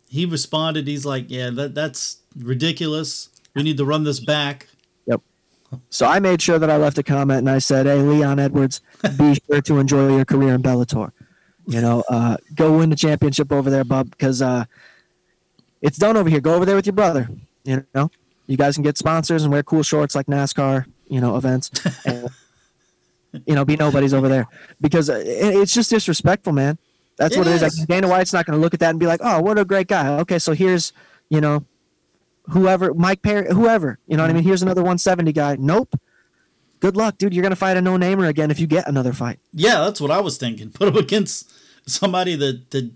he 0.08 0.26
responded. 0.26 0.86
He's 0.86 1.06
like, 1.06 1.26
"Yeah, 1.28 1.50
that 1.50 1.74
that's 1.74 2.18
ridiculous. 2.36 3.28
We 3.54 3.62
need 3.62 3.76
to 3.78 3.84
run 3.84 4.04
this 4.04 4.20
back." 4.20 4.68
Yep. 5.06 5.20
So 5.90 6.06
I 6.06 6.18
made 6.20 6.40
sure 6.42 6.58
that 6.58 6.70
I 6.70 6.76
left 6.76 6.98
a 6.98 7.02
comment 7.02 7.38
and 7.40 7.50
I 7.50 7.58
said, 7.58 7.86
"Hey, 7.86 8.00
Leon 8.00 8.38
Edwards, 8.38 8.80
be 9.18 9.34
sure 9.50 9.60
to 9.62 9.78
enjoy 9.78 10.14
your 10.16 10.24
career 10.24 10.54
in 10.54 10.62
Bellator. 10.62 11.12
You 11.66 11.80
know, 11.80 12.02
uh, 12.08 12.36
go 12.54 12.78
win 12.78 12.90
the 12.90 12.96
championship 12.96 13.52
over 13.52 13.70
there, 13.70 13.84
bub, 13.84 14.10
because 14.10 14.42
uh, 14.42 14.64
it's 15.82 15.98
done 15.98 16.16
over 16.16 16.28
here. 16.28 16.40
Go 16.40 16.54
over 16.54 16.64
there 16.64 16.76
with 16.76 16.86
your 16.86 16.94
brother. 16.94 17.28
You 17.64 17.84
know, 17.94 18.10
you 18.46 18.56
guys 18.56 18.74
can 18.74 18.82
get 18.82 18.98
sponsors 18.98 19.44
and 19.44 19.52
wear 19.52 19.62
cool 19.62 19.82
shorts 19.82 20.14
like 20.14 20.26
NASCAR, 20.26 20.86
you 21.08 21.20
know, 21.20 21.36
events, 21.36 21.70
and 22.06 22.28
you 23.46 23.54
know, 23.54 23.64
be 23.64 23.76
nobodies 23.76 24.12
over 24.14 24.28
there 24.28 24.46
because 24.80 25.08
uh, 25.10 25.14
it- 25.14 25.54
it's 25.56 25.72
just 25.74 25.90
disrespectful, 25.90 26.52
man. 26.52 26.78
That's 27.16 27.36
what 27.36 27.46
it 27.46 27.52
is. 27.52 27.60
Yes. 27.62 27.78
Like, 27.78 27.88
Dana 27.88 28.08
White's 28.08 28.32
not 28.32 28.46
going 28.46 28.58
to 28.58 28.60
look 28.62 28.72
at 28.72 28.80
that 28.80 28.90
and 28.90 28.98
be 28.98 29.06
like, 29.06 29.20
"Oh, 29.22 29.40
what 29.42 29.58
a 29.58 29.64
great 29.64 29.88
guy." 29.88 30.08
Okay, 30.20 30.38
so 30.38 30.52
here's, 30.54 30.92
you 31.28 31.40
know, 31.40 31.64
whoever 32.48 32.94
Mike 32.94 33.22
Perry, 33.22 33.53
whoever, 33.53 33.98
you 34.07 34.16
know 34.16 34.22
what 34.22 34.31
I 34.31 34.35
mean? 34.35 34.44
Here's 34.44 34.62
another 34.62 34.83
170 34.83 35.33
guy. 35.33 35.57
Nope. 35.59 35.94
Good 36.81 36.96
luck, 36.96 37.18
dude. 37.18 37.35
You're 37.35 37.42
gonna 37.42 37.57
fight 37.57 37.76
a 37.76 37.83
no-namer 37.83 38.26
again 38.26 38.50
if 38.50 38.59
you 38.59 38.66
get 38.66 38.88
another 38.88 39.12
fight. 39.12 39.38
Yeah, 39.53 39.81
that's 39.85 40.00
what 40.00 40.11
I 40.11 40.20
was 40.20 40.38
thinking. 40.38 40.70
Put 40.72 40.88
him 40.88 40.96
against 40.96 41.53
somebody 41.87 42.37
that 42.37 42.70
that 42.70 42.85
put 42.85 42.94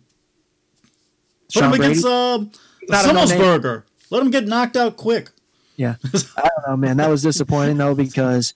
Sean 1.53 1.65
him 1.65 1.71
Brady. 1.73 1.85
against 1.93 2.07
um, 2.07 2.51
Not 2.89 3.05
a 3.05 3.13
no-name. 3.13 3.29
Semelsberger. 3.29 3.83
Let 4.11 4.23
him 4.23 4.31
get 4.31 4.47
knocked 4.47 4.77
out 4.77 4.97
quick. 4.97 5.31
Yeah. 5.77 5.97
I 6.37 6.49
don't 6.49 6.69
know, 6.69 6.77
man. 6.77 6.97
That 6.97 7.11
was 7.11 7.23
disappointing 7.23 7.77
though 7.77 7.95
because, 7.95 8.55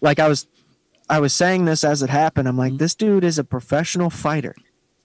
like 0.00 0.18
I 0.18 0.28
was, 0.28 0.46
I 1.08 1.20
was 1.20 1.34
saying 1.34 1.64
this 1.66 1.84
as 1.84 2.02
it 2.02 2.10
happened. 2.10 2.48
I'm 2.48 2.56
like, 2.56 2.78
this 2.78 2.94
dude 2.94 3.24
is 3.24 3.38
a 3.38 3.44
professional 3.44 4.08
fighter. 4.08 4.54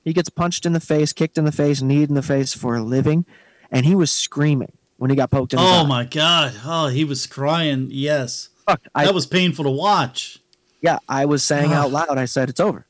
He 0.06 0.13
gets 0.13 0.30
punched 0.30 0.65
in 0.65 0.73
the 0.73 0.80
face, 0.80 1.12
kicked 1.12 1.38
in 1.38 1.43
the 1.45 1.52
face, 1.52 1.82
kneed 1.82 2.08
in 2.10 2.15
the 2.15 2.21
face 2.21 2.54
for 2.54 2.75
a 2.75 2.82
living, 2.82 3.25
and 3.71 3.86
he 3.86 3.95
was 3.95 4.12
screaming 4.12 4.71
when 4.97 5.10
he 5.10 5.15
got 5.15 5.32
poked 5.32 5.53
in. 5.53 5.60
Oh 5.60 5.63
eye. 5.63 5.86
my 5.86 6.03
god! 6.05 6.53
Oh, 6.65 6.88
he 6.88 7.03
was 7.05 7.25
crying. 7.27 7.88
Yes, 7.91 8.49
Fuck. 8.65 8.82
I, 8.95 9.05
that 9.05 9.13
was 9.13 9.25
painful 9.25 9.65
to 9.65 9.71
watch. 9.71 10.39
yeah, 10.82 10.99
I 11.08 11.25
was 11.25 11.43
saying 11.43 11.73
out 11.73 11.91
loud. 11.91 12.17
I 12.17 12.25
said, 12.25 12.49
"It's 12.49 12.60
over. 12.60 12.86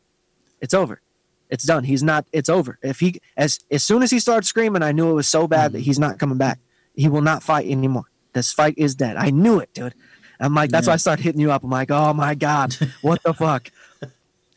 It's 0.62 0.74
over. 0.74 1.02
It's 1.50 1.64
done. 1.64 1.84
He's 1.84 2.04
not. 2.04 2.26
It's 2.32 2.50
over. 2.50 2.78
If 2.84 3.00
he 3.00 3.20
as 3.38 3.60
as 3.72 3.84
soon 3.84 4.04
as 4.04 4.12
he 4.12 4.20
started 4.20 4.46
screaming, 4.48 4.84
I 4.84 4.92
knew 4.92 5.10
it 5.10 5.14
was 5.14 5.28
so 5.28 5.48
bad 5.48 5.72
that 5.74 5.80
he's 5.80 6.00
not 6.00 6.20
coming 6.20 6.38
back. 6.38 6.60
He 6.96 7.08
will 7.08 7.22
not 7.22 7.42
fight 7.44 7.68
anymore. 7.68 8.04
This 8.34 8.52
fight 8.54 8.76
is 8.78 8.94
dead. 8.96 9.16
I 9.18 9.30
knew 9.32 9.60
it, 9.60 9.74
dude. 9.74 9.94
I'm 10.40 10.54
like, 10.54 10.70
that's 10.70 10.86
Yeah. 10.88 10.92
why 10.92 10.94
I 10.94 10.98
started 10.98 11.24
hitting 11.24 11.42
you 11.42 11.52
up. 11.52 11.64
I'm 11.64 11.70
like, 11.70 11.90
oh 11.92 12.14
my 12.14 12.36
god, 12.36 12.76
what 13.02 13.22
the 13.24 13.34
fuck? 13.34 13.70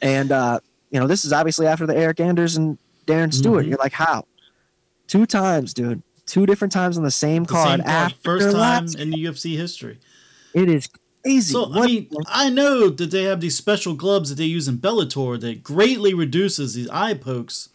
And 0.02 0.32
uh, 0.32 0.58
you 0.90 0.98
know, 0.98 1.06
this 1.06 1.24
is 1.24 1.32
obviously 1.32 1.66
after 1.68 1.86
the 1.86 1.94
Eryk 1.94 2.18
Anders 2.20 2.56
and 2.56 2.76
Darren 3.06 3.32
Stewart. 3.32 3.64
Mhm. 3.64 3.68
You're 3.70 3.78
like, 3.78 3.92
how? 3.92 4.26
Two 5.06 5.26
times, 5.26 5.72
dude. 5.72 6.02
Two 6.26 6.46
different 6.46 6.72
times 6.72 6.96
on 6.96 7.04
the 7.04 7.10
same 7.10 7.44
The 7.44 7.52
card. 7.52 7.80
same 7.80 7.86
card, 7.86 8.14
first 8.22 8.50
time 8.52 8.84
last- 8.86 8.94
in 8.98 9.10
the 9.10 9.16
UFC 9.24 9.56
history. 9.56 9.98
It 10.54 10.68
is 10.70 10.88
crazy. 11.24 11.52
So 11.52 11.72
I 11.72 11.86
mean, 11.86 12.08
I 12.26 12.50
know 12.50 12.88
that 12.88 13.10
they 13.10 13.24
have 13.24 13.40
these 13.40 13.56
special 13.56 13.94
gloves 13.94 14.28
that 14.30 14.36
they 14.36 14.44
use 14.44 14.68
in 14.68 14.78
Bellator 14.78 15.40
that 15.40 15.62
greatly 15.62 16.14
reduces 16.14 16.74
these 16.74 16.88
eye 16.90 17.14
pokes 17.14 17.68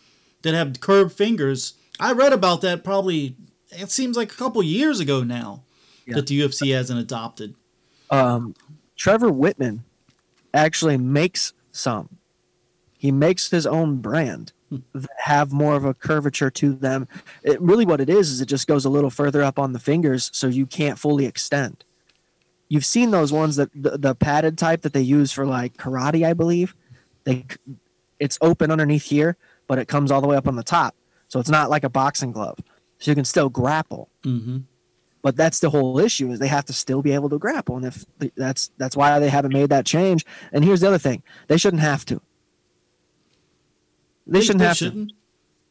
that 0.43 0.53
have 0.53 0.79
curved 0.79 1.15
fingers. 1.15 1.73
I 1.99 2.11
read 2.13 2.33
about 2.33 2.61
that 2.61 2.83
probably. 2.83 3.35
It 3.71 3.91
seems 3.91 4.15
like 4.15 4.31
a 4.31 4.35
couple 4.35 4.63
years 4.63 4.99
ago 4.99 5.23
now 5.23 5.63
Yeah. 6.05 6.15
that 6.15 6.27
the 6.27 6.39
UFC 6.39 6.69
hasn't 6.71 6.99
adopted. 6.99 7.55
um, 8.09 8.55
Trevor 8.95 9.29
Wittman 9.29 9.79
actually 10.53 10.97
makes 10.97 11.51
some. 11.73 12.17
He 12.97 13.11
makes 13.11 13.49
his 13.51 13.67
own 13.67 13.97
brand 13.97 14.53
that 14.72 15.09
have 15.18 15.51
more 15.51 15.76
of 15.76 15.86
a 15.86 15.93
curvature 15.93 16.49
to 16.51 16.74
them. 16.74 17.07
It 17.43 17.61
really 17.61 17.86
what 17.86 18.01
it 18.01 18.09
is 18.09 18.32
is 18.32 18.41
it 18.41 18.47
just 18.47 18.68
goes 18.68 18.86
a 18.86 18.89
little 18.89 19.09
further 19.09 19.43
up 19.43 19.59
on 19.59 19.74
the 19.74 19.80
fingers, 19.80 20.30
so 20.34 20.47
you 20.47 20.65
can't 20.65 20.99
fully 20.99 21.26
extend. 21.26 21.84
You've 22.70 22.86
seen 22.86 23.11
those 23.11 23.32
ones 23.32 23.55
that 23.55 23.70
the, 23.74 23.97
the 23.97 24.15
padded 24.15 24.57
type 24.57 24.82
that 24.82 24.93
they 24.93 25.01
use 25.01 25.32
for 25.32 25.45
like 25.45 25.78
karate, 25.78 26.26
I 26.26 26.34
believe. 26.34 26.76
They 27.24 27.45
it's 28.20 28.38
open 28.41 28.72
underneath 28.72 29.03
here, 29.03 29.38
but 29.68 29.80
it 29.80 29.88
comes 29.88 30.11
all 30.11 30.22
the 30.22 30.28
way 30.28 30.36
up 30.36 30.47
on 30.47 30.55
the 30.55 30.63
top, 30.63 30.95
so 31.28 31.39
it's 31.39 31.49
not 31.49 31.70
like 31.70 31.84
a 31.84 31.89
boxing 31.89 32.32
glove. 32.32 32.57
So 32.99 33.11
you 33.11 33.15
can 33.15 33.26
still 33.26 33.49
grapple 33.49 34.09
hmm 34.24 34.59
but 35.22 35.36
that's 35.36 35.59
the 35.59 35.70
whole 35.70 35.99
issue 35.99 36.32
is 36.32 36.39
they 36.39 36.47
have 36.47 36.63
to 36.63 36.72
still 36.72 37.01
be 37.01 37.11
able 37.11 37.28
to 37.28 37.38
grapple 37.38 37.76
and 37.76 37.86
if 37.86 38.05
that's 38.38 38.72
that's 38.78 38.95
why 38.95 39.20
they 39.20 39.28
haven't 39.28 39.51
made 39.51 39.70
that 39.70 39.86
change 39.86 40.26
and 40.53 40.63
here's 40.63 40.80
the 40.80 40.88
other 40.88 40.97
thing 40.97 41.22
they 41.47 41.57
shouldn't 41.57 41.82
have 41.82 42.05
to 42.05 42.22
they, 44.28 44.41
shouldn't 44.41 44.61
have 44.63 44.78
to 44.78 45.07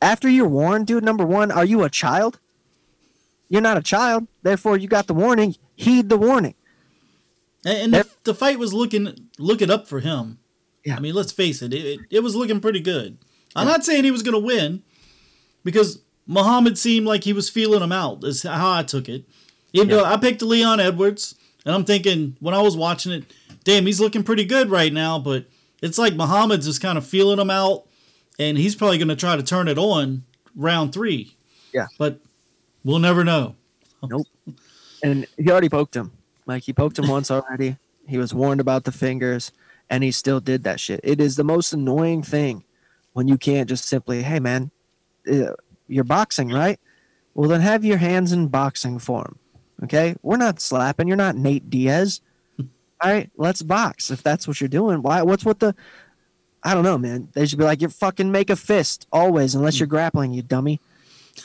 after 0.03 0.29
you're 0.29 0.49
warned 0.49 0.87
dude 0.87 1.05
number 1.05 1.25
one 1.25 1.51
are 1.51 1.65
you 1.65 1.83
a 1.85 1.91
child 1.91 2.39
you're 3.49 3.63
not 3.63 3.77
a 3.77 3.83
child 3.83 4.27
therefore 4.43 4.77
you 4.77 4.89
got 4.89 5.07
the 5.07 5.15
warning 5.15 5.55
heed 5.75 6.09
the 6.09 6.17
warning 6.19 6.55
And, 7.65 7.95
and 7.95 8.05
the, 8.25 8.35
fight 8.35 8.59
was 8.59 8.73
looking 8.73 9.29
looking 9.39 9.71
up 9.71 9.89
for 9.89 10.01
him. 10.01 10.39
Yeah. 10.85 10.97
I 10.97 11.01
mean, 11.01 11.15
let's 11.15 11.33
face 11.33 11.63
it, 11.63 11.75
it, 11.75 11.85
it, 11.85 12.01
it 12.11 12.21
was 12.23 12.37
looking 12.37 12.61
pretty 12.61 12.79
good. 12.81 13.19
I'm 13.57 13.67
not 13.67 13.85
saying 13.85 14.05
he 14.05 14.11
was 14.13 14.23
going 14.23 14.41
to 14.41 14.47
win 14.47 14.83
because 15.65 16.01
Muhammad 16.29 16.79
seemed 16.79 17.07
like 17.07 17.25
he 17.25 17.33
was 17.33 17.51
feeling 17.51 17.83
him 17.83 17.91
out, 17.93 18.23
is 18.23 18.43
how 18.45 18.73
I 18.73 18.83
took 18.85 19.09
it. 19.09 19.25
Even 19.73 19.89
Yeah. 19.89 19.97
though 19.97 20.05
I 20.05 20.17
picked 20.17 20.43
Leon 20.43 20.79
Edwards, 20.79 21.35
and 21.65 21.75
I'm 21.75 21.85
thinking 21.85 22.37
when 22.39 22.55
I 22.55 22.61
was 22.61 22.77
watching 22.77 23.11
it, 23.13 23.25
damn, 23.65 23.87
he's 23.87 23.99
looking 24.01 24.23
pretty 24.23 24.45
good 24.45 24.71
right 24.71 24.93
now, 24.93 25.19
but 25.19 25.47
it's 25.83 25.99
like 25.99 26.15
Muhammad's 26.15 26.67
just 26.67 26.81
kind 26.81 26.97
of 26.99 27.05
feeling 27.07 27.41
him 27.41 27.51
out, 27.51 27.87
and 28.39 28.59
he's 28.59 28.75
probably 28.75 28.99
going 28.99 29.09
to 29.09 29.17
try 29.17 29.37
to 29.37 29.43
turn 29.43 29.69
it 29.69 29.79
on 29.79 30.25
round 30.55 30.93
three. 30.93 31.37
Yeah. 31.73 31.87
But 31.99 32.21
we'll 32.85 32.99
never 32.99 33.25
know. 33.25 33.57
Nope. 34.03 34.27
And 35.03 35.27
he 35.37 35.51
already 35.51 35.69
poked 35.69 35.95
him. 35.95 36.13
Like 36.47 36.63
he 36.63 36.73
poked 36.73 36.99
him 36.99 37.09
once 37.09 37.31
already. 37.31 37.77
He 38.09 38.19
was 38.19 38.33
warned 38.33 38.61
about 38.61 38.85
the 38.85 38.93
fingers, 38.93 39.51
and 39.91 40.05
he 40.05 40.13
still 40.13 40.41
did 40.41 40.65
that 40.65 40.79
shit. 40.79 41.01
It 41.03 41.21
is 41.21 41.37
the 41.37 41.45
most 41.45 41.73
annoying 41.73 42.23
thing 42.23 42.65
when 43.15 43.29
you 43.29 43.37
can't 43.37 43.69
just 43.69 43.87
simply, 43.87 44.23
hey 44.23 44.39
man, 44.39 44.71
uh, 45.31 45.55
you're 45.89 46.05
boxing, 46.05 46.49
right? 46.51 46.79
Well, 47.35 47.49
then 47.49 47.61
have 47.61 47.85
your 47.85 47.99
hands 47.99 48.33
in 48.33 48.49
boxing 48.49 48.99
form. 48.99 49.39
Okay, 49.85 50.15
we're 50.23 50.37
not 50.37 50.61
slapping. 50.61 51.09
You're 51.09 51.17
not 51.17 51.37
Nate 51.37 51.69
Diaz. 51.69 52.21
All 52.59 52.67
right, 53.05 53.31
let's 53.37 53.63
box 53.63 54.11
if 54.11 54.23
that's 54.23 54.49
what 54.49 54.61
you're 54.61 54.69
doing. 54.69 55.03
Why? 55.03 55.23
What's 55.23 55.45
with 55.45 55.59
the? 55.59 55.75
I 56.67 56.75
don't 56.75 56.83
know, 56.83 56.99
man. 56.99 57.29
They 57.33 57.47
should 57.47 57.61
be 57.61 57.65
like, 57.65 57.81
you 57.81 57.89
fucking 57.89 58.33
make 58.33 58.51
a 58.51 58.57
fist 58.57 59.07
always, 59.13 59.55
unless 59.55 59.77
hmm. 59.77 59.83
you're 59.83 59.87
grappling, 59.87 60.33
you 60.33 60.43
dummy. 60.43 60.81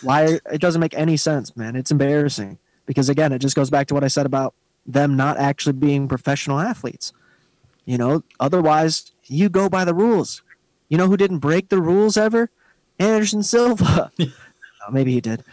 Why? 0.02 0.40
It 0.52 0.60
doesn't 0.60 0.82
make 0.82 0.96
any 0.96 1.16
sense, 1.16 1.56
man. 1.56 1.76
It's 1.76 1.92
embarrassing 1.92 2.58
because 2.88 3.08
again, 3.08 3.32
it 3.32 3.40
just 3.40 3.56
goes 3.56 3.70
back 3.70 3.86
to 3.88 3.94
what 3.94 4.04
I 4.04 4.08
said 4.08 4.26
about 4.26 4.56
them 4.86 5.16
not 5.16 5.38
actually 5.38 5.74
being 5.74 6.08
professional 6.08 6.60
athletes. 6.60 7.14
You 7.86 8.00
know, 8.00 8.24
otherwise 8.40 9.12
you 9.28 9.48
go 9.48 9.70
by 9.70 9.86
the 9.86 9.94
rules. 9.94 10.42
You 10.90 10.98
know 10.98 11.08
who 11.08 11.18
didn't 11.18 11.40
break 11.40 11.70
the 11.70 11.80
rules 11.80 12.18
ever? 12.18 12.50
Anderson 13.00 13.44
Silva. 13.44 14.12
Oh, 14.88 14.92
maybe 14.92 15.12
he 15.12 15.22
did. 15.22 15.44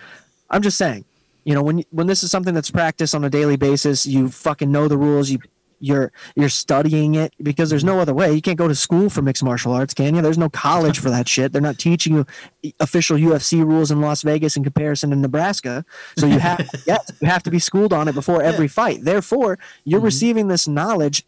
I'm 0.48 0.62
just 0.62 0.78
saying. 0.78 1.04
You 1.44 1.52
know, 1.52 1.62
when 1.62 1.84
when 1.90 2.06
this 2.06 2.22
is 2.22 2.30
something 2.30 2.54
that's 2.54 2.70
practiced 2.70 3.14
on 3.14 3.24
a 3.24 3.28
daily 3.28 3.56
basis, 3.56 4.06
you 4.06 4.30
fucking 4.30 4.72
know 4.72 4.88
the 4.88 4.96
rules. 4.96 5.28
You 5.28 5.38
you're 5.80 6.12
you're 6.34 6.48
studying 6.48 7.14
it 7.14 7.34
because 7.42 7.70
there's 7.70 7.84
no 7.84 7.92
mm-hmm. 7.92 8.00
other 8.00 8.14
way. 8.14 8.32
You 8.32 8.42
can't 8.42 8.58
go 8.58 8.68
to 8.68 8.74
school 8.74 9.10
for 9.10 9.22
mixed 9.22 9.42
martial 9.42 9.72
arts, 9.72 9.94
can 9.94 10.14
you? 10.14 10.22
There's 10.22 10.38
no 10.38 10.48
college 10.48 10.98
for 10.98 11.10
that 11.10 11.28
shit. 11.34 11.52
They're 11.52 11.62
not 11.62 11.78
teaching 11.78 12.14
you 12.14 12.72
official 12.80 13.16
UFC 13.16 13.64
rules 13.64 13.90
in 13.90 14.00
Las 14.00 14.22
Vegas 14.22 14.56
in 14.56 14.64
comparison 14.64 15.10
to 15.10 15.16
Nebraska. 15.16 15.84
So 16.16 16.26
you 16.26 16.38
have 16.38 16.68
yes, 16.86 17.10
you 17.20 17.28
have 17.28 17.42
to 17.44 17.50
be 17.50 17.58
schooled 17.58 17.92
on 17.92 18.08
it 18.08 18.14
before 18.14 18.42
every 18.42 18.68
fight. 18.68 19.04
Therefore, 19.04 19.58
you're 19.84 20.00
mm-hmm. 20.00 20.04
receiving 20.06 20.48
this 20.48 20.68
knowledge 20.68 21.24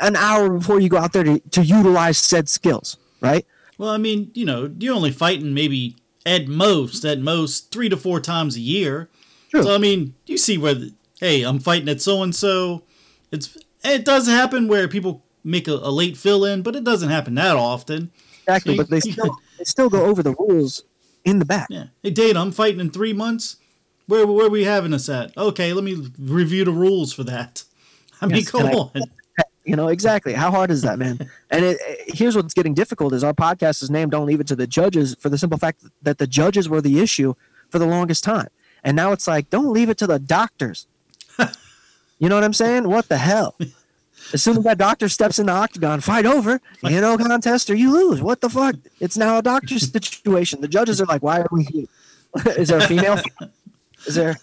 an 0.00 0.16
hour 0.16 0.50
before 0.50 0.80
you 0.80 0.88
go 0.88 0.98
out 0.98 1.12
there 1.12 1.24
to, 1.24 1.38
to 1.38 1.64
utilize 1.64 2.18
said 2.18 2.48
skills, 2.48 2.96
right? 3.20 3.46
Well, 3.78 3.90
I 3.90 3.96
mean, 3.96 4.30
you 4.34 4.44
know, 4.44 4.72
you're 4.78 4.94
only 4.94 5.12
fighting 5.12 5.54
maybe 5.54 5.96
at 6.26 6.48
most, 6.48 7.04
at 7.04 7.20
most, 7.20 7.70
three 7.72 7.88
to 7.88 7.96
four 7.96 8.20
times 8.20 8.56
a 8.56 8.60
year. 8.60 9.08
True. 9.50 9.62
So 9.62 9.74
I 9.74 9.78
mean, 9.78 10.14
you 10.26 10.36
see 10.36 10.58
where, 10.58 10.74
the, 10.74 10.92
hey, 11.20 11.42
I'm 11.42 11.58
fighting 11.58 11.88
at 11.88 12.00
so 12.00 12.22
and 12.22 12.34
so. 12.34 12.82
It's 13.30 13.56
it 13.84 14.04
does 14.04 14.26
happen 14.26 14.68
where 14.68 14.88
people 14.88 15.22
make 15.44 15.68
a, 15.68 15.72
a 15.74 15.90
late 15.90 16.16
fill 16.16 16.44
in, 16.44 16.62
but 16.62 16.74
it 16.76 16.84
doesn't 16.84 17.10
happen 17.10 17.34
that 17.36 17.56
often. 17.56 18.10
Exactly, 18.46 18.76
So 18.76 18.82
but 18.82 18.90
they 18.90 19.00
still 19.00 19.38
they 19.58 19.64
still 19.64 19.88
go 19.90 20.04
over 20.06 20.22
the 20.22 20.34
rules 20.34 20.84
in 21.24 21.38
the 21.38 21.44
back. 21.44 21.66
Yeah. 21.70 21.86
Hey, 22.02 22.10
Dana, 22.10 22.40
I'm 22.40 22.52
fighting 22.52 22.80
in 22.80 22.90
three 22.90 23.12
months. 23.12 23.56
Where 24.06 24.26
where 24.26 24.46
are 24.46 24.50
we 24.50 24.64
having 24.64 24.94
us 24.94 25.08
at? 25.08 25.36
Okay, 25.36 25.72
let 25.72 25.84
me 25.84 26.08
review 26.18 26.64
the 26.64 26.72
rules 26.72 27.12
for 27.12 27.24
that. 27.24 27.62
I 28.20 28.26
mean, 28.26 28.36
Yes, 28.36 28.50
come 28.50 28.66
I- 28.66 28.72
on. 28.72 28.90
You 29.64 29.76
know 29.76 29.88
exactly 29.88 30.32
how 30.32 30.50
hard 30.50 30.70
is 30.70 30.80
that, 30.80 30.98
man? 30.98 31.18
and 31.50 31.62
it, 31.62 31.76
it- 31.86 32.16
here's 32.16 32.34
what's 32.34 32.54
getting 32.54 32.72
difficult: 32.72 33.12
is 33.12 33.22
our 33.22 33.34
podcast 33.34 33.82
is 33.82 33.90
named 33.90 34.12
"Don't 34.12 34.24
Leave 34.24 34.40
It 34.40 34.46
to 34.46 34.56
the 34.56 34.66
Judges" 34.66 35.14
for 35.20 35.28
the 35.28 35.36
simple 35.36 35.58
fact 35.58 35.84
that 36.00 36.16
the 36.16 36.26
judges 36.26 36.70
were 36.70 36.80
the 36.80 37.00
issue 37.00 37.34
for 37.68 37.78
the 37.78 37.86
longest 37.86 38.24
time, 38.24 38.48
and 38.82 38.96
now 38.96 39.12
it's 39.12 39.26
like, 39.28 39.50
don't 39.50 39.70
leave 39.70 39.90
it 39.90 39.98
to 39.98 40.06
the 40.06 40.18
doctors. 40.18 40.86
You 42.18 42.28
know 42.28 42.34
what 42.34 42.44
I'm 42.44 42.52
saying? 42.52 42.88
What 42.88 43.08
the 43.08 43.18
hell? 43.18 43.56
As 44.32 44.42
soon 44.42 44.58
as 44.58 44.64
that 44.64 44.76
doctor 44.78 45.08
steps 45.08 45.38
in 45.38 45.46
the 45.46 45.52
octagon, 45.52 46.00
fight 46.00 46.26
over, 46.26 46.60
you 46.82 47.00
know, 47.00 47.16
contest 47.16 47.70
or 47.70 47.74
you 47.74 47.92
lose. 47.92 48.20
What 48.20 48.42
the 48.42 48.50
fuck? 48.50 48.74
It's 49.00 49.16
now 49.16 49.38
a 49.38 49.42
doctor 49.42 49.78
situation. 49.78 50.60
The 50.60 50.68
judges 50.68 51.00
are 51.00 51.06
like, 51.06 51.22
why 51.22 51.40
are 51.40 51.48
we 51.50 51.64
here? 51.64 51.86
is 52.58 52.68
there 52.68 52.78
a 52.78 52.86
female? 52.86 53.16
fight? 53.16 53.50
Is 54.06 54.14
there 54.16 54.36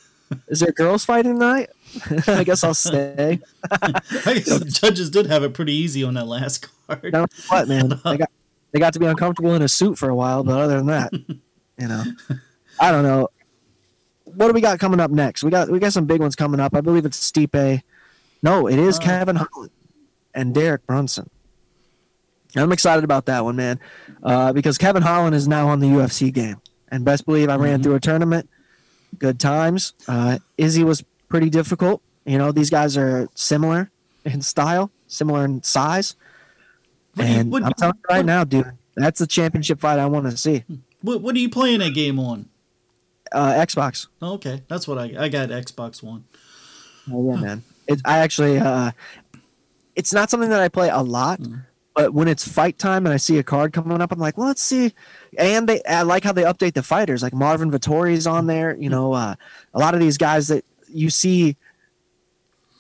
is 0.48 0.60
there 0.60 0.72
girls 0.72 1.06
fighting 1.06 1.34
tonight? 1.34 1.70
I 2.28 2.44
guess 2.44 2.64
I'll 2.64 2.74
stay. 2.74 3.40
I 3.72 4.02
guess 4.26 4.60
the 4.60 4.66
judges 4.66 5.12
did 5.12 5.28
have 5.28 5.44
it 5.44 5.54
pretty 5.54 5.74
easy 5.74 6.04
on 6.04 6.16
that 6.16 6.26
last 6.26 6.68
card. 6.88 7.14
What, 7.50 7.68
man? 7.68 7.90
They 8.04 8.18
got 8.18 8.32
they 8.72 8.80
got 8.80 8.94
to 8.94 9.00
be 9.00 9.06
uncomfortable 9.06 9.54
in 9.54 9.62
a 9.62 9.70
suit 9.70 9.98
for 9.98 10.10
a 10.10 10.16
while, 10.16 10.44
but 10.44 10.60
other 10.60 10.78
than 10.78 10.88
that, 10.88 11.14
you 11.14 11.88
know, 11.88 12.04
I 12.80 12.92
don't 12.92 13.04
know. 13.04 13.30
What 14.36 14.48
do 14.48 14.54
we 14.54 14.62
got 14.62 14.80
coming 14.80 15.00
up 15.00 15.12
next? 15.12 15.44
We 15.44 15.50
got 15.52 15.70
we 15.70 15.80
got 15.80 15.94
some 15.94 16.06
big 16.06 16.20
ones 16.22 16.36
coming 16.36 16.60
up. 16.60 16.76
I 16.76 16.82
believe 16.82 17.06
it's 17.06 17.20
Stipe. 17.32 17.82
No, 18.44 18.68
it 18.68 18.78
is 18.80 18.98
Uh, 18.98 19.02
Kevin 19.02 19.36
Holland 19.38 19.72
and 20.34 20.54
Derek 20.54 20.86
Brunson. 20.86 21.30
I'm 22.56 22.72
excited 22.72 23.04
about 23.04 23.26
that 23.26 23.44
one, 23.44 23.56
man, 23.58 23.80
uh, 24.24 24.54
because 24.54 24.78
Kevin 24.78 25.02
Holland 25.04 25.36
is 25.36 25.48
now 25.48 25.68
on 25.68 25.80
the 25.80 25.88
UFC 25.88 26.32
game, 26.34 26.58
and 26.90 27.04
best 27.04 27.26
believe 27.26 27.50
I 27.50 27.56
ran 27.56 27.80
Mhm. 27.80 27.84
through 27.84 27.96
a 27.96 28.00
tournament. 28.00 28.50
Good 29.20 29.40
times. 29.40 29.94
Uh, 30.08 30.40
Izzy 30.58 30.84
was 30.84 31.04
pretty 31.28 31.50
difficult. 31.50 32.02
You 32.26 32.38
know, 32.38 32.52
these 32.52 32.70
guys 32.70 32.96
are 32.98 33.28
similar 33.36 33.90
in 34.24 34.42
style, 34.42 34.90
similar 35.08 35.44
in 35.46 35.64
size. 35.64 36.16
What 37.16 37.26
do 37.26 37.32
you- 37.32 37.40
And 37.40 37.52
what- 37.52 37.64
I'm 37.64 37.74
telling 37.74 37.96
you 37.98 38.04
right 38.10 38.18
what- 38.20 38.26
now, 38.26 38.44
dude, 38.46 38.72
that's 38.96 39.20
the 39.20 39.28
championship 39.28 39.80
fight 39.82 40.00
I 40.00 40.06
want 40.06 40.30
to 40.30 40.38
see. 40.38 40.64
What, 41.02 41.22
what 41.22 41.36
are 41.36 41.40
you 41.40 41.50
playing 41.50 41.80
that 41.80 41.94
game 41.94 42.20
on? 42.20 42.46
Uh, 43.36 43.54
Xbox. 43.66 44.08
Oh, 44.22 44.34
okay, 44.36 44.64
that's 44.70 44.88
what 44.88 44.98
I 44.98 45.14
I 45.20 45.30
got 45.30 45.50
Xbox 45.50 46.02
One. 46.02 46.24
Oh 47.12 47.34
yeah, 47.36 47.42
man. 47.42 47.64
It, 47.88 48.02
I 48.06 48.18
actually, 48.20 48.58
uh, 48.58 48.92
it's 49.96 50.12
not 50.14 50.30
something 50.30 50.50
that 50.50 50.62
I 50.62 50.70
play 50.70 50.90
a 50.90 51.02
lot, 51.02 51.40
Mm. 51.40 51.66
but 51.96 52.14
when 52.14 52.28
it's 52.28 52.48
fight 52.48 52.80
time 52.80 53.06
and 53.06 53.14
I 53.14 53.18
see 53.18 53.38
a 53.38 53.44
card 53.44 53.74
coming 53.74 54.02
up, 54.02 54.12
I'm 54.12 54.18
like, 54.20 54.38
well, 54.38 54.48
let's 54.48 54.62
see. 54.62 54.92
And 55.38 55.68
they, 55.70 55.84
I 55.84 56.02
like 56.02 56.24
how 56.24 56.32
they 56.32 56.44
update 56.44 56.74
the 56.74 56.82
fighters. 56.82 57.22
Like 57.22 57.34
Marvin 57.34 57.70
Vettori's 57.70 58.26
on 58.26 58.48
there. 58.48 58.76
You 58.78 58.90
know, 58.90 59.14
uh, 59.14 59.36
a 59.74 59.80
lot 59.80 59.94
of 59.94 60.00
these 60.00 60.18
guys 60.18 60.48
that 60.48 60.64
you 60.88 61.10
see. 61.10 61.58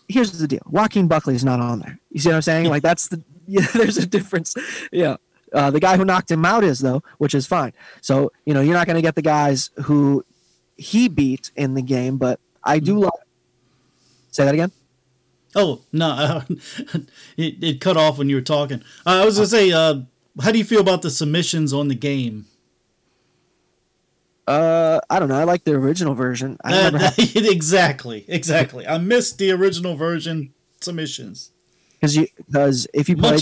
Here's 0.07 0.31
the 0.37 0.47
deal: 0.47 0.61
Joaquin 0.69 1.07
Buckley 1.07 1.35
is 1.35 1.43
not 1.43 1.59
on 1.59 1.79
there. 1.79 1.99
You 2.11 2.19
see 2.19 2.29
what 2.29 2.35
I'm 2.35 2.41
saying? 2.43 2.69
Like 2.69 2.81
that's 2.83 3.07
the 3.09 3.21
yeah. 3.47 3.65
There's 3.73 3.97
a 3.97 4.05
difference. 4.07 4.55
Yeah. 4.91 5.17
Uh, 5.53 5.71
the 5.71 5.79
guy 5.79 5.95
who 5.97 6.03
knocked 6.05 6.29
him 6.31 6.43
out 6.45 6.63
is 6.63 6.79
though, 6.79 7.01
which 7.17 7.33
is 7.35 7.45
fine. 7.45 7.73
So 8.01 8.31
you 8.45 8.53
know 8.53 8.61
you're 8.61 8.73
not 8.73 8.87
going 8.87 8.95
to 8.97 9.01
get 9.01 9.15
the 9.15 9.21
guys 9.21 9.69
who 9.83 10.23
he 10.77 11.07
beat 11.07 11.51
in 11.55 11.73
the 11.73 11.81
game, 11.81 12.17
but 12.17 12.39
I 12.63 12.79
do 12.79 12.99
like. 12.99 13.13
Say 14.31 14.45
that 14.45 14.53
again. 14.53 14.71
Oh 15.55 15.81
no, 15.93 16.09
uh, 16.09 16.41
it, 17.37 17.63
it 17.63 17.81
cut 17.81 17.95
off 17.95 18.17
when 18.17 18.29
you 18.29 18.35
were 18.35 18.41
talking. 18.41 18.81
Uh, 19.05 19.21
I 19.21 19.25
was 19.25 19.35
gonna 19.35 19.47
say, 19.47 19.71
uh, 19.71 20.01
how 20.41 20.51
do 20.51 20.57
you 20.57 20.65
feel 20.65 20.81
about 20.81 21.01
the 21.01 21.09
submissions 21.09 21.71
on 21.71 21.87
the 21.87 21.95
game? 21.95 22.45
Uh, 24.47 24.99
I 25.09 25.19
don't 25.19 25.29
know. 25.29 25.39
I 25.39 25.43
like 25.43 25.63
the 25.63 25.73
original 25.73 26.13
version. 26.13 26.57
I 26.63 26.87
Uh, 26.87 27.11
exactly, 27.17 28.25
exactly. 28.27 28.85
I 28.85 28.97
missed 28.97 29.37
the 29.37 29.51
original 29.51 29.95
version 29.95 30.53
submissions. 30.81 31.51
because 31.93 32.15
you 32.15 32.27
because 32.35 32.87
if 32.93 33.09
you 33.09 33.15
play 33.15 33.37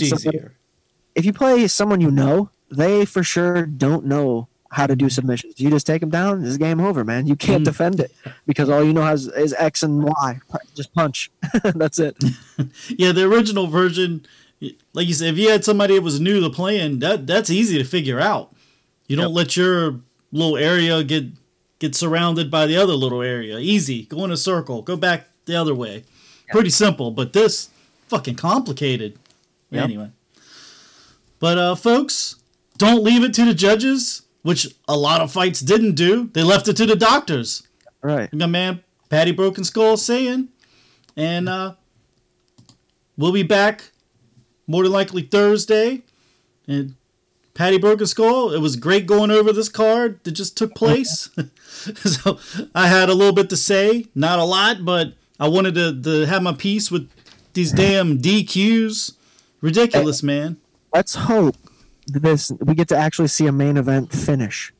if 1.14 1.24
you 1.24 1.32
play 1.32 1.66
someone 1.68 2.00
you 2.00 2.10
know, 2.10 2.50
they 2.70 3.04
for 3.04 3.22
sure 3.22 3.66
don't 3.66 4.06
know 4.06 4.48
how 4.74 4.86
to 4.86 4.96
do 4.96 5.08
submissions. 5.08 5.58
You 5.60 5.70
just 5.70 5.86
take 5.86 6.00
them 6.00 6.10
down. 6.10 6.44
It's 6.44 6.56
game 6.56 6.80
over, 6.80 7.04
man. 7.04 7.26
You 7.26 7.36
can't 7.36 7.62
Mm. 7.62 7.66
defend 7.66 8.00
it 8.00 8.12
because 8.46 8.68
all 8.68 8.82
you 8.84 8.92
know 8.92 9.02
has 9.02 9.26
is 9.28 9.54
X 9.56 9.82
and 9.82 10.02
Y. 10.02 10.40
Just 10.74 10.92
punch. 10.94 11.30
That's 11.74 11.98
it. 11.98 12.16
Yeah, 12.88 13.12
the 13.12 13.24
original 13.24 13.66
version, 13.66 14.26
like 14.92 15.06
you 15.06 15.14
said, 15.14 15.28
if 15.34 15.38
you 15.38 15.48
had 15.50 15.64
somebody 15.64 15.94
that 15.94 16.02
was 16.02 16.20
new 16.20 16.40
to 16.40 16.50
playing, 16.50 16.98
that 17.00 17.26
that's 17.26 17.50
easy 17.50 17.78
to 17.78 17.84
figure 17.84 18.20
out. 18.20 18.54
You 19.08 19.16
don't 19.16 19.32
let 19.34 19.56
your 19.56 20.00
little 20.32 20.56
area 20.56 21.02
get 21.04 21.24
get 21.78 21.94
surrounded 21.94 22.50
by 22.50 22.66
the 22.66 22.76
other 22.76 22.94
little 22.94 23.22
area. 23.22 23.58
Easy. 23.58 24.04
Go 24.06 24.24
in 24.24 24.30
a 24.30 24.36
circle. 24.36 24.82
Go 24.82 24.96
back 24.96 25.28
the 25.46 25.56
other 25.56 25.74
way. 25.74 26.04
Pretty 26.50 26.70
simple. 26.70 27.10
But 27.10 27.32
this 27.32 27.68
fucking 28.08 28.36
complicated. 28.36 29.18
Yep. 29.70 29.84
Anyway. 29.84 30.10
But 31.40 31.58
uh 31.58 31.74
folks, 31.74 32.36
don't 32.78 33.02
leave 33.04 33.22
it 33.24 33.34
to 33.34 33.44
the 33.44 33.54
judges, 33.54 34.22
which 34.44 34.68
a 34.86 34.96
lot 34.96 35.20
of 35.20 35.32
fights 35.32 35.58
didn't 35.60 35.96
do. 35.96 36.30
They 36.32 36.44
left 36.44 36.68
it 36.68 36.76
to 36.76 36.86
the 36.86 36.94
doctors 36.94 37.66
Right. 38.02 38.32
my 38.32 38.46
man 38.46 38.84
Patty 39.08 39.32
Broken 39.32 39.64
Skull 39.64 39.96
saying. 39.96 40.48
And 41.16 41.48
uh, 41.48 41.74
we'll 43.16 43.32
be 43.32 43.42
back 43.42 43.92
more 44.66 44.82
than 44.82 44.92
likely 44.92 45.22
Thursday. 45.22 46.02
And 46.66 46.96
Patty 47.54 47.78
Broken 47.78 48.06
Skull, 48.06 48.52
it 48.52 48.58
was 48.60 48.76
great 48.76 49.06
going 49.06 49.30
over 49.30 49.52
this 49.52 49.68
card 49.68 50.22
that 50.24 50.32
just 50.32 50.56
took 50.56 50.74
place. 50.74 51.30
so 51.94 52.38
I 52.74 52.88
had 52.88 53.08
a 53.08 53.14
little 53.14 53.32
bit 53.34 53.48
to 53.50 53.56
say, 53.56 54.06
not 54.14 54.38
a 54.38 54.44
lot, 54.44 54.84
but 54.84 55.14
I 55.40 55.48
wanted 55.48 55.74
to, 55.76 56.02
to 56.02 56.26
have 56.26 56.42
my 56.42 56.52
piece 56.52 56.90
with 56.90 57.08
these 57.54 57.72
damn 57.72 58.18
DQs. 58.18 59.14
Ridiculous, 59.60 60.22
man. 60.22 60.58
let's 60.92 61.14
hope 61.14 61.56
this 62.06 62.52
we 62.60 62.74
get 62.74 62.88
to 62.88 62.96
actually 62.96 63.28
see 63.28 63.46
a 63.46 63.52
main 63.52 63.76
event 63.76 64.12
finish. 64.12 64.72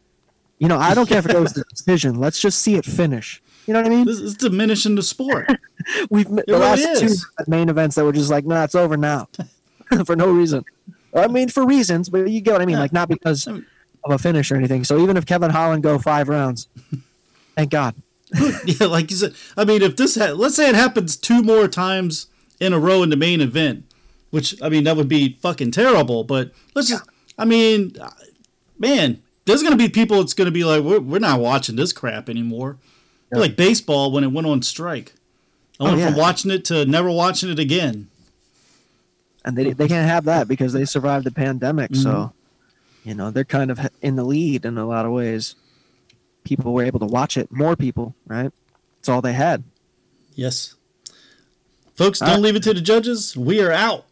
You 0.58 0.68
know, 0.68 0.78
I 0.78 0.94
don't 0.94 1.08
care 1.08 1.18
if 1.18 1.26
it 1.26 1.32
goes 1.32 1.52
to 1.54 1.64
decision. 1.70 2.18
Let's 2.20 2.40
just 2.40 2.60
see 2.60 2.76
it 2.76 2.84
finish. 2.84 3.42
You 3.66 3.72
know 3.72 3.80
what 3.80 3.92
I 3.92 3.94
mean? 3.94 4.04
This 4.06 4.20
is 4.20 4.36
diminishing 4.36 4.94
the 4.94 5.02
sport. 5.02 5.48
We've 6.10 6.28
the 6.28 6.44
really 6.46 6.60
last 6.60 6.80
is. 6.80 7.22
two 7.22 7.44
main 7.46 7.68
events 7.68 7.96
that 7.96 8.04
were 8.04 8.12
just 8.12 8.30
like, 8.30 8.44
nah, 8.44 8.64
it's 8.64 8.74
over 8.74 8.96
now, 8.96 9.28
for 10.04 10.16
no 10.16 10.30
reason. 10.30 10.64
I 11.14 11.28
mean, 11.28 11.48
for 11.48 11.64
reasons, 11.64 12.08
but 12.08 12.28
you 12.28 12.40
get 12.40 12.52
what 12.52 12.62
I 12.62 12.66
mean. 12.66 12.78
Like 12.78 12.92
not 12.92 13.08
because 13.08 13.46
of 13.46 13.62
a 14.10 14.18
finish 14.18 14.50
or 14.50 14.56
anything. 14.56 14.84
So 14.84 14.98
even 14.98 15.16
if 15.16 15.24
Kevin 15.24 15.50
Holland 15.50 15.82
go 15.82 15.98
five 15.98 16.28
rounds, 16.28 16.68
thank 17.56 17.70
God. 17.70 17.94
yeah, 18.64 18.86
like 18.86 19.10
you 19.10 19.16
said. 19.16 19.34
I 19.56 19.64
mean, 19.64 19.82
if 19.82 19.96
this, 19.96 20.16
ha- 20.16 20.32
let's 20.32 20.56
say 20.56 20.68
it 20.68 20.74
happens 20.74 21.16
two 21.16 21.42
more 21.42 21.68
times 21.68 22.26
in 22.60 22.72
a 22.72 22.78
row 22.78 23.02
in 23.02 23.10
the 23.10 23.16
main 23.16 23.40
event, 23.40 23.84
which 24.30 24.60
I 24.60 24.68
mean 24.68 24.84
that 24.84 24.96
would 24.96 25.08
be 25.08 25.38
fucking 25.40 25.70
terrible. 25.70 26.24
But 26.24 26.50
let's 26.74 26.88
just, 26.88 27.04
I 27.38 27.44
mean, 27.44 27.96
uh, 28.00 28.10
man, 28.78 29.22
there's 29.44 29.62
gonna 29.62 29.76
be 29.76 29.88
people. 29.88 30.18
that's 30.18 30.34
gonna 30.34 30.50
be 30.50 30.64
like, 30.64 30.82
we're, 30.82 31.00
we're 31.00 31.18
not 31.18 31.40
watching 31.40 31.76
this 31.76 31.92
crap 31.92 32.28
anymore. 32.28 32.78
Yeah. 33.32 33.40
Like 33.40 33.56
baseball 33.56 34.12
when 34.12 34.24
it 34.24 34.28
went 34.32 34.46
on 34.46 34.62
strike. 34.62 35.14
I 35.80 35.84
went 35.84 36.00
Oh, 36.00 36.06
from 36.06 36.16
watching 36.16 36.50
it 36.52 36.64
to 36.66 36.84
never 36.86 37.10
watching 37.10 37.50
it 37.50 37.58
again. 37.58 38.08
and 39.44 39.56
they 39.56 39.72
they 39.72 39.88
can't 39.88 40.08
have 40.08 40.24
that 40.24 40.46
because 40.48 40.72
they 40.72 40.84
survived 40.84 41.26
the 41.26 41.32
pandemic. 41.32 41.90
Mm-hmm. 41.90 42.02
So, 42.02 42.32
you 43.04 43.14
know, 43.14 43.30
they're 43.30 43.44
kind 43.44 43.70
of 43.70 43.80
in 44.00 44.14
the 44.16 44.24
lead 44.24 44.64
in 44.64 44.78
a 44.78 44.86
lot 44.86 45.04
of 45.04 45.12
ways. 45.12 45.56
People 46.44 46.72
were 46.74 46.84
able 46.84 47.00
to 47.00 47.06
watch 47.06 47.36
it. 47.36 47.50
More 47.50 47.74
people, 47.74 48.14
right? 48.26 48.52
It's 49.00 49.08
all 49.08 49.20
they 49.22 49.32
had. 49.32 49.64
Yes, 50.34 50.74
folks, 51.96 52.18
don't 52.20 52.28
right. 52.28 52.38
leave 52.40 52.56
it 52.56 52.62
to 52.64 52.74
the 52.74 52.80
judges. 52.80 53.36
We 53.36 53.60
are 53.60 53.72
out. 53.72 54.04